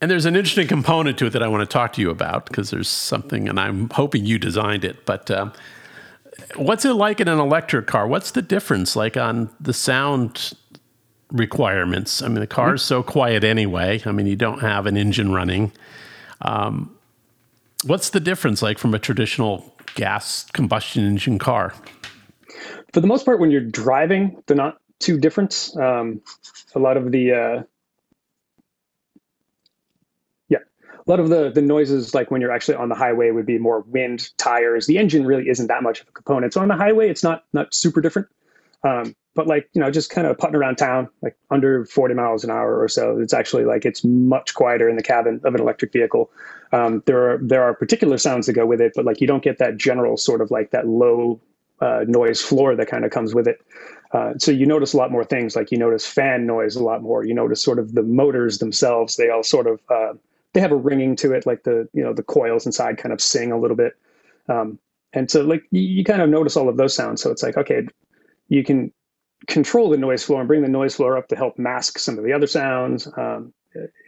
and 0.00 0.10
there's 0.10 0.26
an 0.26 0.36
interesting 0.36 0.68
component 0.68 1.18
to 1.18 1.26
it 1.26 1.30
that 1.30 1.42
I 1.42 1.48
want 1.48 1.62
to 1.62 1.66
talk 1.66 1.92
to 1.94 2.00
you 2.00 2.08
about 2.10 2.46
because 2.46 2.70
there's 2.70 2.88
something, 2.88 3.48
and 3.48 3.58
I'm 3.58 3.90
hoping 3.90 4.24
you 4.24 4.38
designed 4.38 4.84
it. 4.84 5.04
But 5.04 5.30
um, 5.30 5.52
what's 6.56 6.84
it 6.84 6.94
like 6.94 7.20
in 7.20 7.28
an 7.28 7.38
electric 7.38 7.86
car? 7.86 8.06
What's 8.06 8.30
the 8.32 8.42
difference 8.42 8.96
like 8.96 9.16
on 9.16 9.50
the 9.60 9.72
sound 9.72 10.52
requirements? 11.30 12.22
I 12.22 12.28
mean, 12.28 12.40
the 12.40 12.46
car 12.46 12.74
is 12.74 12.82
so 12.82 13.02
quiet 13.02 13.44
anyway. 13.44 14.02
I 14.04 14.12
mean, 14.12 14.26
you 14.26 14.36
don't 14.36 14.60
have 14.60 14.86
an 14.86 14.96
engine 14.96 15.32
running. 15.32 15.72
Um, 16.42 16.96
what's 17.84 18.10
the 18.10 18.20
difference 18.20 18.62
like 18.62 18.78
from 18.78 18.94
a 18.94 18.98
traditional 18.98 19.74
gas 19.94 20.44
combustion 20.52 21.04
engine 21.04 21.38
car? 21.38 21.74
For 22.92 23.00
the 23.00 23.06
most 23.06 23.24
part, 23.24 23.38
when 23.40 23.50
you're 23.50 23.60
driving, 23.60 24.42
they're 24.46 24.56
not 24.56 24.80
too 24.98 25.18
different. 25.18 25.70
Um, 25.76 26.22
a 26.74 26.78
lot 26.78 26.96
of 26.96 27.10
the 27.12 27.32
uh, 27.32 27.62
yeah, 30.48 30.58
a 31.10 31.12
lot 31.12 31.20
of 31.20 31.28
the 31.28 31.50
the 31.50 31.62
noises, 31.62 32.14
like 32.14 32.30
when 32.30 32.40
you're 32.40 32.52
actually 32.52 32.76
on 32.76 32.88
the 32.88 32.94
highway, 32.94 33.32
would 33.32 33.46
be 33.46 33.58
more 33.58 33.80
wind, 33.88 34.30
tires. 34.38 34.86
The 34.86 34.96
engine 34.96 35.26
really 35.26 35.48
isn't 35.48 35.66
that 35.66 35.82
much 35.82 36.00
of 36.00 36.08
a 36.08 36.12
component. 36.12 36.52
So 36.52 36.60
on 36.60 36.68
the 36.68 36.76
highway, 36.76 37.10
it's 37.10 37.24
not 37.24 37.44
not 37.52 37.74
super 37.74 38.00
different. 38.00 38.28
Um, 38.84 39.16
but 39.34 39.48
like 39.48 39.68
you 39.72 39.80
know 39.80 39.90
just 39.90 40.10
kind 40.10 40.26
of 40.26 40.38
putting 40.38 40.54
around 40.54 40.76
town 40.76 41.08
like 41.22 41.36
under 41.50 41.84
40 41.84 42.14
miles 42.14 42.44
an 42.44 42.50
hour 42.50 42.80
or 42.80 42.88
so 42.88 43.18
it's 43.18 43.32
actually 43.32 43.64
like 43.64 43.84
it's 43.84 44.02
much 44.04 44.54
quieter 44.54 44.88
in 44.88 44.96
the 44.96 45.02
cabin 45.02 45.40
of 45.44 45.54
an 45.54 45.60
electric 45.60 45.92
vehicle 45.92 46.30
um, 46.72 47.02
there 47.06 47.30
are 47.30 47.38
there 47.42 47.62
are 47.62 47.74
particular 47.74 48.18
sounds 48.18 48.46
that 48.46 48.54
go 48.54 48.66
with 48.66 48.80
it 48.80 48.92
but 48.96 49.04
like 49.04 49.20
you 49.20 49.26
don't 49.26 49.42
get 49.42 49.58
that 49.58 49.76
general 49.76 50.16
sort 50.16 50.40
of 50.40 50.50
like 50.50 50.70
that 50.70 50.88
low 50.88 51.40
uh, 51.80 52.04
noise 52.08 52.40
floor 52.40 52.74
that 52.74 52.88
kind 52.88 53.04
of 53.04 53.10
comes 53.10 53.34
with 53.34 53.46
it 53.46 53.60
uh, 54.12 54.32
so 54.38 54.50
you 54.50 54.66
notice 54.66 54.94
a 54.94 54.96
lot 54.96 55.12
more 55.12 55.24
things 55.24 55.54
like 55.54 55.70
you 55.70 55.78
notice 55.78 56.04
fan 56.04 56.44
noise 56.44 56.74
a 56.74 56.82
lot 56.82 57.00
more 57.00 57.24
you 57.24 57.34
notice 57.34 57.62
sort 57.62 57.78
of 57.78 57.94
the 57.94 58.02
motors 58.02 58.58
themselves 58.58 59.16
they 59.16 59.30
all 59.30 59.42
sort 59.42 59.66
of 59.66 59.80
uh, 59.90 60.12
they 60.52 60.60
have 60.60 60.72
a 60.72 60.76
ringing 60.76 61.16
to 61.16 61.32
it 61.32 61.46
like 61.46 61.62
the 61.64 61.88
you 61.92 62.02
know 62.02 62.12
the 62.12 62.22
coils 62.22 62.66
inside 62.66 62.98
kind 62.98 63.12
of 63.12 63.20
sing 63.20 63.52
a 63.52 63.58
little 63.58 63.76
bit 63.76 63.94
um, 64.48 64.78
and 65.12 65.30
so 65.30 65.42
like 65.42 65.62
you, 65.70 66.04
kind 66.04 66.22
of 66.22 66.28
notice 66.28 66.56
all 66.56 66.68
of 66.68 66.76
those 66.76 66.94
sounds 66.94 67.22
so 67.22 67.30
it's 67.30 67.42
like 67.42 67.56
okay 67.56 67.86
you 68.48 68.64
can 68.64 68.92
control 69.46 69.88
the 69.88 69.96
noise 69.96 70.22
floor 70.22 70.40
and 70.40 70.48
bring 70.48 70.62
the 70.62 70.68
noise 70.68 70.94
floor 70.94 71.16
up 71.16 71.28
to 71.28 71.36
help 71.36 71.58
mask 71.58 71.98
some 71.98 72.18
of 72.18 72.24
the 72.24 72.32
other 72.32 72.46
sounds 72.46 73.08
um, 73.16 73.52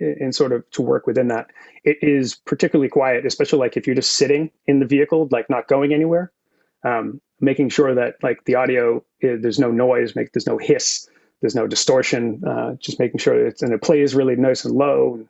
and 0.01 0.35
sort 0.35 0.53
of 0.53 0.69
to 0.73 0.83
work 0.83 1.07
within 1.07 1.29
that. 1.29 1.49
It 1.85 1.99
is 2.03 2.35
particularly 2.35 2.89
quiet, 2.89 3.27
especially 3.27 3.61
like 3.61 3.77
if 3.77 3.87
you're 3.87 3.97
just 3.97 4.13
sitting 4.13 4.51
in 4.67 4.81
the 4.81 4.87
vehicle, 4.87 5.29
like 5.31 5.49
not 5.49 5.69
going 5.69 5.93
anywhere. 5.93 6.33
Um, 6.85 7.21
making 7.41 7.69
sure 7.69 7.95
that 7.95 8.17
like 8.23 8.45
the 8.45 8.57
audio, 8.57 9.05
there's 9.21 9.59
no 9.59 9.71
noise, 9.71 10.17
make 10.17 10.33
there's 10.33 10.47
no 10.47 10.59
hiss, 10.59 11.09
there's 11.41 11.55
no 11.55 11.67
distortion. 11.67 12.43
Uh, 12.45 12.75
just 12.75 12.99
making 12.99 13.19
sure 13.19 13.47
it's 13.47 13.63
and 13.63 13.73
it 13.73 13.83
plays 13.83 14.15
really 14.15 14.37
nice 14.37 14.65
and 14.65 14.75
low. 14.75 15.25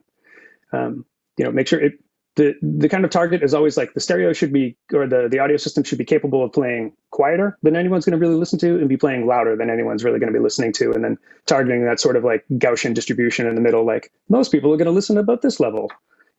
Um, 0.72 1.04
you 1.38 1.44
know, 1.44 1.52
make 1.52 1.66
sure 1.68 1.80
it 1.80 1.94
the 2.36 2.54
the 2.62 2.88
kind 2.88 3.04
of 3.04 3.10
target 3.10 3.42
is 3.42 3.52
always 3.52 3.76
like 3.76 3.92
the 3.92 4.00
stereo 4.00 4.32
should 4.32 4.52
be 4.52 4.76
or 4.94 5.06
the 5.06 5.28
the 5.30 5.38
audio 5.38 5.56
system 5.56 5.84
should 5.84 5.98
be 5.98 6.04
capable 6.04 6.42
of 6.42 6.52
playing 6.52 6.92
quieter 7.10 7.58
than 7.62 7.76
anyone's 7.76 8.04
going 8.06 8.18
to 8.18 8.18
really 8.18 8.36
listen 8.38 8.58
to 8.58 8.78
and 8.78 8.88
be 8.88 8.96
playing 8.96 9.26
louder 9.26 9.54
than 9.56 9.68
anyone's 9.68 10.02
really 10.02 10.18
going 10.18 10.32
to 10.32 10.38
be 10.38 10.42
listening 10.42 10.72
to 10.72 10.92
and 10.92 11.04
then 11.04 11.18
targeting 11.46 11.84
that 11.84 12.00
sort 12.00 12.16
of 12.16 12.24
like 12.24 12.44
gaussian 12.52 12.94
distribution 12.94 13.46
in 13.46 13.54
the 13.54 13.60
middle 13.60 13.84
like 13.84 14.10
most 14.30 14.50
people 14.50 14.72
are 14.72 14.78
going 14.78 14.86
to 14.86 14.92
listen 14.92 15.18
about 15.18 15.42
this 15.42 15.60
level. 15.60 15.90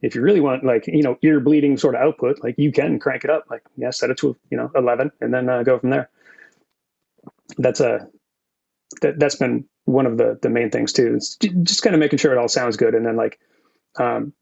If 0.02 0.16
you 0.16 0.22
really 0.22 0.42
want 0.42 0.64
like 0.66 0.88
you 0.88 1.04
know 1.04 1.18
ear 1.22 1.40
bleeding 1.40 1.78
sort 1.78 1.94
of 1.96 2.02
output 2.02 2.44
like 2.44 2.56
you 2.58 2.72
can 2.72 2.98
crank 2.98 3.24
it 3.24 3.30
up 3.30 3.46
like 3.52 3.62
yeah 3.78 3.92
set 3.92 4.10
it 4.10 4.18
to 4.18 4.36
you 4.50 4.58
know 4.58 4.72
11 4.76 5.12
and 5.22 5.34
then 5.34 5.48
uh, 5.48 5.62
go 5.64 5.78
from 5.78 5.92
there. 5.92 6.10
That's 7.58 7.82
a 7.82 8.08
that, 9.02 9.20
that's 9.20 9.36
been 9.36 9.66
one 9.86 10.08
of 10.08 10.18
the 10.18 10.40
the 10.42 10.50
main 10.50 10.72
things 10.72 10.92
too. 10.92 11.14
It's 11.16 11.38
just 11.38 11.84
kind 11.84 11.94
of 11.94 12.00
making 12.00 12.18
sure 12.20 12.32
it 12.32 12.40
all 12.40 12.48
sounds 12.48 12.78
good 12.78 12.96
and 12.96 13.06
then 13.06 13.16
like 13.16 13.40
um, 13.98 14.34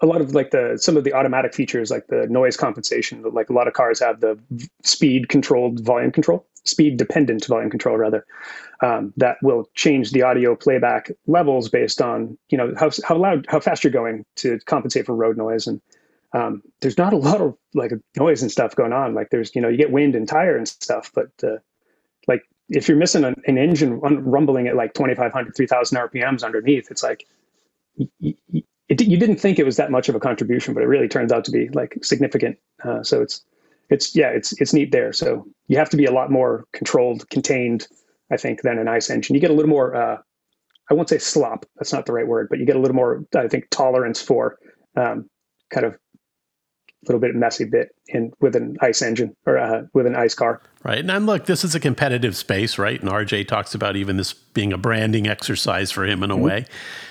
a 0.00 0.06
lot 0.06 0.20
of 0.20 0.34
like 0.34 0.50
the 0.50 0.76
some 0.80 0.96
of 0.96 1.04
the 1.04 1.12
automatic 1.12 1.54
features 1.54 1.90
like 1.90 2.06
the 2.08 2.26
noise 2.28 2.56
compensation 2.56 3.22
like 3.32 3.48
a 3.48 3.52
lot 3.52 3.68
of 3.68 3.74
cars 3.74 4.00
have 4.00 4.20
the 4.20 4.38
speed 4.82 5.28
controlled 5.28 5.80
volume 5.80 6.10
control 6.10 6.46
speed 6.64 6.96
dependent 6.96 7.46
volume 7.46 7.70
control 7.70 7.96
rather. 7.96 8.26
Um, 8.82 9.12
that 9.16 9.36
will 9.42 9.68
change 9.74 10.10
the 10.10 10.22
audio 10.22 10.56
playback 10.56 11.10
levels 11.26 11.68
based 11.68 12.02
on 12.02 12.36
you 12.48 12.58
know 12.58 12.74
how, 12.78 12.90
how 13.06 13.16
loud 13.16 13.46
how 13.48 13.60
fast 13.60 13.84
you're 13.84 13.92
going 13.92 14.24
to 14.36 14.58
compensate 14.66 15.06
for 15.06 15.14
road 15.14 15.36
noise. 15.36 15.66
And 15.66 15.80
um, 16.32 16.62
there's 16.80 16.98
not 16.98 17.12
a 17.12 17.16
lot 17.16 17.40
of 17.40 17.56
like 17.74 17.92
noise 18.16 18.42
and 18.42 18.50
stuff 18.50 18.74
going 18.74 18.92
on. 18.92 19.14
Like 19.14 19.30
there's 19.30 19.54
you 19.54 19.60
know 19.60 19.68
you 19.68 19.76
get 19.76 19.92
wind 19.92 20.16
and 20.16 20.28
tire 20.28 20.56
and 20.56 20.66
stuff 20.66 21.12
but 21.14 21.30
uh, 21.42 21.58
like 22.26 22.42
if 22.68 22.88
you're 22.88 22.96
missing 22.96 23.24
an, 23.24 23.36
an 23.46 23.58
engine 23.58 24.00
rumbling 24.00 24.66
at 24.66 24.74
like 24.74 24.94
2500 24.94 25.54
3000 25.54 25.98
rpms 25.98 26.42
underneath 26.42 26.90
it's 26.90 27.02
like 27.02 27.26
it, 27.98 29.00
you 29.00 29.16
didn't 29.16 29.36
think 29.36 29.58
it 29.58 29.64
was 29.64 29.76
that 29.76 29.90
much 29.90 30.08
of 30.08 30.14
a 30.14 30.20
contribution, 30.20 30.74
but 30.74 30.82
it 30.82 30.86
really 30.86 31.08
turns 31.08 31.32
out 31.32 31.44
to 31.46 31.50
be 31.50 31.68
like 31.70 31.98
significant. 32.02 32.58
Uh, 32.82 33.02
so 33.02 33.22
it's 33.22 33.44
it's 33.90 34.14
yeah, 34.14 34.28
it's 34.28 34.52
it's 34.60 34.72
neat 34.72 34.92
there. 34.92 35.12
So 35.12 35.46
you 35.68 35.78
have 35.78 35.90
to 35.90 35.96
be 35.96 36.04
a 36.04 36.12
lot 36.12 36.30
more 36.30 36.64
controlled, 36.72 37.28
contained, 37.30 37.86
I 38.30 38.36
think, 38.36 38.62
than 38.62 38.78
an 38.78 38.88
ICE 38.88 39.08
engine. 39.10 39.34
You 39.34 39.40
get 39.40 39.50
a 39.50 39.54
little 39.54 39.70
more. 39.70 39.94
Uh, 39.94 40.18
I 40.90 40.94
won't 40.94 41.08
say 41.08 41.18
slop. 41.18 41.64
That's 41.76 41.92
not 41.92 42.06
the 42.06 42.12
right 42.12 42.26
word, 42.26 42.48
but 42.50 42.58
you 42.58 42.66
get 42.66 42.76
a 42.76 42.80
little 42.80 42.94
more. 42.96 43.24
I 43.34 43.48
think 43.48 43.68
tolerance 43.70 44.20
for 44.20 44.58
um, 44.96 45.30
kind 45.70 45.86
of 45.86 45.96
little 47.06 47.20
bit 47.20 47.34
messy 47.34 47.64
bit 47.64 47.94
in 48.08 48.32
with 48.40 48.56
an 48.56 48.76
ICE 48.80 49.02
engine 49.02 49.36
or 49.46 49.58
uh, 49.58 49.82
with 49.92 50.06
an 50.06 50.16
ICE 50.16 50.34
car. 50.34 50.60
Right. 50.82 50.98
And 51.08 51.26
look, 51.26 51.46
this 51.46 51.64
is 51.64 51.74
a 51.74 51.80
competitive 51.80 52.36
space, 52.36 52.76
right? 52.76 53.00
And 53.00 53.10
RJ 53.10 53.48
talks 53.48 53.74
about 53.74 53.96
even 53.96 54.18
this 54.18 54.34
being 54.34 54.72
a 54.72 54.78
branding 54.78 55.26
exercise 55.26 55.90
for 55.90 56.04
him 56.04 56.22
in 56.22 56.30
a 56.30 56.34
mm-hmm. 56.34 56.44
way. 56.44 56.66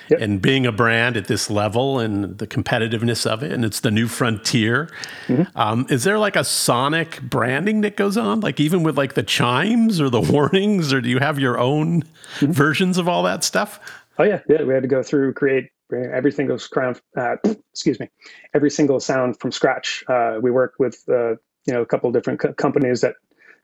Yep. 0.10 0.21
And 0.21 0.41
being 0.41 0.65
a 0.65 0.71
brand 0.71 1.17
at 1.17 1.27
this 1.27 1.49
level 1.49 1.97
and 1.97 2.38
the 2.38 2.45
competitiveness 2.45 3.25
of 3.25 3.41
it, 3.41 3.51
and 3.51 3.63
it's 3.63 3.79
the 3.79 3.89
new 3.89 4.08
frontier. 4.08 4.89
Mm-hmm. 5.27 5.58
Um, 5.58 5.88
is 5.89 6.03
there 6.03 6.19
like 6.19 6.36
a 6.36 6.43
sonic 6.43 7.21
branding 7.21 7.82
that 7.82 7.95
goes 7.95 8.17
on, 8.17 8.41
like 8.41 8.60
even 8.60 8.84
with 8.84 8.97
like 8.97 9.13
the 9.13 9.23
chimes 9.23 10.01
or 10.01 10.10
the 10.10 10.21
warnings, 10.32 10.93
or 10.93 11.01
do 11.01 11.10
you 11.10 11.19
have 11.19 11.39
your 11.39 11.58
own 11.58 12.03
mm-hmm. 12.03 12.51
versions 12.51 12.97
of 12.97 13.08
all 13.08 13.23
that 13.23 13.43
stuff? 13.43 13.79
Oh 14.19 14.23
yeah, 14.23 14.41
yeah. 14.47 14.63
We 14.63 14.73
had 14.73 14.84
to 14.84 14.89
go 14.89 15.01
through 15.01 15.34
create 15.34 15.71
every 15.95 16.32
single 16.32 16.60
sound, 16.60 17.01
uh, 17.17 17.36
excuse 17.71 17.99
me, 17.99 18.10
every 18.53 18.69
single 18.69 18.99
sound 18.99 19.39
from 19.39 19.51
scratch. 19.51 20.03
Uh, 20.08 20.39
we 20.41 20.51
work 20.51 20.75
with 20.79 21.03
uh, 21.10 21.32
you 21.65 21.73
know 21.73 21.82
a 21.82 21.86
couple 21.86 22.12
different 22.12 22.39
co- 22.39 22.53
companies 22.53 23.01
that 23.01 23.15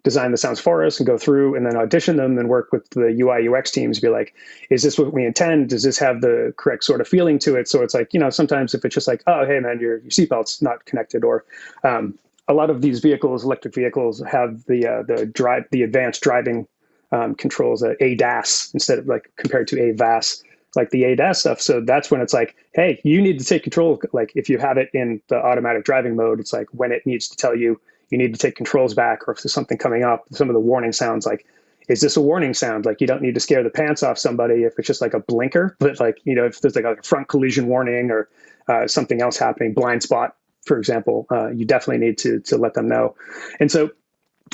design 0.04 0.32
the 0.32 0.38
sounds 0.38 0.60
for 0.60 0.86
us 0.86 0.98
and 1.00 1.06
go 1.06 1.18
through 1.18 1.56
and 1.56 1.65
then 1.65 1.76
audition 1.76 2.15
them 2.15 2.38
and 2.38 2.48
work 2.48 2.72
with 2.72 2.89
the 2.92 3.08
UI 3.20 3.50
UX 3.50 3.70
teams. 3.70 4.00
Be 4.00 4.08
like, 4.08 4.34
is 4.70 4.82
this 4.82 4.98
what 4.98 5.13
we 5.13 5.26
intend? 5.26 5.70
Does 5.70 5.84
this 5.84 5.98
have 5.98 6.22
the 6.22 6.54
correct 6.58 6.86
sort 6.86 7.02
of 7.02 7.08
feeling 7.08 7.38
to 7.39 7.56
it? 7.56 7.68
So 7.68 7.84
it's 7.84 7.94
like 7.94 8.13
you 8.13 8.20
know 8.20 8.30
sometimes 8.30 8.74
if 8.74 8.86
it's 8.86 8.96
just 8.96 9.08
like, 9.08 9.24
oh 9.28 9.46
hey 9.46 9.60
man, 9.60 9.80
your 9.80 9.98
your 10.00 10.12
seatbelt's 10.12 10.62
not 10.62 10.86
connected, 10.86 11.24
or 11.24 11.46
um, 11.84 12.18
a 12.48 12.54
lot 12.54 12.70
of 12.70 12.82
these 12.82 13.00
vehicles, 13.00 13.44
electric 13.44 13.76
vehicles, 13.76 14.24
have 14.30 14.65
the 14.65 14.88
uh, 14.88 15.04
the 15.04 15.26
drive 15.26 15.65
the 15.72 15.84
advanced 15.84 16.22
driving 16.22 16.68
um, 17.12 17.36
controls, 17.36 17.84
uh, 17.84 17.94
ADAS 18.02 18.74
instead 18.74 19.00
of 19.00 19.08
like 19.08 19.32
compared 19.38 19.68
to 19.68 19.76
AVAS 19.76 20.44
like 20.75 20.89
the 20.91 21.03
ADAS 21.03 21.38
stuff. 21.38 21.62
So 21.62 21.82
that's 21.82 22.12
when 22.12 22.21
it's 22.21 22.34
like, 22.34 22.55
hey, 22.73 23.01
you 23.03 23.21
need 23.21 23.39
to 23.39 23.45
take 23.45 23.63
control. 23.63 23.99
Like 24.13 24.32
if 24.36 24.49
you 24.49 24.58
have 24.58 24.77
it 24.77 24.89
in 24.93 25.21
the 25.27 25.38
automatic 25.38 25.84
driving 25.84 26.15
mode, 26.15 26.39
it's 26.39 26.53
like 26.53 26.67
when 26.71 26.91
it 26.91 27.05
needs 27.05 27.27
to 27.29 27.38
tell 27.38 27.55
you 27.55 27.79
you 28.10 28.17
need 28.17 28.34
to 28.34 28.39
take 28.39 28.55
controls 28.55 28.93
back, 28.93 29.27
or 29.27 29.34
if 29.34 29.41
there's 29.41 29.53
something 29.53 29.77
coming 29.77 30.03
up, 30.03 30.25
some 30.32 30.49
of 30.49 30.53
the 30.53 30.60
warning 30.60 30.91
sounds 30.91 31.25
like, 31.25 31.45
is 31.88 32.01
this 32.01 32.17
a 32.17 32.21
warning 32.21 32.53
sound? 32.53 32.86
Like 32.86 33.01
you 33.01 33.08
don't 33.08 33.21
need 33.21 33.36
to 33.36 33.39
scare 33.39 33.63
the 33.63 33.69
pants 33.69 34.03
off 34.03 34.17
somebody 34.17 34.63
if 34.63 34.73
it's 34.77 34.88
just 34.88 35.01
like 35.01 35.13
a 35.13 35.19
blinker, 35.19 35.75
but 35.79 35.99
like 35.99 36.19
you 36.23 36.36
know 36.36 36.45
if 36.45 36.62
there's 36.62 36.75
like 36.75 36.86
a 36.86 37.01
front 37.03 37.27
collision 37.27 37.67
warning 37.67 38.12
or 38.12 38.29
uh, 38.67 38.88
something 38.88 39.21
else 39.21 39.38
happening, 39.38 39.73
blind 39.73 40.03
spot, 40.03 40.36
for 40.65 40.77
example, 40.77 41.25
uh, 41.32 41.49
you 41.49 41.65
definitely 41.65 42.05
need 42.05 42.17
to 42.19 42.39
to 42.41 42.58
let 42.58 42.73
them 42.73 42.88
know. 42.88 43.15
And 43.60 43.71
so 43.71 43.91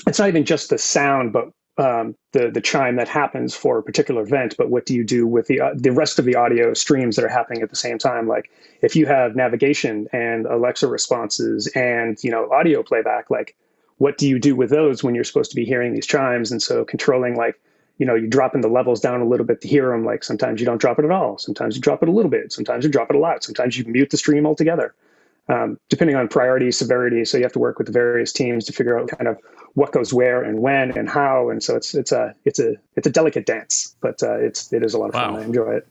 it's 0.08 0.20
not 0.20 0.28
even 0.28 0.46
just 0.46 0.70
the 0.70 0.78
sound, 0.78 1.34
but 1.34 1.50
um, 1.78 2.16
the 2.32 2.50
the 2.50 2.62
chime 2.62 2.96
that 2.96 3.10
happens 3.10 3.56
for 3.56 3.78
a 3.78 3.84
particular 3.84 4.22
event, 4.22 4.56
but 4.58 4.70
what 4.70 4.86
do 4.86 4.94
you 4.94 5.04
do 5.04 5.28
with 5.28 5.48
the 5.48 5.60
uh, 5.60 5.72
the 5.76 5.92
rest 5.92 6.20
of 6.20 6.26
the 6.26 6.36
audio 6.36 6.74
streams 6.74 7.16
that 7.16 7.26
are 7.26 7.30
happening 7.30 7.62
at 7.62 7.70
the 7.70 7.76
same 7.76 7.98
time? 7.98 8.28
Like 8.28 8.50
if 8.82 8.96
you 8.96 9.06
have 9.08 9.36
navigation 9.36 10.08
and 10.14 10.46
Alexa 10.46 10.88
responses 10.88 11.68
and 11.76 12.18
you 12.24 12.32
know 12.32 12.50
audio 12.52 12.82
playback, 12.82 13.30
like 13.30 13.56
what 13.98 14.18
do 14.18 14.28
you 14.28 14.40
do 14.40 14.56
with 14.56 14.70
those 14.70 15.04
when 15.04 15.16
you're 15.16 15.24
supposed 15.24 15.52
to 15.52 15.56
be 15.56 15.66
hearing 15.66 15.94
these 15.94 16.08
chimes? 16.08 16.52
And 16.52 16.62
so 16.62 16.86
controlling 16.86 17.36
like 17.36 17.60
you 17.98 18.06
know 18.06 18.16
you're 18.16 18.28
dropping 18.28 18.62
the 18.62 18.70
levels 18.70 19.02
down 19.02 19.20
a 19.20 19.28
little 19.28 19.46
bit 19.46 19.60
to 19.62 19.68
hear 19.68 19.90
them. 19.90 20.06
Like 20.06 20.24
sometimes 20.24 20.62
you 20.62 20.66
don't 20.66 20.80
drop 20.80 20.98
it 20.98 21.06
at 21.06 21.12
all. 21.12 21.38
Sometimes 21.38 21.76
you 21.76 21.82
drop 21.82 22.02
it 22.02 22.08
a 22.10 22.14
little 22.14 22.32
bit. 22.32 22.54
Sometimes 22.54 22.86
you 22.86 22.90
drop 22.90 23.10
it 23.10 23.18
a 23.18 23.20
lot. 23.20 23.44
Sometimes 23.44 23.78
you 23.78 23.84
mute 23.86 24.12
the 24.12 24.18
stream 24.18 24.46
altogether 24.46 24.96
um, 25.48 25.78
depending 25.90 26.16
on 26.16 26.28
priority, 26.28 26.72
severity. 26.72 27.24
So 27.26 27.38
you 27.38 27.44
have 27.44 27.54
to 27.54 27.60
work 27.60 27.78
with 27.78 27.88
the 27.88 27.94
various 27.94 28.34
teams 28.34 28.66
to 28.66 28.74
figure 28.74 29.00
out 29.00 29.10
kind 29.10 29.28
of 29.28 29.38
what 29.74 29.92
goes 29.92 30.14
where 30.14 30.42
and 30.42 30.60
when 30.60 30.98
and 30.98 31.10
how. 31.10 31.50
And 31.50 31.62
so 31.62 31.76
it's 31.76 31.94
it's 31.94 32.12
a 32.12 32.36
it's 32.46 32.60
a 32.60 32.76
it's 32.96 33.08
a 33.08 33.12
delicate 33.12 33.46
dance, 33.46 33.96
but 34.02 34.22
uh, 34.24 34.38
it's 34.38 34.72
it 34.74 34.84
is 34.84 34.94
a 34.94 34.98
lot 34.98 35.10
of 35.10 35.16
wow. 35.16 35.34
fun. 35.34 35.42
I 35.42 35.46
enjoy 35.46 35.76
it. 35.76 35.88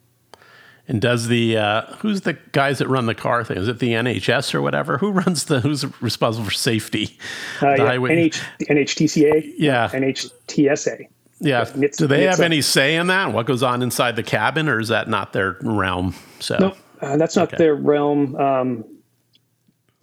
And 0.87 1.01
does 1.01 1.29
the 1.29 1.57
uh, 1.57 1.83
who's 1.97 2.23
the 2.23 2.35
guys 2.53 2.79
that 2.79 2.89
run 2.89 3.07
the 3.07 3.15
car 3.15 3.43
thing? 3.43 3.57
Is 3.57 3.69
it 3.69 3.79
the 3.79 3.93
NHS 3.93 4.55
or 4.55 4.61
whatever? 4.61 4.99
Who 4.99 5.13
runs 5.13 5.45
the 5.45 5.61
who's 5.61 5.85
responsible 6.03 6.47
for 6.47 6.53
safety? 6.53 7.19
Uh, 7.63 7.71
yeah, 7.71 7.97
NH, 7.97 8.43
NHTCA. 8.63 9.55
Yeah, 9.57 9.89
NHTSA. 9.91 11.09
Yeah. 11.41 11.65
Do 11.65 12.07
they 12.07 12.25
have 12.25 12.41
any 12.41 12.63
say 12.63 12.97
in 12.97 13.09
that? 13.09 13.33
What 13.33 13.47
goes 13.47 13.63
on 13.63 13.83
inside 13.83 14.17
the 14.17 14.23
cabin, 14.23 14.69
or 14.69 14.79
is 14.79 14.89
that 14.89 15.09
not 15.09 15.33
their 15.33 15.57
realm? 15.63 16.15
So 16.41 16.57
no, 16.59 16.77
uh, 17.01 17.17
that's 17.17 17.37
not 17.37 17.49
okay. 17.49 17.57
their 17.57 17.75
realm. 17.75 18.37
Um, 18.37 18.85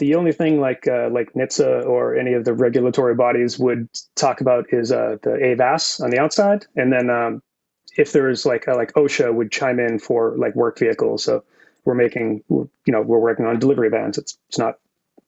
the 0.01 0.15
only 0.15 0.31
thing 0.31 0.59
like 0.59 0.87
uh, 0.87 1.09
like 1.11 1.31
NHTSA 1.33 1.85
or 1.85 2.15
any 2.15 2.33
of 2.33 2.43
the 2.43 2.55
regulatory 2.55 3.13
bodies 3.13 3.59
would 3.59 3.87
talk 4.15 4.41
about 4.41 4.65
is 4.73 4.91
uh, 4.91 5.17
the 5.21 5.29
AVAS 5.29 6.03
on 6.03 6.09
the 6.09 6.17
outside, 6.17 6.65
and 6.75 6.91
then 6.91 7.11
um, 7.11 7.43
if 7.97 8.11
there 8.11 8.27
is 8.27 8.43
like 8.43 8.65
a, 8.65 8.73
like 8.73 8.91
OSHA 8.93 9.31
would 9.31 9.51
chime 9.51 9.79
in 9.79 9.99
for 9.99 10.35
like 10.37 10.55
work 10.55 10.79
vehicles. 10.79 11.23
So 11.23 11.43
we're 11.85 11.93
making 11.93 12.43
you 12.49 12.69
know 12.87 13.03
we're 13.03 13.19
working 13.19 13.45
on 13.45 13.59
delivery 13.59 13.89
vans. 13.89 14.17
It's 14.17 14.39
it's 14.49 14.57
not 14.57 14.79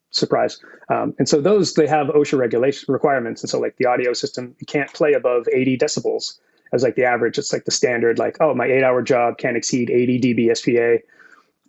surprise. 0.09 0.59
Um, 0.89 1.13
and 1.19 1.29
so 1.29 1.39
those 1.39 1.75
they 1.75 1.85
have 1.85 2.07
OSHA 2.07 2.39
regulation 2.39 2.91
requirements, 2.91 3.43
and 3.43 3.51
so 3.51 3.59
like 3.59 3.77
the 3.77 3.85
audio 3.85 4.11
system 4.13 4.55
you 4.59 4.65
can't 4.65 4.91
play 4.91 5.13
above 5.13 5.47
80 5.53 5.77
decibels 5.77 6.39
as 6.73 6.81
like 6.81 6.95
the 6.95 7.05
average. 7.05 7.37
It's 7.37 7.53
like 7.53 7.65
the 7.65 7.71
standard 7.71 8.17
like 8.17 8.37
oh 8.41 8.55
my 8.55 8.65
eight 8.65 8.83
hour 8.83 9.03
job 9.03 9.37
can't 9.37 9.55
exceed 9.55 9.91
80 9.91 10.19
dB 10.19 10.47
SPL. 10.47 10.97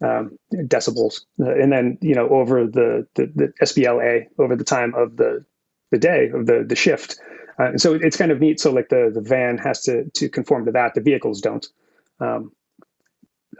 Um, 0.05 0.39
decibels, 0.53 1.23
uh, 1.41 1.55
and 1.55 1.73
then 1.73 1.97
you 2.03 2.15
know 2.15 2.29
over 2.29 2.67
the, 2.67 3.07
the 3.15 3.33
the 3.35 3.53
SBLA 3.63 4.27
over 4.39 4.55
the 4.55 4.65
time 4.65 4.93
of 4.95 5.17
the 5.17 5.47
the 5.93 5.99
day 5.99 6.29
of 6.35 6.45
the 6.45 6.63
the 6.69 6.77
shift, 6.77 7.19
uh, 7.59 7.69
and 7.71 7.81
so 7.81 7.95
it's 7.95 8.17
kind 8.17 8.31
of 8.31 8.39
neat. 8.39 8.61
So 8.61 8.71
like 8.71 8.91
the 8.91 9.11
the 9.15 9.23
van 9.23 9.57
has 9.59 9.83
to 9.85 10.11
to 10.11 10.29
conform 10.29 10.67
to 10.67 10.73
that. 10.73 10.95
The 10.95 11.01
vehicles 11.01 11.41
don't. 11.41 11.67
Um, 12.21 12.53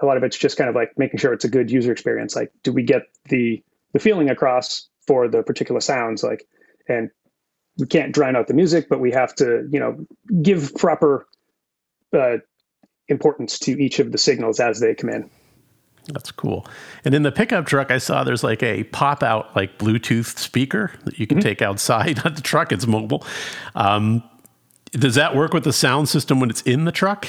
a 0.03 0.07
lot 0.07 0.17
of 0.17 0.23
it's 0.25 0.37
just 0.37 0.57
kind 0.57 0.69
of 0.69 0.77
like 0.77 0.99
making 0.99 1.19
sure 1.19 1.33
it's 1.33 1.45
a 1.45 1.49
good 1.49 1.71
user 1.71 1.93
experience. 1.93 2.37
Like, 2.37 2.53
do 2.63 2.73
we 2.73 2.83
get 2.83 3.03
the 3.29 3.63
the 3.93 3.99
feeling 3.99 4.29
across 4.29 4.89
for 5.07 5.29
the 5.29 5.43
particular 5.43 5.81
sounds? 5.81 6.23
Like, 6.23 6.47
and 6.89 7.11
we 7.79 7.87
can't 7.87 8.13
drown 8.13 8.37
out 8.37 8.49
the 8.49 8.55
music, 8.55 8.89
but 8.89 9.01
we 9.01 9.13
have 9.13 9.35
to, 9.37 9.67
you 9.71 9.81
know, 9.81 10.07
give 10.43 10.75
proper 10.75 11.27
uh, 12.13 12.39
importance 13.09 13.59
to 13.61 13.73
each 13.83 13.99
of 13.99 14.13
the 14.13 14.19
signals 14.19 14.61
as 14.61 14.81
they 14.81 14.95
come 14.95 15.11
in. 15.11 15.31
That's 16.09 16.31
cool. 16.31 16.67
And 17.05 17.15
in 17.15 17.23
the 17.23 17.33
pickup 17.33 17.67
truck, 17.67 17.91
I 17.91 17.99
saw 17.99 18.25
there's 18.25 18.45
like 18.45 18.63
a 18.63 18.85
pop 18.85 19.23
out 19.23 19.55
like 19.57 19.79
Bluetooth 19.79 20.39
speaker 20.39 20.93
that 21.05 21.19
you 21.19 21.27
can 21.27 21.39
mm-hmm. 21.39 21.49
take 21.49 21.63
outside. 21.63 22.17
Not 22.25 22.37
the 22.37 22.43
truck; 22.43 22.73
it's 22.73 22.87
mobile. 22.87 23.27
Um, 23.75 24.23
does 24.93 25.15
that 25.15 25.35
work 25.35 25.53
with 25.53 25.65
the 25.65 25.73
sound 25.73 26.09
system 26.09 26.41
when 26.41 26.51
it's 26.51 26.63
in 26.63 26.85
the 26.85 26.93
truck? 26.93 27.27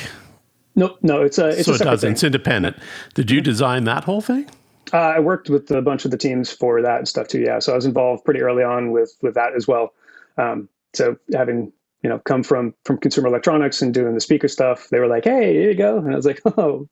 No, 0.76 0.97
no, 1.01 1.21
it's 1.21 1.38
a 1.38 1.49
it's 1.49 1.65
so 1.65 1.71
a 1.71 1.76
it 1.76 1.80
doesn't. 1.80 2.07
Thing. 2.07 2.11
It's 2.13 2.23
independent. 2.23 2.78
Did 3.13 3.32
you 3.32 3.41
design 3.41 3.86
that 3.86 4.03
whole 4.03 4.21
thing? 4.21 4.49
Uh, 4.93 4.97
I 4.97 5.19
worked 5.19 5.49
with 5.49 5.71
a 5.71 5.82
bunch 5.82 6.05
of 6.05 6.11
the 6.11 6.17
teams 6.17 6.51
for 6.51 6.82
that 6.82 6.97
and 6.97 7.07
stuff 7.07 7.28
too. 7.28 7.39
Yeah, 7.39 7.59
so 7.59 7.71
I 7.71 7.76
was 7.76 7.86
involved 7.86 8.26
pretty 8.26 8.41
early 8.41 8.63
on 8.63 8.91
with 8.91 9.15
with 9.21 9.34
that 9.36 9.55
as 9.55 9.67
well. 9.67 9.93
Um, 10.38 10.69
so 10.93 11.17
having 11.34 11.71
you 12.03 12.09
know 12.09 12.19
come 12.19 12.43
from 12.43 12.73
from 12.84 12.97
consumer 12.97 13.28
electronics 13.28 13.82
and 13.82 13.93
doing 13.93 14.13
the 14.13 14.21
speaker 14.21 14.47
stuff, 14.47 14.89
they 14.89 14.99
were 14.99 15.07
like, 15.07 15.23
"Hey, 15.23 15.53
here 15.53 15.71
you 15.71 15.78
go," 15.78 15.97
and 15.97 16.11
I 16.11 16.15
was 16.15 16.26
like, 16.26 16.41
"Oh, 16.57 16.88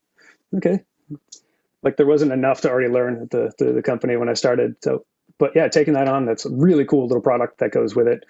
okay." 0.55 0.79
Like 1.83 1.97
there 1.97 2.05
wasn't 2.05 2.31
enough 2.31 2.61
to 2.61 2.69
already 2.69 2.91
learn 2.91 3.21
at 3.23 3.29
the 3.29 3.51
the, 3.57 3.73
the 3.73 3.81
company 3.81 4.15
when 4.15 4.29
I 4.29 4.33
started. 4.33 4.75
So, 4.83 5.05
but 5.37 5.51
yeah, 5.55 5.67
taking 5.67 5.93
that 5.95 6.07
on, 6.07 6.25
that's 6.25 6.45
a 6.45 6.49
really 6.49 6.85
cool 6.85 7.07
little 7.07 7.21
product 7.21 7.59
that 7.59 7.71
goes 7.71 7.95
with 7.95 8.07
it. 8.07 8.23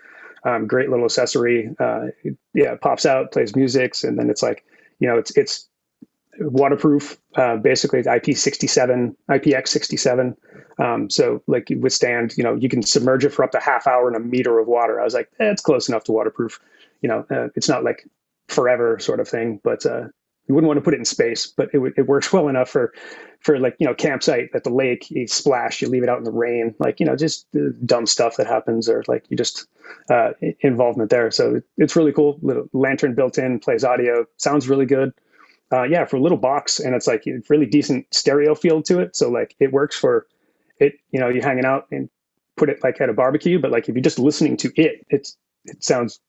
Um, 0.46 0.68
great 0.68 0.90
little 0.90 1.06
accessory. 1.06 1.74
Uh, 1.80 2.08
yeah, 2.54 2.76
pops 2.76 3.06
out, 3.06 3.32
plays 3.32 3.56
music, 3.56 3.96
and 4.04 4.18
then 4.18 4.30
it's 4.30 4.44
like 4.44 4.66
you 5.00 5.08
know, 5.08 5.18
it's 5.18 5.36
it's 5.38 5.68
waterproof, 6.40 7.18
uh, 7.36 7.58
basically 7.58 8.02
IP67, 8.02 9.16
IPX67. 9.30 10.36
Um, 10.80 11.10
so 11.10 11.44
like 11.48 11.70
you 11.70 11.80
withstand, 11.80 12.34
you 12.38 12.44
know, 12.44 12.56
you 12.56 12.70
can 12.70 12.82
submerge 12.82 13.26
it 13.26 13.30
for 13.30 13.44
up 13.44 13.52
to 13.52 13.60
half 13.60 13.86
hour 13.86 14.10
in 14.10 14.16
a 14.16 14.20
meter 14.20 14.60
of 14.60 14.68
water. 14.68 15.00
I 15.00 15.04
was 15.04 15.14
like, 15.14 15.30
eh, 15.40 15.52
it's 15.52 15.62
close 15.62 15.88
enough 15.88 16.04
to 16.06 16.12
waterproof. 16.12 16.60
You 17.02 17.10
know, 17.10 17.26
uh, 17.30 17.50
it's 17.56 17.70
not 17.70 17.84
like 17.84 18.08
forever 18.48 18.98
sort 19.00 19.20
of 19.20 19.28
thing, 19.28 19.60
but 19.64 19.86
uh, 19.86 20.08
you 20.48 20.56
wouldn't 20.56 20.68
want 20.68 20.78
to 20.78 20.82
put 20.82 20.94
it 20.94 21.00
in 21.00 21.06
space, 21.06 21.48
but 21.48 21.70
it, 21.74 21.80
it 21.98 22.08
works 22.08 22.34
well 22.34 22.50
enough 22.50 22.70
for, 22.70 22.94
for 23.40 23.60
like, 23.60 23.76
you 23.80 23.88
know, 23.88 23.94
campsite 23.94 24.50
at 24.54 24.64
the 24.64 24.70
lake, 24.70 25.10
you 25.10 25.28
splash, 25.28 25.82
you 25.82 25.88
leave 25.88 26.04
it 26.04 26.10
out 26.10 26.18
in 26.18 26.24
the 26.26 26.32
rain, 26.32 26.76
like, 26.80 27.00
you 27.00 27.06
know, 27.06 27.16
just 27.16 27.48
dumb 27.86 28.06
stuff 28.06 28.36
that 28.38 28.48
happens 28.48 28.90
or 28.90 29.04
like 29.08 29.24
you 29.30 29.38
just, 29.38 29.68
uh, 30.10 30.32
involvement 30.60 31.10
there. 31.10 31.32
So 31.32 31.62
it's 31.78 31.96
really 31.96 32.12
cool. 32.12 32.40
Little 32.42 32.68
lantern 32.74 33.16
built 33.16 33.38
in, 33.38 33.60
plays 33.60 33.84
audio, 33.84 34.26
sounds 34.38 34.68
really 34.68 34.86
good. 34.86 35.14
Uh, 35.72 35.84
yeah, 35.84 36.06
for 36.06 36.18
a 36.18 36.22
little 36.22 36.38
box, 36.38 36.80
and 36.80 36.94
it's 36.94 37.08
like 37.08 37.24
really 37.50 37.66
decent 37.66 38.06
stereo 38.14 38.54
field 38.54 38.86
to 38.86 39.00
it. 39.00 39.16
So 39.16 39.32
like 39.32 39.56
it 39.60 39.72
works 39.72 39.98
for 39.98 40.28
it. 40.78 40.94
You 41.10 41.20
know, 41.20 41.30
you're 41.30 41.44
hanging 41.44 41.66
out 41.66 41.88
and 41.90 42.10
put 42.58 42.70
it 42.70 42.84
like 42.84 43.02
at 43.02 43.10
a 43.10 43.14
barbecue, 43.14 43.58
but 43.60 43.72
like 43.72 43.90
if 43.90 43.96
you're 43.96 44.04
just 44.04 44.20
listening 44.20 44.56
to 44.58 44.72
it, 44.76 45.04
it's 45.10 45.36
it 45.66 45.84
sounds 45.84 46.20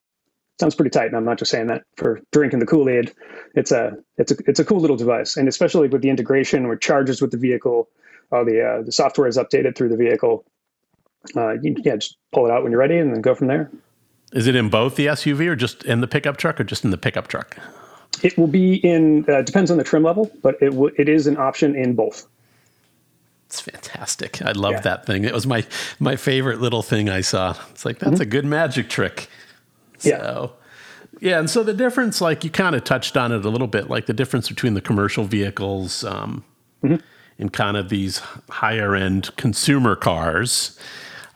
sounds 0.59 0.75
pretty 0.75 0.91
tight. 0.91 1.07
And 1.07 1.17
I'm 1.17 1.25
not 1.25 1.39
just 1.39 1.51
saying 1.51 1.67
that 1.69 1.85
for 1.97 2.21
drinking 2.33 2.61
the 2.61 2.67
Kool 2.67 2.89
Aid. 2.89 3.13
It's 3.55 3.73
a 3.73 3.97
it's 4.19 4.33
a 4.33 4.37
it's 4.47 4.61
a 4.61 4.65
cool 4.65 4.81
little 4.81 4.97
device, 4.97 5.37
and 5.37 5.49
especially 5.49 5.89
with 5.89 6.03
the 6.03 6.11
integration 6.11 6.65
where 6.65 6.75
it 6.75 6.81
charges 6.81 7.21
with 7.21 7.31
the 7.31 7.39
vehicle. 7.39 7.89
All 8.33 8.45
the 8.45 8.63
uh, 8.63 8.83
the 8.83 8.93
software 8.93 9.29
is 9.29 9.37
updated 9.37 9.77
through 9.77 9.91
the 9.91 9.97
vehicle 9.97 10.45
uh, 11.37 11.53
you, 11.63 11.75
yeah, 11.85 11.97
just 11.97 12.17
pull 12.33 12.47
it 12.47 12.51
out 12.51 12.63
when 12.63 12.73
you're 12.73 12.81
ready 12.81 12.99
and 12.99 13.13
then 13.13 13.21
go 13.21 13.35
from 13.35 13.49
there. 13.49 13.71
Is 14.33 14.47
it 14.47 14.57
in 14.57 14.69
both 14.69 14.97
the 14.97 15.07
SUV 15.07 15.47
or 15.47 15.57
just 15.57 15.85
in 15.85 16.01
the 16.01 16.07
pickup 16.07 16.37
truck 16.37 16.61
or 16.61 16.65
just 16.65 16.85
in 16.85 16.91
the 16.91 16.99
pickup 16.99 17.29
truck? 17.29 17.57
It 18.23 18.37
will 18.37 18.47
be 18.47 18.77
in, 18.77 19.29
uh, 19.29 19.43
depends 19.43 19.71
on 19.71 19.79
the 19.79 19.85
trim 19.85 20.03
level, 20.03 20.31
but 20.43 20.57
it, 20.61 20.71
w- 20.71 20.95
it 20.99 21.09
is 21.09 21.27
an 21.27 21.37
option 21.37 21.75
in 21.75 21.95
both. 21.95 22.27
It's 23.47 23.61
fantastic. 23.61 24.43
I 24.43 24.53
love 24.53 24.73
yeah. 24.73 24.81
that 24.81 25.07
thing. 25.07 25.25
It 25.25 25.33
was 25.33 25.47
my, 25.47 25.65
my 26.01 26.17
favorite 26.17 26.61
little 26.61 26.83
thing 26.83 27.09
I 27.09 27.21
saw. 27.21 27.57
It's 27.71 27.85
like, 27.85 27.99
that's 27.99 28.15
mm-hmm. 28.15 28.23
a 28.23 28.27
good 28.27 28.45
magic 28.45 28.89
trick. 28.89 29.29
So, 30.05 30.53
yeah. 30.53 30.61
Yeah, 31.21 31.39
and 31.39 31.49
so 31.49 31.63
the 31.63 31.73
difference, 31.73 32.21
like 32.21 32.43
you 32.45 32.51
kind 32.51 32.75
of 32.75 32.85
touched 32.85 33.17
on 33.17 33.31
it 33.33 33.45
a 33.45 33.49
little 33.49 33.69
bit, 33.69 33.89
like 33.89 34.07
the 34.07 34.13
difference 34.13 34.49
between 34.49 34.75
the 34.75 34.81
commercial 34.81 35.25
vehicles 35.25 36.03
um, 36.05 36.45
mm-hmm. 36.83 36.97
and 37.39 37.53
kind 37.53 37.77
of 37.77 37.89
these 37.89 38.19
higher 38.51 38.95
end 38.97 39.35
consumer 39.37 39.95
cars 39.95 40.79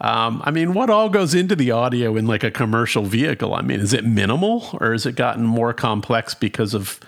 um, 0.01 0.43
I 0.45 0.51
mean, 0.53 0.75
what 0.75 0.91
all 0.91 1.09
goes 1.09 1.35
into 1.35 1.57
the 1.57 1.73
audio 1.73 2.17
in 2.17 2.27
like 2.27 2.45
a 2.45 2.51
commercial 2.51 3.03
vehicle? 3.05 3.55
I 3.55 3.63
mean, 3.63 3.81
is 3.81 3.93
it 3.93 4.05
minimal 4.05 4.69
or 4.81 4.93
has 4.93 5.07
it 5.07 5.17
gotten 5.17 5.45
more 5.45 5.73
complex 5.73 6.35
because 6.35 6.73
of 6.73 7.01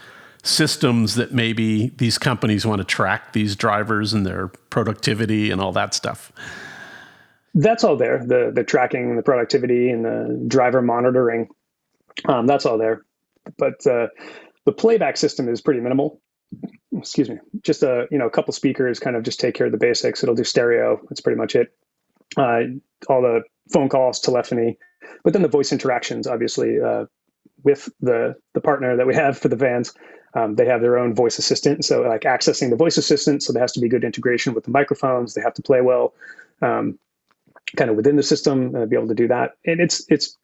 systems 0.43 1.15
that 1.15 1.33
maybe 1.33 1.91
these 1.99 2.19
companies 2.19 2.67
want 2.67 2.81
to 2.81 2.85
track 2.85 3.33
these 3.33 3.55
drivers 3.55 4.13
and 4.13 4.27
their 4.27 4.49
productivity 4.71 5.51
and 5.51 5.61
all 5.61 5.73
that 5.73 5.95
stuff? 5.95 6.33
That's 7.55 7.85
all 7.85 7.97
there. 7.97 8.25
The 8.25 8.53
the 8.55 8.65
tracking, 8.65 9.17
the 9.17 9.23
productivity, 9.23 9.91
and 9.91 10.05
the 10.05 10.45
driver 10.47 10.83
monitoring. 10.83 11.49
Um, 12.27 12.47
that's 12.47 12.67
all 12.67 12.79
there. 12.79 13.05
But 13.59 13.85
uh, 13.87 14.09
the 14.67 14.73
playback 14.73 15.17
system 15.17 15.49
is 15.49 15.61
pretty 15.61 15.81
minimal. 15.81 16.21
Excuse 16.97 17.29
me. 17.29 17.39
Just 17.63 17.83
a 17.83 18.07
you 18.11 18.19
know 18.19 18.27
a 18.27 18.31
couple 18.31 18.53
speakers 18.53 19.01
kind 19.01 19.17
of 19.17 19.23
just 19.23 19.41
take 19.41 19.55
care 19.55 19.67
of 19.67 19.73
the 19.73 19.79
basics. 19.79 20.23
It'll 20.23 20.35
do 20.35 20.45
stereo. 20.45 21.01
That's 21.09 21.21
pretty 21.21 21.39
much 21.39 21.57
it 21.57 21.73
uh, 22.37 22.61
all 23.09 23.23
the 23.23 23.43
phone 23.73 23.89
calls, 23.89 24.21
telephony, 24.21 24.79
but 25.25 25.33
then 25.33 25.43
the 25.43 25.49
voice 25.49 25.73
interactions, 25.73 26.27
obviously, 26.27 26.81
uh, 26.81 27.07
with 27.63 27.89
the 28.01 28.37
the 28.55 28.61
partner 28.61 28.97
that 28.97 29.07
we 29.07 29.15
have 29.15 29.39
for 29.39 29.49
the 29.49 29.57
vans. 29.57 29.95
Um, 30.33 30.55
they 30.55 30.67
have 30.67 30.81
their 30.81 30.97
own 30.97 31.15
voice 31.15 31.39
assistant, 31.39 31.85
so 31.85 32.03
like 32.03 32.23
accessing 32.23 32.71
the 32.71 32.77
voice 32.77 32.97
assistant, 32.97 33.43
so 33.43 33.53
there 33.53 33.63
has 33.63 33.73
to 33.73 33.81
be 33.81 33.89
good 33.89 34.05
integration 34.05 34.55
with 34.55 34.65
the 34.65 34.71
microphones. 34.71 35.35
They 35.35 35.41
have 35.43 35.55
to 35.55 35.63
play 35.63 35.81
well, 35.81 36.15
um, 36.63 36.99
kind 37.77 37.91
of 37.91 37.97
within 37.97 38.17
the 38.17 38.23
system, 38.23 38.75
uh, 38.75 38.87
be 38.87 38.97
able 38.97 39.09
to 39.09 39.15
do 39.15 39.29
that. 39.29 39.53
And 39.65 39.81
it's 39.81 40.05
it's 40.09 40.37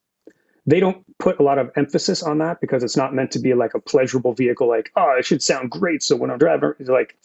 they 0.66 0.81
don't 0.81 1.05
put 1.18 1.39
a 1.39 1.43
lot 1.43 1.59
of 1.59 1.70
emphasis 1.77 2.22
on 2.22 2.39
that 2.39 2.61
because 2.61 2.83
it's 2.83 2.97
not 2.97 3.14
meant 3.14 3.31
to 3.33 3.39
be 3.39 3.55
like 3.55 3.74
a 3.74 3.81
pleasurable 3.81 4.35
vehicle. 4.35 4.68
Like, 4.68 4.91
oh, 4.97 5.14
it 5.18 5.24
should 5.24 5.43
sound 5.43 5.70
great. 5.70 6.03
So 6.03 6.16
when 6.16 6.31
I'm 6.31 6.39
driving, 6.39 6.72
like 6.81 7.16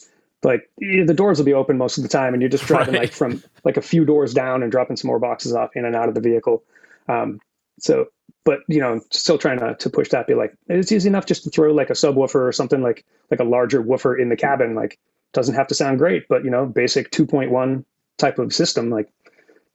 like 0.42 0.68
the 0.78 1.14
doors 1.14 1.38
will 1.38 1.44
be 1.44 1.54
open 1.54 1.78
most 1.78 1.98
of 1.98 2.02
the 2.02 2.08
time 2.08 2.34
and 2.34 2.42
you're 2.42 2.50
just 2.50 2.66
driving 2.66 2.94
right. 2.94 3.02
like 3.02 3.12
from 3.12 3.42
like 3.64 3.76
a 3.76 3.82
few 3.82 4.04
doors 4.04 4.34
down 4.34 4.62
and 4.62 4.72
dropping 4.72 4.96
some 4.96 5.08
more 5.08 5.18
boxes 5.18 5.54
off 5.54 5.70
in 5.74 5.84
and 5.84 5.94
out 5.94 6.08
of 6.08 6.14
the 6.14 6.20
vehicle 6.20 6.62
um, 7.08 7.40
so 7.78 8.06
but 8.44 8.60
you 8.68 8.80
know 8.80 9.00
still 9.10 9.38
trying 9.38 9.58
to, 9.58 9.74
to 9.76 9.88
push 9.88 10.08
that 10.08 10.26
be 10.26 10.34
like 10.34 10.54
it's 10.68 10.92
easy 10.92 11.08
enough 11.08 11.26
just 11.26 11.44
to 11.44 11.50
throw 11.50 11.72
like 11.72 11.90
a 11.90 11.94
subwoofer 11.94 12.48
or 12.48 12.52
something 12.52 12.82
like 12.82 13.04
like 13.30 13.40
a 13.40 13.44
larger 13.44 13.80
woofer 13.80 14.16
in 14.16 14.28
the 14.28 14.36
cabin 14.36 14.74
like 14.74 14.98
doesn't 15.32 15.54
have 15.54 15.68
to 15.68 15.74
sound 15.74 15.98
great 15.98 16.26
but 16.28 16.44
you 16.44 16.50
know 16.50 16.66
basic 16.66 17.10
2.1 17.10 17.84
type 18.18 18.38
of 18.38 18.52
system 18.52 18.90
like 18.90 19.08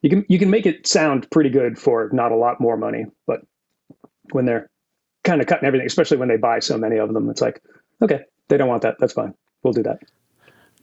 you 0.07 0.09
can 0.09 0.25
you 0.29 0.39
can 0.39 0.49
make 0.49 0.65
it 0.65 0.87
sound 0.87 1.29
pretty 1.31 1.49
good 1.49 1.77
for 1.77 2.09
not 2.13 2.31
a 2.31 2.35
lot 2.35 2.61
more 2.61 2.77
money 2.77 3.05
but 3.25 3.41
when 4.31 4.45
they're 4.45 4.69
kind 5.25 5.41
of 5.41 5.47
cutting 5.47 5.67
everything 5.67 5.85
especially 5.85 6.15
when 6.15 6.29
they 6.29 6.37
buy 6.37 6.59
so 6.59 6.77
many 6.77 6.97
of 6.97 7.13
them 7.13 7.29
it's 7.29 7.41
like 7.41 7.61
okay 8.01 8.21
they 8.47 8.55
don't 8.55 8.69
want 8.69 8.81
that 8.81 8.95
that's 8.99 9.13
fine 9.13 9.33
we'll 9.63 9.73
do 9.73 9.83
that 9.83 9.99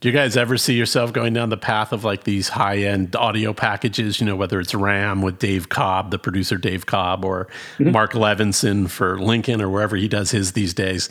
do 0.01 0.09
you 0.09 0.13
guys 0.13 0.37
ever 0.37 0.57
see 0.57 0.75
yourself 0.75 1.13
going 1.13 1.33
down 1.33 1.49
the 1.49 1.57
path 1.57 1.91
of 1.91 2.03
like 2.03 2.25
these 2.25 2.49
high 2.49 2.79
end 2.79 3.15
audio 3.15 3.53
packages? 3.53 4.19
You 4.19 4.25
know, 4.25 4.35
whether 4.35 4.59
it's 4.59 4.75
RAM 4.75 5.21
with 5.21 5.39
Dave 5.39 5.69
Cobb, 5.69 6.11
the 6.11 6.19
producer 6.19 6.57
Dave 6.57 6.85
Cobb, 6.85 7.23
or 7.23 7.47
mm-hmm. 7.77 7.91
Mark 7.91 8.11
Levinson 8.11 8.89
for 8.89 9.17
Lincoln 9.17 9.61
or 9.61 9.69
wherever 9.69 9.95
he 9.95 10.09
does 10.09 10.31
his 10.31 10.51
these 10.51 10.73
days. 10.73 11.07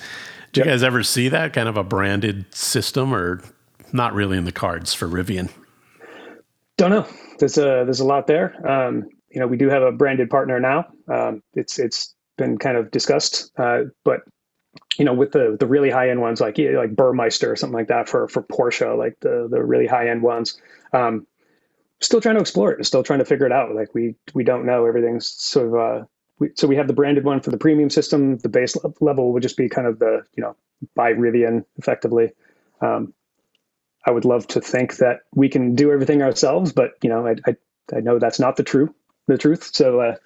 Do 0.52 0.60
yep. 0.60 0.66
you 0.66 0.72
guys 0.72 0.82
ever 0.82 1.02
see 1.02 1.30
that 1.30 1.54
kind 1.54 1.66
of 1.66 1.78
a 1.78 1.82
branded 1.82 2.54
system 2.54 3.14
or 3.14 3.42
not 3.94 4.12
really 4.12 4.36
in 4.36 4.44
the 4.44 4.52
cards 4.52 4.92
for 4.92 5.08
Rivian? 5.08 5.50
Don't 6.76 6.90
know. 6.90 7.06
There's 7.38 7.58
a 7.58 7.84
there's 7.84 8.00
a 8.00 8.04
lot 8.06 8.26
there. 8.26 8.54
Um, 8.68 9.08
you 9.30 9.40
know, 9.40 9.46
we 9.46 9.56
do 9.56 9.68
have 9.68 9.82
a 9.82 9.92
branded 9.92 10.30
partner 10.30 10.58
now. 10.60 10.86
Um, 11.08 11.42
it's 11.54 11.78
it's 11.78 12.14
been 12.36 12.58
kind 12.58 12.76
of 12.76 12.90
discussed, 12.90 13.52
uh, 13.58 13.84
but 14.04 14.20
you 14.98 15.04
know, 15.04 15.14
with 15.14 15.32
the 15.32 15.56
the 15.58 15.66
really 15.66 15.90
high 15.90 16.10
end 16.10 16.20
ones 16.20 16.40
like 16.40 16.58
like 16.58 16.94
Burmester 16.94 17.48
or 17.48 17.56
something 17.56 17.78
like 17.78 17.88
that 17.88 18.08
for 18.08 18.28
for 18.28 18.42
Porsche, 18.42 18.96
like 18.96 19.16
the 19.20 19.48
the 19.50 19.62
really 19.62 19.86
high 19.86 20.08
end 20.08 20.22
ones. 20.22 20.60
Um, 20.92 21.26
still 22.00 22.20
trying 22.20 22.36
to 22.36 22.40
explore 22.40 22.72
it, 22.72 22.84
still 22.86 23.02
trying 23.02 23.20
to 23.20 23.24
figure 23.24 23.46
it 23.46 23.52
out. 23.52 23.74
Like 23.74 23.94
we 23.94 24.16
we 24.34 24.44
don't 24.44 24.66
know. 24.66 24.86
Everything's 24.86 25.26
sort 25.26 25.68
of 25.68 25.74
uh, 25.74 26.04
we, 26.38 26.50
so 26.56 26.66
we 26.66 26.76
have 26.76 26.86
the 26.88 26.92
branded 26.92 27.24
one 27.24 27.40
for 27.40 27.50
the 27.50 27.58
premium 27.58 27.90
system. 27.90 28.38
The 28.38 28.48
base 28.48 28.76
level 29.00 29.32
would 29.32 29.42
just 29.42 29.56
be 29.56 29.68
kind 29.68 29.86
of 29.86 29.98
the 29.98 30.24
you 30.36 30.42
know 30.42 30.56
by 30.94 31.12
Rivian 31.12 31.64
effectively. 31.76 32.32
Um, 32.80 33.14
I 34.06 34.10
would 34.10 34.24
love 34.24 34.46
to 34.48 34.60
think 34.60 34.96
that 34.96 35.20
we 35.34 35.48
can 35.48 35.74
do 35.74 35.92
everything 35.92 36.22
ourselves, 36.22 36.72
but 36.72 36.92
you 37.02 37.08
know 37.08 37.26
I 37.26 37.36
I, 37.46 37.56
I 37.96 38.00
know 38.00 38.18
that's 38.18 38.40
not 38.40 38.56
the 38.56 38.62
true 38.62 38.94
the 39.26 39.38
truth. 39.38 39.70
So 39.72 40.00
uh, 40.00 40.16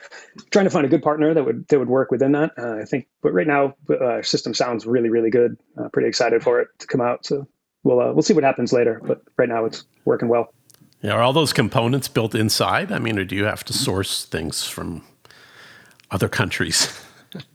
trying 0.51 0.65
to 0.65 0.71
find 0.71 0.85
a 0.85 0.89
good 0.89 1.03
partner 1.03 1.33
that 1.35 1.45
would 1.45 1.69
that 1.69 1.79
would 1.79 1.89
work 1.89 2.11
within 2.11 2.33
that. 2.33 2.53
Uh, 2.59 2.77
I 2.81 2.85
think, 2.85 3.07
but 3.23 3.33
right 3.33 3.47
now 3.47 3.75
uh, 3.91 3.99
our 3.99 4.23
system 4.23 4.55
sounds 4.55 4.87
really 4.87 5.09
really 5.09 5.31
good. 5.31 5.57
Uh, 5.77 5.89
pretty 5.89 6.09
excited 6.09 6.43
for 6.43 6.61
it 6.61 6.69
to 6.81 6.87
come 6.87 7.01
out. 7.01 7.25
So 7.27 7.47
we'll 7.85 8.01
uh, 8.01 8.13
we'll 8.13 8.23
see 8.23 8.35
what 8.35 8.45
happens 8.45 8.73
later. 8.73 9.01
But 9.05 9.23
right 9.37 9.49
now 9.49 9.65
it's 9.65 9.85
working 10.05 10.29
well. 10.29 10.53
Yeah, 11.03 11.13
are 11.13 11.23
all 11.23 11.33
those 11.33 11.53
components 11.53 12.09
built 12.09 12.35
inside? 12.35 12.91
I 12.91 12.99
mean, 12.99 13.19
or 13.19 13.25
do 13.25 13.37
you 13.37 13.45
have 13.45 13.63
to 13.65 13.73
source 13.73 14.25
things 14.25 14.65
from 14.65 15.03
other 16.11 16.29
countries? 16.29 16.93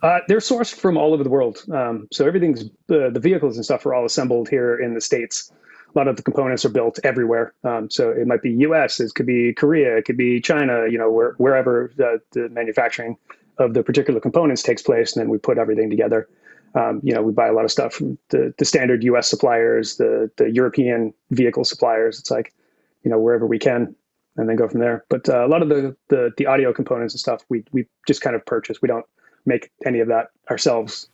Uh, 0.04 0.20
they're 0.28 0.38
sourced 0.38 0.76
from 0.76 0.98
all 0.98 1.16
over 1.16 1.24
the 1.24 1.32
world. 1.32 1.64
Um, 1.72 2.08
so 2.12 2.28
everything's 2.28 2.66
uh, 2.92 3.10
the 3.10 3.20
vehicles 3.20 3.56
and 3.56 3.66
stuff 3.66 3.84
are 3.88 3.96
all 3.96 4.06
assembled 4.06 4.48
here 4.48 4.76
in 4.76 4.94
the 4.94 5.02
states. 5.02 5.52
A 5.94 6.00
lot 6.00 6.08
of 6.08 6.16
the 6.16 6.24
components 6.24 6.66
are 6.66 6.70
built 6.70 7.00
everywhere. 7.04 7.54
Um, 7.64 7.90
so 7.90 8.10
it 8.10 8.26
might 8.26 8.42
be 8.42 8.52
U.S., 8.52 9.00
it 9.00 9.14
could 9.14 9.26
be 9.26 9.54
Korea, 9.54 9.98
it 9.98 10.06
could 10.06 10.18
be 10.18 10.42
China. 10.42 10.88
You 10.90 10.98
know, 10.98 11.12
where, 11.12 11.34
wherever 11.38 11.92
the, 11.96 12.20
the, 12.32 12.50
manufacturing 12.50 13.18
of 13.58 13.74
the 13.74 13.84
particular 13.84 14.20
components 14.20 14.64
takes 14.64 14.82
place, 14.82 15.16
and 15.16 15.22
then 15.22 15.30
we 15.30 15.38
put 15.38 15.58
everything 15.58 15.90
together. 15.90 16.28
Um, 16.76 17.00
you 17.04 17.14
know, 17.14 17.22
we 17.22 17.32
buy 17.32 17.48
a 17.48 17.54
lot 17.54 17.66
of 17.66 17.72
stuff 17.72 17.94
from 17.94 18.18
the, 18.30 18.54
the 18.58 18.66
standard 18.66 19.04
U.S. 19.04 19.30
suppliers, 19.30 19.98
the 19.98 20.32
the 20.38 20.52
European 20.52 21.14
vehicle 21.30 21.64
suppliers. 21.64 22.20
It's 22.20 22.32
like, 22.32 22.54
you 23.04 23.12
know, 23.12 23.20
wherever 23.20 23.46
we 23.46 23.60
can, 23.60 23.96
and 24.38 24.50
then 24.50 24.56
go 24.56 24.68
from 24.68 24.80
there. 24.80 25.06
But 25.10 25.30
uh, 25.30 25.46
a 25.46 25.48
lot 25.48 25.62
of 25.62 25.70
the, 25.70 25.96
the 26.10 26.32
the 26.38 26.48
audio 26.48 26.74
components 26.74 27.14
and 27.14 27.20
stuff, 27.20 27.46
we 27.50 27.64
we 27.72 27.86
just 28.08 28.22
kind 28.22 28.36
of 28.36 28.44
purchase. 28.46 28.82
We 28.82 28.88
don't 28.88 29.06
make 29.46 29.70
any 29.86 30.00
of 30.00 30.08
that 30.08 30.30
ourselves. 30.50 31.08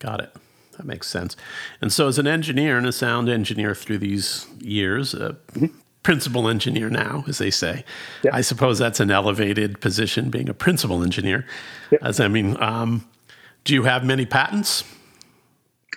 Got 0.00 0.20
it. 0.20 0.34
That 0.78 0.86
makes 0.86 1.06
sense. 1.06 1.36
And 1.80 1.92
so, 1.92 2.08
as 2.08 2.18
an 2.18 2.26
engineer 2.26 2.78
and 2.78 2.86
a 2.86 2.92
sound 2.92 3.28
engineer 3.28 3.74
through 3.74 3.98
these 3.98 4.46
years, 4.60 5.12
a 5.12 5.36
mm-hmm. 5.52 5.66
principal 6.02 6.48
engineer 6.48 6.88
now, 6.88 7.24
as 7.28 7.38
they 7.38 7.50
say, 7.50 7.84
yep. 8.22 8.32
I 8.32 8.40
suppose 8.40 8.78
that's 8.78 9.00
an 9.00 9.10
elevated 9.10 9.80
position, 9.80 10.30
being 10.30 10.48
a 10.48 10.54
principal 10.54 11.02
engineer. 11.02 11.46
Yep. 11.90 12.00
As 12.02 12.20
I 12.20 12.28
mean, 12.28 12.60
um, 12.62 13.06
do 13.64 13.74
you 13.74 13.82
have 13.82 14.04
many 14.04 14.24
patents? 14.24 14.84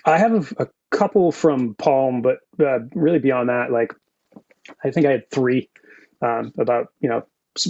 I 0.04 0.18
have 0.18 0.52
a, 0.58 0.64
a 0.64 0.68
couple 0.90 1.32
from 1.32 1.74
Palm, 1.76 2.20
but 2.20 2.38
uh, 2.60 2.80
really 2.94 3.20
beyond 3.20 3.48
that, 3.48 3.72
like 3.72 3.94
I 4.84 4.90
think 4.90 5.06
I 5.06 5.12
had 5.12 5.30
three 5.30 5.70
um, 6.20 6.52
about 6.58 6.88
you 7.00 7.08
know 7.08 7.24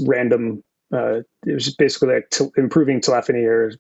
random 0.07 0.65
uh, 0.93 1.21
it 1.47 1.55
was 1.55 1.75
basically 1.75 2.15
like 2.15 2.31
t- 2.31 2.51
improving 2.57 3.01
telephony 3.01 3.45
or 3.45 3.73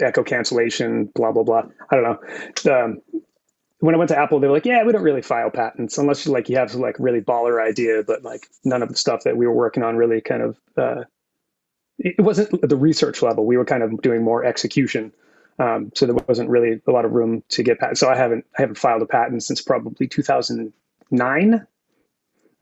echo 0.00 0.22
cancellation, 0.22 1.06
blah 1.14 1.32
blah 1.32 1.42
blah. 1.42 1.62
I 1.90 1.96
don't 1.96 2.04
know. 2.04 2.74
Um, 2.74 3.02
when 3.80 3.94
I 3.94 3.98
went 3.98 4.08
to 4.08 4.18
Apple, 4.18 4.40
they 4.40 4.46
were 4.46 4.54
like, 4.54 4.64
"Yeah, 4.64 4.84
we 4.84 4.92
don't 4.92 5.02
really 5.02 5.22
file 5.22 5.50
patents 5.50 5.98
unless 5.98 6.24
you 6.24 6.32
like 6.32 6.48
you 6.48 6.56
have 6.56 6.70
some 6.70 6.80
like 6.80 6.96
really 6.98 7.20
baller 7.20 7.62
idea." 7.62 8.02
But 8.02 8.22
like 8.22 8.48
none 8.64 8.82
of 8.82 8.88
the 8.88 8.96
stuff 8.96 9.24
that 9.24 9.36
we 9.36 9.46
were 9.46 9.54
working 9.54 9.82
on 9.82 9.96
really 9.96 10.20
kind 10.20 10.42
of 10.42 10.58
uh, 10.76 11.04
it 11.98 12.20
wasn't 12.20 12.68
the 12.68 12.76
research 12.76 13.22
level. 13.22 13.46
We 13.46 13.56
were 13.56 13.64
kind 13.64 13.82
of 13.82 14.00
doing 14.02 14.22
more 14.22 14.44
execution, 14.44 15.12
um, 15.58 15.92
so 15.94 16.06
there 16.06 16.16
wasn't 16.26 16.50
really 16.50 16.80
a 16.86 16.90
lot 16.90 17.04
of 17.04 17.12
room 17.12 17.42
to 17.50 17.62
get 17.62 17.78
patent. 17.78 17.98
So 17.98 18.08
I 18.08 18.16
haven't 18.16 18.44
I 18.58 18.62
haven't 18.62 18.78
filed 18.78 19.02
a 19.02 19.06
patent 19.06 19.42
since 19.42 19.60
probably 19.60 20.08
2009. 20.08 21.66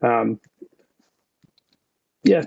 Um, 0.03 0.41
yeah, 2.25 2.45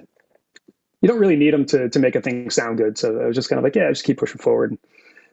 you 1.05 1.09
don't 1.11 1.19
really 1.19 1.35
need 1.35 1.53
them 1.53 1.67
to 1.67 1.87
to 1.87 1.99
make 1.99 2.15
a 2.15 2.21
thing 2.21 2.49
sound 2.49 2.79
good. 2.79 2.97
So 2.97 3.21
I 3.21 3.27
was 3.27 3.35
just 3.35 3.47
kind 3.47 3.59
of 3.59 3.63
like, 3.63 3.75
yeah, 3.75 3.89
just 3.89 4.03
keep 4.03 4.17
pushing 4.17 4.39
forward. 4.39 4.75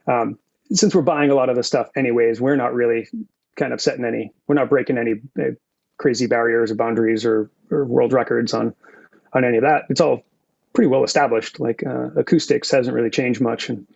Um, 0.06 0.38
since 0.70 0.94
we're 0.94 1.00
buying 1.00 1.30
a 1.30 1.34
lot 1.34 1.48
of 1.48 1.56
the 1.56 1.62
stuff 1.62 1.88
anyways, 1.96 2.42
we're 2.42 2.56
not 2.56 2.74
really 2.74 3.08
kind 3.56 3.72
of 3.72 3.80
setting 3.80 4.04
any, 4.04 4.34
we're 4.46 4.54
not 4.54 4.68
breaking 4.68 4.98
any 4.98 5.14
uh, 5.40 5.52
crazy 5.96 6.26
barriers 6.26 6.70
or 6.70 6.74
boundaries 6.74 7.24
or, 7.24 7.50
or 7.70 7.86
world 7.86 8.12
records 8.12 8.52
on 8.52 8.74
on 9.32 9.46
any 9.46 9.56
of 9.56 9.62
that. 9.62 9.84
It's 9.88 10.02
all 10.02 10.24
pretty 10.74 10.88
well 10.88 11.04
established. 11.04 11.58
Like 11.58 11.82
uh, 11.86 12.10
acoustics 12.16 12.70
hasn't 12.70 12.94
really 12.94 13.08
changed 13.08 13.40
much 13.40 13.70
in 13.70 13.86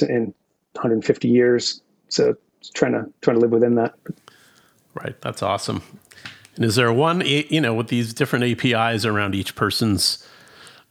in 0.00 0.34
150 0.72 1.28
years. 1.28 1.80
So 2.08 2.34
trying 2.74 2.94
to 2.94 3.06
trying 3.20 3.36
to 3.36 3.40
live 3.40 3.52
within 3.52 3.76
that. 3.76 3.94
Right, 4.94 5.14
that's 5.20 5.44
awesome. 5.44 5.80
And 6.56 6.64
is 6.64 6.74
there 6.74 6.92
one, 6.92 7.22
you 7.24 7.60
know, 7.60 7.72
with 7.72 7.86
these 7.86 8.12
different 8.12 8.44
APIs 8.46 9.04
around 9.04 9.36
each 9.36 9.54
person's 9.54 10.26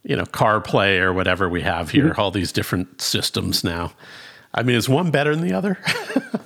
you 0.08 0.16
know, 0.16 0.24
CarPlay 0.24 0.98
or 0.98 1.12
whatever 1.12 1.50
we 1.50 1.60
have 1.60 1.90
here, 1.90 2.08
mm-hmm. 2.08 2.20
all 2.20 2.30
these 2.30 2.50
different 2.50 3.00
systems 3.00 3.62
now. 3.62 3.92
I 4.54 4.62
mean, 4.62 4.74
is 4.74 4.88
one 4.88 5.10
better 5.10 5.36
than 5.36 5.46
the 5.46 5.52
other? 5.52 5.78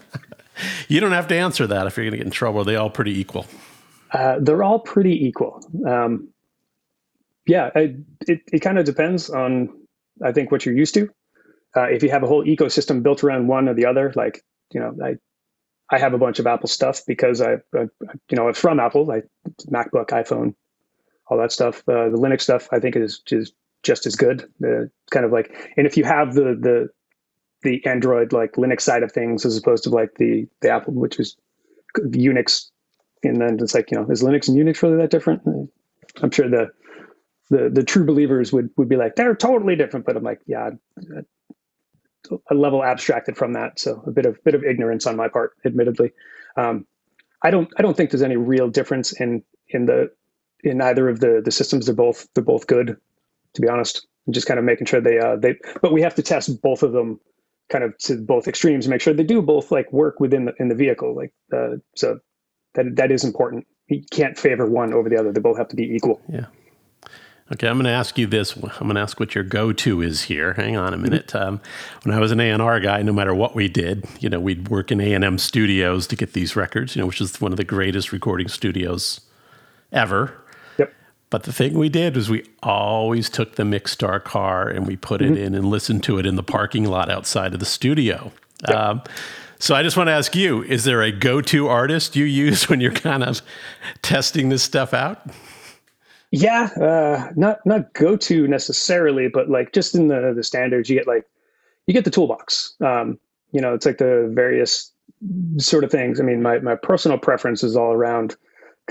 you 0.89 0.99
don't 0.99 1.13
have 1.13 1.29
to 1.29 1.37
answer 1.37 1.69
that 1.69 1.87
if 1.87 1.97
you're 1.97 2.05
going 2.05 2.11
to 2.11 2.17
get 2.19 2.27
in 2.27 2.33
trouble. 2.33 2.63
Are 2.63 2.65
they 2.65 2.75
all 2.75 2.91
pretty 2.91 3.19
equal? 3.19 3.47
Uh, 4.11 4.39
they're 4.41 4.65
all 4.65 4.81
pretty 4.81 5.27
equal. 5.27 5.65
Um, 5.87 6.29
yeah, 7.47 7.71
I, 7.77 7.95
it, 8.27 8.41
it 8.53 8.59
kind 8.59 8.79
of 8.79 8.85
depends 8.85 9.31
on, 9.31 9.71
I 10.25 10.33
think, 10.33 10.51
what 10.51 10.67
you're 10.67 10.77
used 10.77 10.95
to. 10.95 11.09
Uh, 11.77 11.85
if 11.85 12.03
you 12.03 12.11
have 12.11 12.25
a 12.25 12.27
whole 12.27 12.45
ecosystem 12.45 13.01
built 13.01 13.23
around 13.23 13.47
one 13.47 13.69
or 13.69 13.75
the 13.75 13.87
other, 13.87 14.13
like, 14.17 14.43
you 14.73 14.81
know, 14.81 14.97
I, 15.03 15.15
I 15.89 15.99
have 15.99 16.15
a 16.15 16.19
bunch 16.19 16.41
of 16.41 16.49
Apple 16.49 16.69
stuff 16.69 17.03
because 17.07 17.41
I, 17.41 17.55
I 17.75 17.87
you 18.29 18.37
know, 18.37 18.49
I'm 18.49 18.55
from 18.55 18.81
Apple, 18.81 19.07
like 19.07 19.29
MacBook, 19.71 20.09
iPhone, 20.09 20.55
all 21.33 21.39
that 21.39 21.51
stuff. 21.51 21.83
Uh, 21.89 22.11
the 22.11 22.19
Linux 22.19 22.43
stuff, 22.43 22.69
I 22.73 22.79
think, 22.79 22.95
is 22.95 23.21
just 23.21 23.55
just 23.83 24.07
as 24.07 24.15
good. 24.15 24.43
Uh, 24.65 24.85
kind 25.11 25.25
of 25.25 25.33
like, 25.33 25.73
and 25.77 25.87
if 25.87 25.97
you 25.97 26.05
have 26.05 26.35
the 26.35 26.57
the 26.61 26.89
the 27.63 27.85
Android 27.87 28.33
like 28.33 28.53
Linux 28.53 28.83
side 28.83 29.03
of 29.03 29.11
things 29.11 29.47
as 29.47 29.57
opposed 29.57 29.85
to 29.85 29.91
like 29.91 30.15
the 30.19 30.47
the 30.61 30.71
Apple, 30.71 30.93
which 30.93 31.19
is 31.19 31.37
Unix, 31.99 32.71
and 33.25 33.41
then 33.41 33.57
it's 33.61 33.75
like 33.75 33.91
you 33.91 33.99
know, 33.99 34.07
is 34.11 34.23
Linux 34.23 34.49
and 34.49 34.59
Unix 34.59 34.83
really 34.83 34.97
that 34.97 35.11
different? 35.11 35.43
I'm 36.23 36.31
sure 36.31 36.49
the 36.49 36.71
the 37.49 37.71
the 37.71 37.83
true 37.83 38.05
believers 38.05 38.53
would 38.53 38.69
would 38.77 38.89
be 38.89 38.97
like 38.97 39.17
they're 39.17 39.35
totally 39.35 39.75
different, 39.75 40.05
but 40.05 40.17
I'm 40.17 40.23
like, 40.23 40.41
yeah, 40.47 40.71
a 42.51 42.55
level 42.55 42.85
abstracted 42.85 43.37
from 43.39 43.55
that, 43.55 43.81
so 43.81 44.03
a 44.07 44.11
bit 44.11 44.27
of 44.27 44.43
bit 44.45 44.55
of 44.55 44.65
ignorance 44.65 45.07
on 45.07 45.17
my 45.17 45.29
part, 45.29 45.53
admittedly. 45.65 46.13
Um, 46.57 46.87
I 47.43 47.51
don't 47.51 47.69
I 47.79 47.83
don't 47.83 47.97
think 47.97 48.11
there's 48.11 48.23
any 48.23 48.37
real 48.37 48.69
difference 48.69 49.13
in 49.19 49.43
in 49.69 49.87
the 49.87 50.11
in 50.63 50.81
either 50.81 51.09
of 51.09 51.21
the 51.21 51.41
the 51.45 51.51
systems. 51.51 51.87
They're 51.87 51.95
both 51.95 52.27
they're 52.35 52.45
both 52.45 52.67
good, 52.67 52.97
to 53.55 53.61
be 53.61 53.69
honest. 53.69 54.07
And 54.27 54.35
just 54.35 54.47
kind 54.47 54.59
of 54.59 54.65
making 54.65 54.87
sure 54.87 55.01
they 55.01 55.19
uh, 55.19 55.37
they. 55.37 55.57
But 55.81 55.93
we 55.93 56.03
have 56.03 56.15
to 56.17 56.23
test 56.23 56.63
both 56.63 56.83
of 56.83 56.93
them, 56.93 57.21
kind 57.71 57.85
of 57.85 57.97
to 57.99 58.17
both 58.17 58.47
extremes, 58.47 58.87
make 58.87 59.01
sure 59.01 59.13
they 59.13 59.25
do 59.25 59.43
both 59.43 59.71
like 59.71 59.93
work 59.93 60.21
within 60.21 60.45
the 60.47 60.55
in 60.59 60.69
the 60.69 60.75
vehicle. 60.75 61.15
Like 61.15 61.33
uh, 61.53 61.77
so, 61.97 62.21
that 62.75 62.97
that 62.97 63.11
is 63.11 63.25
important. 63.25 63.67
You 63.89 64.03
can't 64.11 64.39
favor 64.39 64.67
one 64.67 64.95
over 64.95 65.09
the 65.09 65.19
other. 65.19 65.33
They 65.33 65.41
both 65.41 65.59
have 65.59 65.69
to 65.69 65.77
be 65.77 65.85
equal. 65.85 66.21
Yeah. 66.29 66.47
Okay, 67.53 67.69
I'm 67.69 67.77
going 67.77 67.85
to 67.85 67.91
ask 67.91 68.17
you 68.17 68.27
this. 68.27 68.57
I'm 68.57 68.63
going 68.63 68.95
to 68.95 69.01
ask 69.01 69.21
what 69.21 69.35
your 69.35 69.45
go-to 69.45 70.01
is 70.01 70.23
here. 70.23 70.55
Hang 70.55 70.77
on 70.77 70.95
a 70.95 70.97
mm-hmm. 70.97 71.03
minute. 71.03 71.35
Um, 71.35 71.61
when 72.03 72.15
I 72.15 72.19
was 72.19 72.33
an 72.33 72.41
A&R 72.41 72.81
guy, 72.81 73.03
no 73.03 73.13
matter 73.13 73.35
what 73.35 73.55
we 73.55 73.69
did, 73.69 74.07
you 74.21 74.31
know, 74.31 74.41
we'd 74.41 74.69
work 74.69 74.91
in 74.91 75.01
A&M 75.01 75.37
studios 75.37 76.07
to 76.07 76.17
get 76.17 76.33
these 76.33 76.57
records. 76.57 76.97
You 76.97 77.03
know, 77.03 77.07
which 77.07 77.21
is 77.21 77.41
one 77.41 77.53
of 77.53 77.59
the 77.59 77.65
greatest 77.65 78.13
recording 78.13 78.49
studios 78.49 79.21
ever. 79.93 80.42
But 81.33 81.45
the 81.45 81.53
thing 81.53 81.79
we 81.79 81.89
did 81.89 82.15
was 82.15 82.29
we 82.29 82.45
always 82.63 83.31
took 83.31 83.55
the 83.55 83.65
mix 83.65 83.97
to 83.97 84.07
our 84.07 84.21
car 84.21 84.69
and 84.69 84.87
we 84.87 84.97
put 84.97 85.23
mm-hmm. 85.23 85.33
it 85.33 85.41
in 85.41 85.55
and 85.55 85.65
listened 85.65 86.03
to 86.03 86.19
it 86.19 86.27
in 86.27 86.37
the 86.37 86.43
parking 86.43 86.85
lot 86.85 87.11
outside 87.11 87.55
of 87.55 87.59
the 87.59 87.65
studio. 87.65 88.31
Yep. 88.69 88.77
Um, 88.77 89.03
so 89.59 89.75
I 89.75 89.83
just 89.83 89.97
want 89.97 90.09
to 90.09 90.13
ask 90.13 90.37
you: 90.37 90.63
Is 90.63 90.85
there 90.85 91.01
a 91.01 91.11
go-to 91.11 91.69
artist 91.69 92.17
you 92.17 92.27
use 92.27 92.69
when 92.69 92.83
you're 92.83 92.93
kind 92.93 93.25
of 93.25 93.41
testing 94.03 94.51
this 94.51 94.63
stuff 94.63 94.93
out? 94.93 95.27
Yeah, 96.33 96.69
uh, 96.79 97.33
not 97.35 97.65
not 97.65 97.95
go-to 97.95 98.47
necessarily, 98.47 99.29
but 99.29 99.49
like 99.49 99.73
just 99.73 99.95
in 99.95 100.09
the 100.09 100.35
the 100.37 100.45
standards, 100.45 100.91
you 100.91 100.97
get 100.97 101.07
like 101.07 101.25
you 101.87 101.95
get 101.95 102.05
the 102.05 102.11
toolbox. 102.11 102.75
Um, 102.83 103.19
you 103.53 103.63
know, 103.63 103.73
it's 103.73 103.87
like 103.87 103.97
the 103.97 104.31
various 104.35 104.93
sort 105.57 105.83
of 105.83 105.91
things. 105.91 106.21
I 106.21 106.25
mean, 106.25 106.43
my 106.43 106.59
my 106.59 106.75
personal 106.77 107.17
preference 107.17 107.65
is 107.65 107.75
all 107.75 107.93
around 107.93 108.37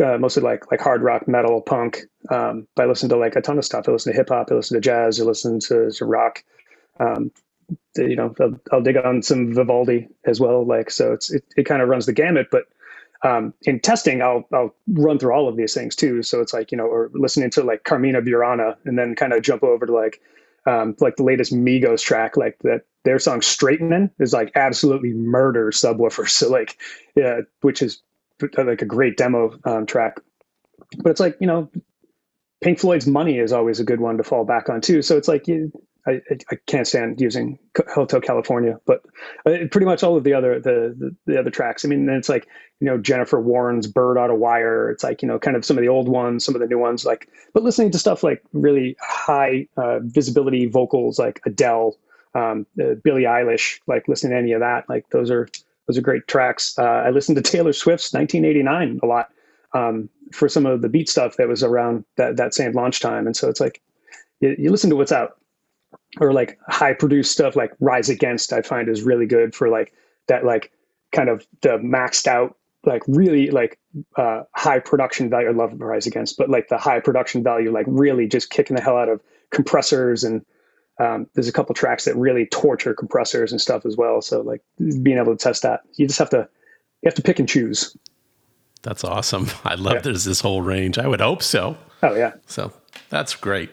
uh, 0.02 0.18
mostly 0.18 0.44
like 0.44 0.72
like 0.72 0.82
hard 0.82 1.02
rock, 1.02 1.28
metal, 1.28 1.62
punk. 1.62 2.02
Um, 2.30 2.68
but 2.76 2.84
I 2.84 2.86
listen 2.88 3.10
to 3.10 3.18
like 3.18 3.36
a 3.36 3.42
ton 3.42 3.58
of 3.58 3.66
stuff. 3.66 3.88
I 3.88 3.92
listen 3.92 4.12
to 4.12 4.18
hip 4.18 4.30
hop. 4.30 4.50
I 4.52 4.56
listen 4.56 4.76
to 4.76 4.82
jazz. 4.82 5.20
I 5.20 5.24
listen 5.24 5.60
to, 5.62 5.92
to 5.92 6.06
rock. 6.06 6.44
Um, 7.00 7.32
you 7.96 8.16
know, 8.16 8.34
I'll, 8.40 8.60
I'll, 8.72 8.82
dig 8.82 8.98
on 8.98 9.22
some 9.22 9.54
Vivaldi 9.54 10.08
as 10.26 10.40
well. 10.40 10.66
Like 10.66 10.92
so, 10.92 11.14
it's 11.14 11.32
it, 11.32 11.44
it 11.56 11.66
kind 11.66 11.82
of 11.82 11.90
runs 11.90 12.06
the 12.06 12.14
gamut. 12.14 12.48
But 12.52 12.66
um, 13.24 13.54
in 13.64 13.80
testing, 13.80 14.22
I'll 14.22 14.48
I'll 14.54 14.76
run 14.88 15.20
through 15.20 15.34
all 15.34 15.48
of 15.48 15.58
these 15.58 15.74
things 15.74 15.96
too. 15.96 16.24
So 16.24 16.42
it's 16.42 16.54
like 16.54 16.72
you 16.72 16.78
know, 16.78 16.86
or 16.86 17.10
listening 17.14 17.50
to 17.52 17.64
like 17.64 17.84
Carmina 17.84 18.22
Burana, 18.22 18.76
and 18.86 18.98
then 18.98 19.16
kind 19.16 19.34
of 19.34 19.42
jump 19.42 19.64
over 19.64 19.86
to 19.86 19.94
like 19.94 20.22
um, 20.66 20.96
like 21.00 21.16
the 21.16 21.24
latest 21.24 21.54
Migos 21.54 22.04
track, 22.04 22.38
like 22.38 22.58
that 22.64 22.82
their 23.04 23.20
song 23.20 23.42
"Straightening" 23.42 24.12
is 24.20 24.34
like 24.34 24.52
absolutely 24.56 25.14
murder 25.14 25.72
subwoofers. 25.72 26.30
So 26.42 26.50
like, 26.50 26.78
yeah, 27.16 27.42
which 27.62 27.82
is 27.82 28.02
like 28.58 28.82
a 28.82 28.86
great 28.86 29.18
demo 29.18 29.58
um, 29.66 29.86
track. 29.86 30.18
But 30.98 31.12
it's 31.12 31.20
like 31.20 31.38
you 31.40 31.48
know, 31.48 31.70
Pink 32.62 32.80
Floyd's 32.80 33.08
"Money" 33.08 33.40
is 33.40 33.52
always 33.52 33.80
a 33.80 33.84
good 33.84 34.00
one 34.00 34.18
to 34.18 34.24
fall 34.24 34.46
back 34.46 34.70
on 34.70 34.82
too. 34.82 35.02
So 35.02 35.18
it's 35.18 35.28
like 35.28 35.48
you, 35.48 35.72
I, 36.08 36.22
I 36.50 36.56
can't 36.68 36.88
stand 36.88 37.22
using 37.22 37.60
Hotel 37.94 38.22
California, 38.22 38.80
but 38.86 39.04
uh, 39.46 39.68
pretty 39.72 39.86
much 39.86 40.04
all 40.04 40.18
of 40.18 40.24
the 40.24 40.34
other 40.34 40.60
the, 40.60 40.96
the, 40.98 41.16
the 41.26 41.40
other 41.40 41.50
tracks. 41.50 41.86
I 41.86 41.88
mean, 41.88 42.10
it's 42.10 42.30
like 42.30 42.48
you 42.80 42.88
know 42.88 42.98
Jennifer 42.98 43.42
Warnes' 43.42 43.92
"Bird 43.92 44.18
on 44.18 44.30
a 44.30 44.36
Wire." 44.36 44.90
It's 44.90 45.04
like 45.04 45.22
you 45.22 45.28
know 45.28 45.40
kind 45.40 45.56
of 45.56 45.66
some 45.66 45.78
of 45.78 45.82
the 45.82 45.90
old 45.90 46.10
ones, 46.10 46.46
some 46.46 46.56
of 46.56 46.62
the 46.62 46.68
new 46.68 46.80
ones. 46.80 47.06
Like, 47.06 47.30
but 47.54 47.64
listening 47.64 47.92
to 47.92 48.00
stuff 48.00 48.24
like 48.24 48.44
really 48.54 48.96
high 49.00 49.68
uh, 49.78 50.00
visibility 50.02 50.68
vocals 50.68 51.20
like 51.20 51.42
Adele, 51.46 51.98
um, 52.36 52.66
uh, 52.82 52.96
Billie 53.04 53.24
Eilish, 53.24 53.80
like 53.88 54.08
listening 54.08 54.32
to 54.32 54.38
any 54.38 54.52
of 54.54 54.62
that, 54.62 54.90
like 54.90 55.10
those 55.10 55.32
are 55.32 55.48
those 55.92 55.98
are 55.98 56.02
great 56.02 56.26
tracks. 56.28 56.74
Uh, 56.80 56.84
I 56.84 57.10
listened 57.10 57.36
to 57.36 57.42
Taylor 57.42 57.74
Swift's 57.74 58.14
1989 58.14 59.02
a 59.04 59.06
lot 59.06 59.30
um, 59.74 60.10
for 60.32 60.48
some 60.48 60.66
of 60.66 60.82
the 60.82 60.88
Beats 60.88 61.12
stuff 61.12 61.36
that 61.36 61.50
was 61.50 61.64
around 61.64 62.06
that 62.16 62.38
that 62.38 62.54
same 62.54 62.72
launch 62.72 63.02
time, 63.02 63.26
and 63.26 63.36
so 63.36 63.50
it's 63.50 63.60
like 63.60 63.82
you, 64.40 64.56
you 64.58 64.72
listen 64.72 64.90
to 64.90 64.96
what's 64.96 65.12
out 65.12 65.38
or 66.22 66.32
like 66.32 66.58
high 66.70 66.94
produced 66.94 67.34
stuff 67.34 67.58
like 67.58 67.74
Rise 67.82 68.08
Against, 68.08 68.54
I 68.54 68.62
find 68.62 68.88
is 68.88 69.04
really 69.04 69.26
good 69.26 69.54
for 69.54 69.68
like 69.68 69.94
that, 70.28 70.46
like 70.46 70.72
kind 71.12 71.28
of 71.28 71.46
the 71.62 71.78
maxed 71.80 72.26
out, 72.26 72.56
like 72.86 73.04
really 73.08 73.50
like 73.50 73.78
uh, 74.16 74.44
high 74.56 74.80
production 74.80 75.30
value. 75.30 75.50
I 75.50 75.52
love 75.52 75.74
Rise 75.76 76.08
Against, 76.08 76.38
but 76.38 76.50
like 76.50 76.70
the 76.70 76.78
high 76.78 77.02
production 77.02 77.44
value, 77.44 77.70
like 77.70 77.86
really 77.88 78.28
just 78.28 78.50
kicking 78.50 78.78
the 78.78 78.82
hell 78.82 78.98
out 78.98 79.10
of 79.10 79.22
compressors. 79.50 80.24
And 80.24 80.46
um, 81.00 81.28
there's 81.34 81.48
a 81.48 81.52
couple 81.52 81.74
tracks 81.74 82.06
that 82.06 82.16
really 82.16 82.46
torture 82.46 82.94
compressors 82.94 83.52
and 83.52 83.60
stuff 83.60 83.86
as 83.86 83.98
well. 83.98 84.22
So 84.22 84.42
like 84.42 84.62
being 84.78 85.18
able 85.18 85.36
to 85.36 85.42
test 85.42 85.64
that, 85.64 85.82
you 85.96 86.08
just 86.08 86.20
have 86.20 86.30
to, 86.32 86.48
you 87.02 87.08
have 87.08 87.16
to 87.16 87.22
pick 87.22 87.40
and 87.40 87.48
choose. 87.48 87.96
That's 88.84 89.04
awesome. 89.04 89.48
I 89.64 89.76
love 89.76 89.96
yeah. 89.96 90.02
there's 90.02 90.26
this 90.26 90.42
whole 90.42 90.62
range. 90.62 90.98
I 90.98 91.08
would 91.08 91.22
hope 91.22 91.44
so. 91.44 91.78
Oh 92.04 92.16
yeah. 92.16 92.34
So 92.48 92.74
that's 93.10 93.36
great. 93.36 93.70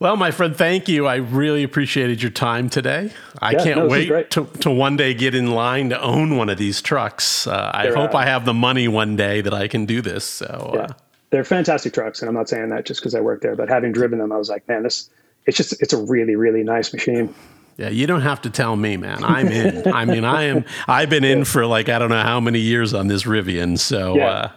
Well, 0.00 0.16
my 0.16 0.32
friend, 0.32 0.54
thank 0.56 0.88
you. 0.88 1.06
I 1.06 1.16
really 1.16 1.62
appreciated 1.62 2.20
your 2.20 2.32
time 2.32 2.68
today. 2.68 3.12
I 3.40 3.52
yeah, 3.52 3.64
can't 3.64 3.78
no, 3.78 3.86
wait 3.86 4.30
to, 4.32 4.44
to 4.60 4.70
one 4.70 4.96
day 4.96 5.14
get 5.14 5.34
in 5.34 5.52
line 5.52 5.90
to 5.90 6.02
own 6.02 6.36
one 6.36 6.48
of 6.48 6.58
these 6.58 6.82
trucks. 6.82 7.46
Uh, 7.46 7.70
I 7.72 7.88
hope 7.88 8.14
uh, 8.14 8.18
I 8.18 8.26
have 8.26 8.44
the 8.44 8.52
money 8.52 8.88
one 8.88 9.16
day 9.16 9.40
that 9.40 9.54
I 9.54 9.68
can 9.68 9.86
do 9.86 10.02
this. 10.02 10.24
So, 10.24 10.72
yeah. 10.74 10.80
Uh, 10.80 10.92
they're 11.30 11.44
fantastic 11.44 11.94
trucks, 11.94 12.20
and 12.20 12.28
I'm 12.28 12.34
not 12.34 12.48
saying 12.48 12.68
that 12.68 12.84
just 12.86 13.00
because 13.00 13.14
I 13.14 13.20
work 13.20 13.40
there, 13.40 13.56
but 13.56 13.68
having 13.68 13.92
driven 13.92 14.18
them, 14.18 14.30
I 14.30 14.36
was 14.36 14.48
like, 14.48 14.68
man, 14.68 14.82
this 14.82 15.10
it's 15.46 15.56
just 15.56 15.80
it's 15.80 15.92
a 15.92 16.02
really 16.02 16.36
really 16.36 16.62
nice 16.62 16.92
machine. 16.92 17.34
Yeah, 17.76 17.88
you 17.88 18.06
don't 18.06 18.20
have 18.20 18.42
to 18.42 18.50
tell 18.50 18.76
me, 18.76 18.96
man. 18.96 19.24
I'm 19.24 19.48
in. 19.48 19.92
I 19.92 20.04
mean, 20.04 20.24
I 20.24 20.44
am. 20.44 20.64
I've 20.86 21.10
been 21.10 21.24
in 21.24 21.44
for 21.44 21.66
like 21.66 21.88
I 21.88 21.98
don't 21.98 22.10
know 22.10 22.22
how 22.22 22.40
many 22.40 22.60
years 22.60 22.94
on 22.94 23.08
this 23.08 23.24
Rivian. 23.24 23.78
So 23.78 24.16
yeah. 24.16 24.26
uh, 24.26 24.52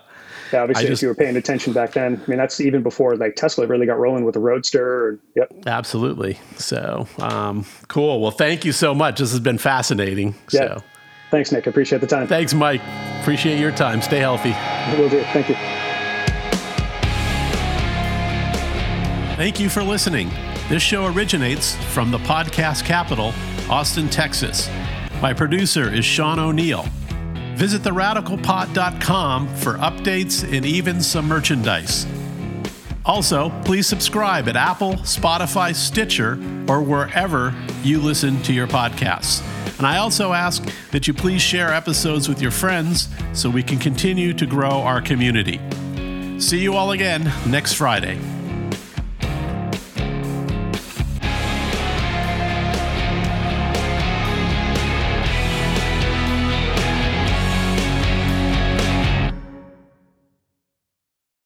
yeah, 0.53 0.61
obviously, 0.61 0.87
just, 0.87 1.01
if 1.01 1.03
you 1.03 1.07
were 1.09 1.15
paying 1.15 1.35
attention 1.35 1.73
back 1.73 1.93
then, 1.93 2.21
I 2.25 2.29
mean, 2.29 2.37
that's 2.37 2.61
even 2.61 2.83
before 2.83 3.15
like 3.15 3.35
Tesla 3.35 3.65
really 3.67 3.85
got 3.85 3.99
rolling 3.99 4.23
with 4.23 4.33
the 4.33 4.39
Roadster. 4.39 5.19
yep. 5.35 5.51
Absolutely. 5.65 6.39
So 6.57 7.07
um, 7.19 7.65
cool. 7.87 8.21
Well, 8.21 8.31
thank 8.31 8.65
you 8.65 8.71
so 8.71 8.93
much. 8.93 9.19
This 9.19 9.31
has 9.31 9.39
been 9.39 9.57
fascinating. 9.57 10.35
Yeah. 10.51 10.75
So. 10.75 10.83
Thanks, 11.31 11.51
Nick. 11.51 11.67
I 11.67 11.71
appreciate 11.71 11.99
the 11.99 12.07
time. 12.07 12.27
Thanks, 12.27 12.53
Mike. 12.53 12.81
Appreciate 13.21 13.59
your 13.59 13.71
time. 13.71 14.01
Stay 14.01 14.19
healthy. 14.19 14.55
Will 14.97 15.09
do. 15.09 15.21
Thank 15.33 15.49
you. 15.49 15.55
Thank 19.35 19.59
you 19.59 19.69
for 19.69 19.83
listening. 19.83 20.31
This 20.69 20.83
show 20.83 21.05
originates 21.05 21.75
from 21.93 22.11
the 22.11 22.17
podcast 22.17 22.83
capital, 22.83 23.33
Austin, 23.69 24.09
Texas. 24.09 24.69
My 25.21 25.33
producer 25.33 25.93
is 25.93 26.03
Sean 26.03 26.39
O'Neill. 26.39 26.85
Visit 27.55 27.83
theradicalpod.com 27.83 29.47
for 29.55 29.75
updates 29.75 30.43
and 30.43 30.65
even 30.65 31.01
some 31.01 31.25
merchandise. 31.25 32.05
Also, 33.05 33.49
please 33.63 33.87
subscribe 33.87 34.49
at 34.49 34.57
Apple, 34.57 34.95
Spotify, 34.95 35.73
Stitcher, 35.73 36.33
or 36.67 36.81
wherever 36.81 37.55
you 37.81 38.01
listen 38.01 38.41
to 38.43 38.51
your 38.51 38.67
podcasts. 38.67 39.41
And 39.77 39.87
I 39.87 39.99
also 39.99 40.33
ask 40.33 40.67
that 40.91 41.07
you 41.07 41.13
please 41.13 41.41
share 41.41 41.73
episodes 41.73 42.27
with 42.27 42.41
your 42.41 42.51
friends 42.51 43.07
so 43.31 43.49
we 43.49 43.63
can 43.63 43.79
continue 43.79 44.33
to 44.33 44.45
grow 44.45 44.81
our 44.81 45.01
community. 45.01 45.61
See 46.41 46.59
you 46.59 46.75
all 46.75 46.91
again 46.91 47.31
next 47.49 47.75
Friday. 47.75 48.19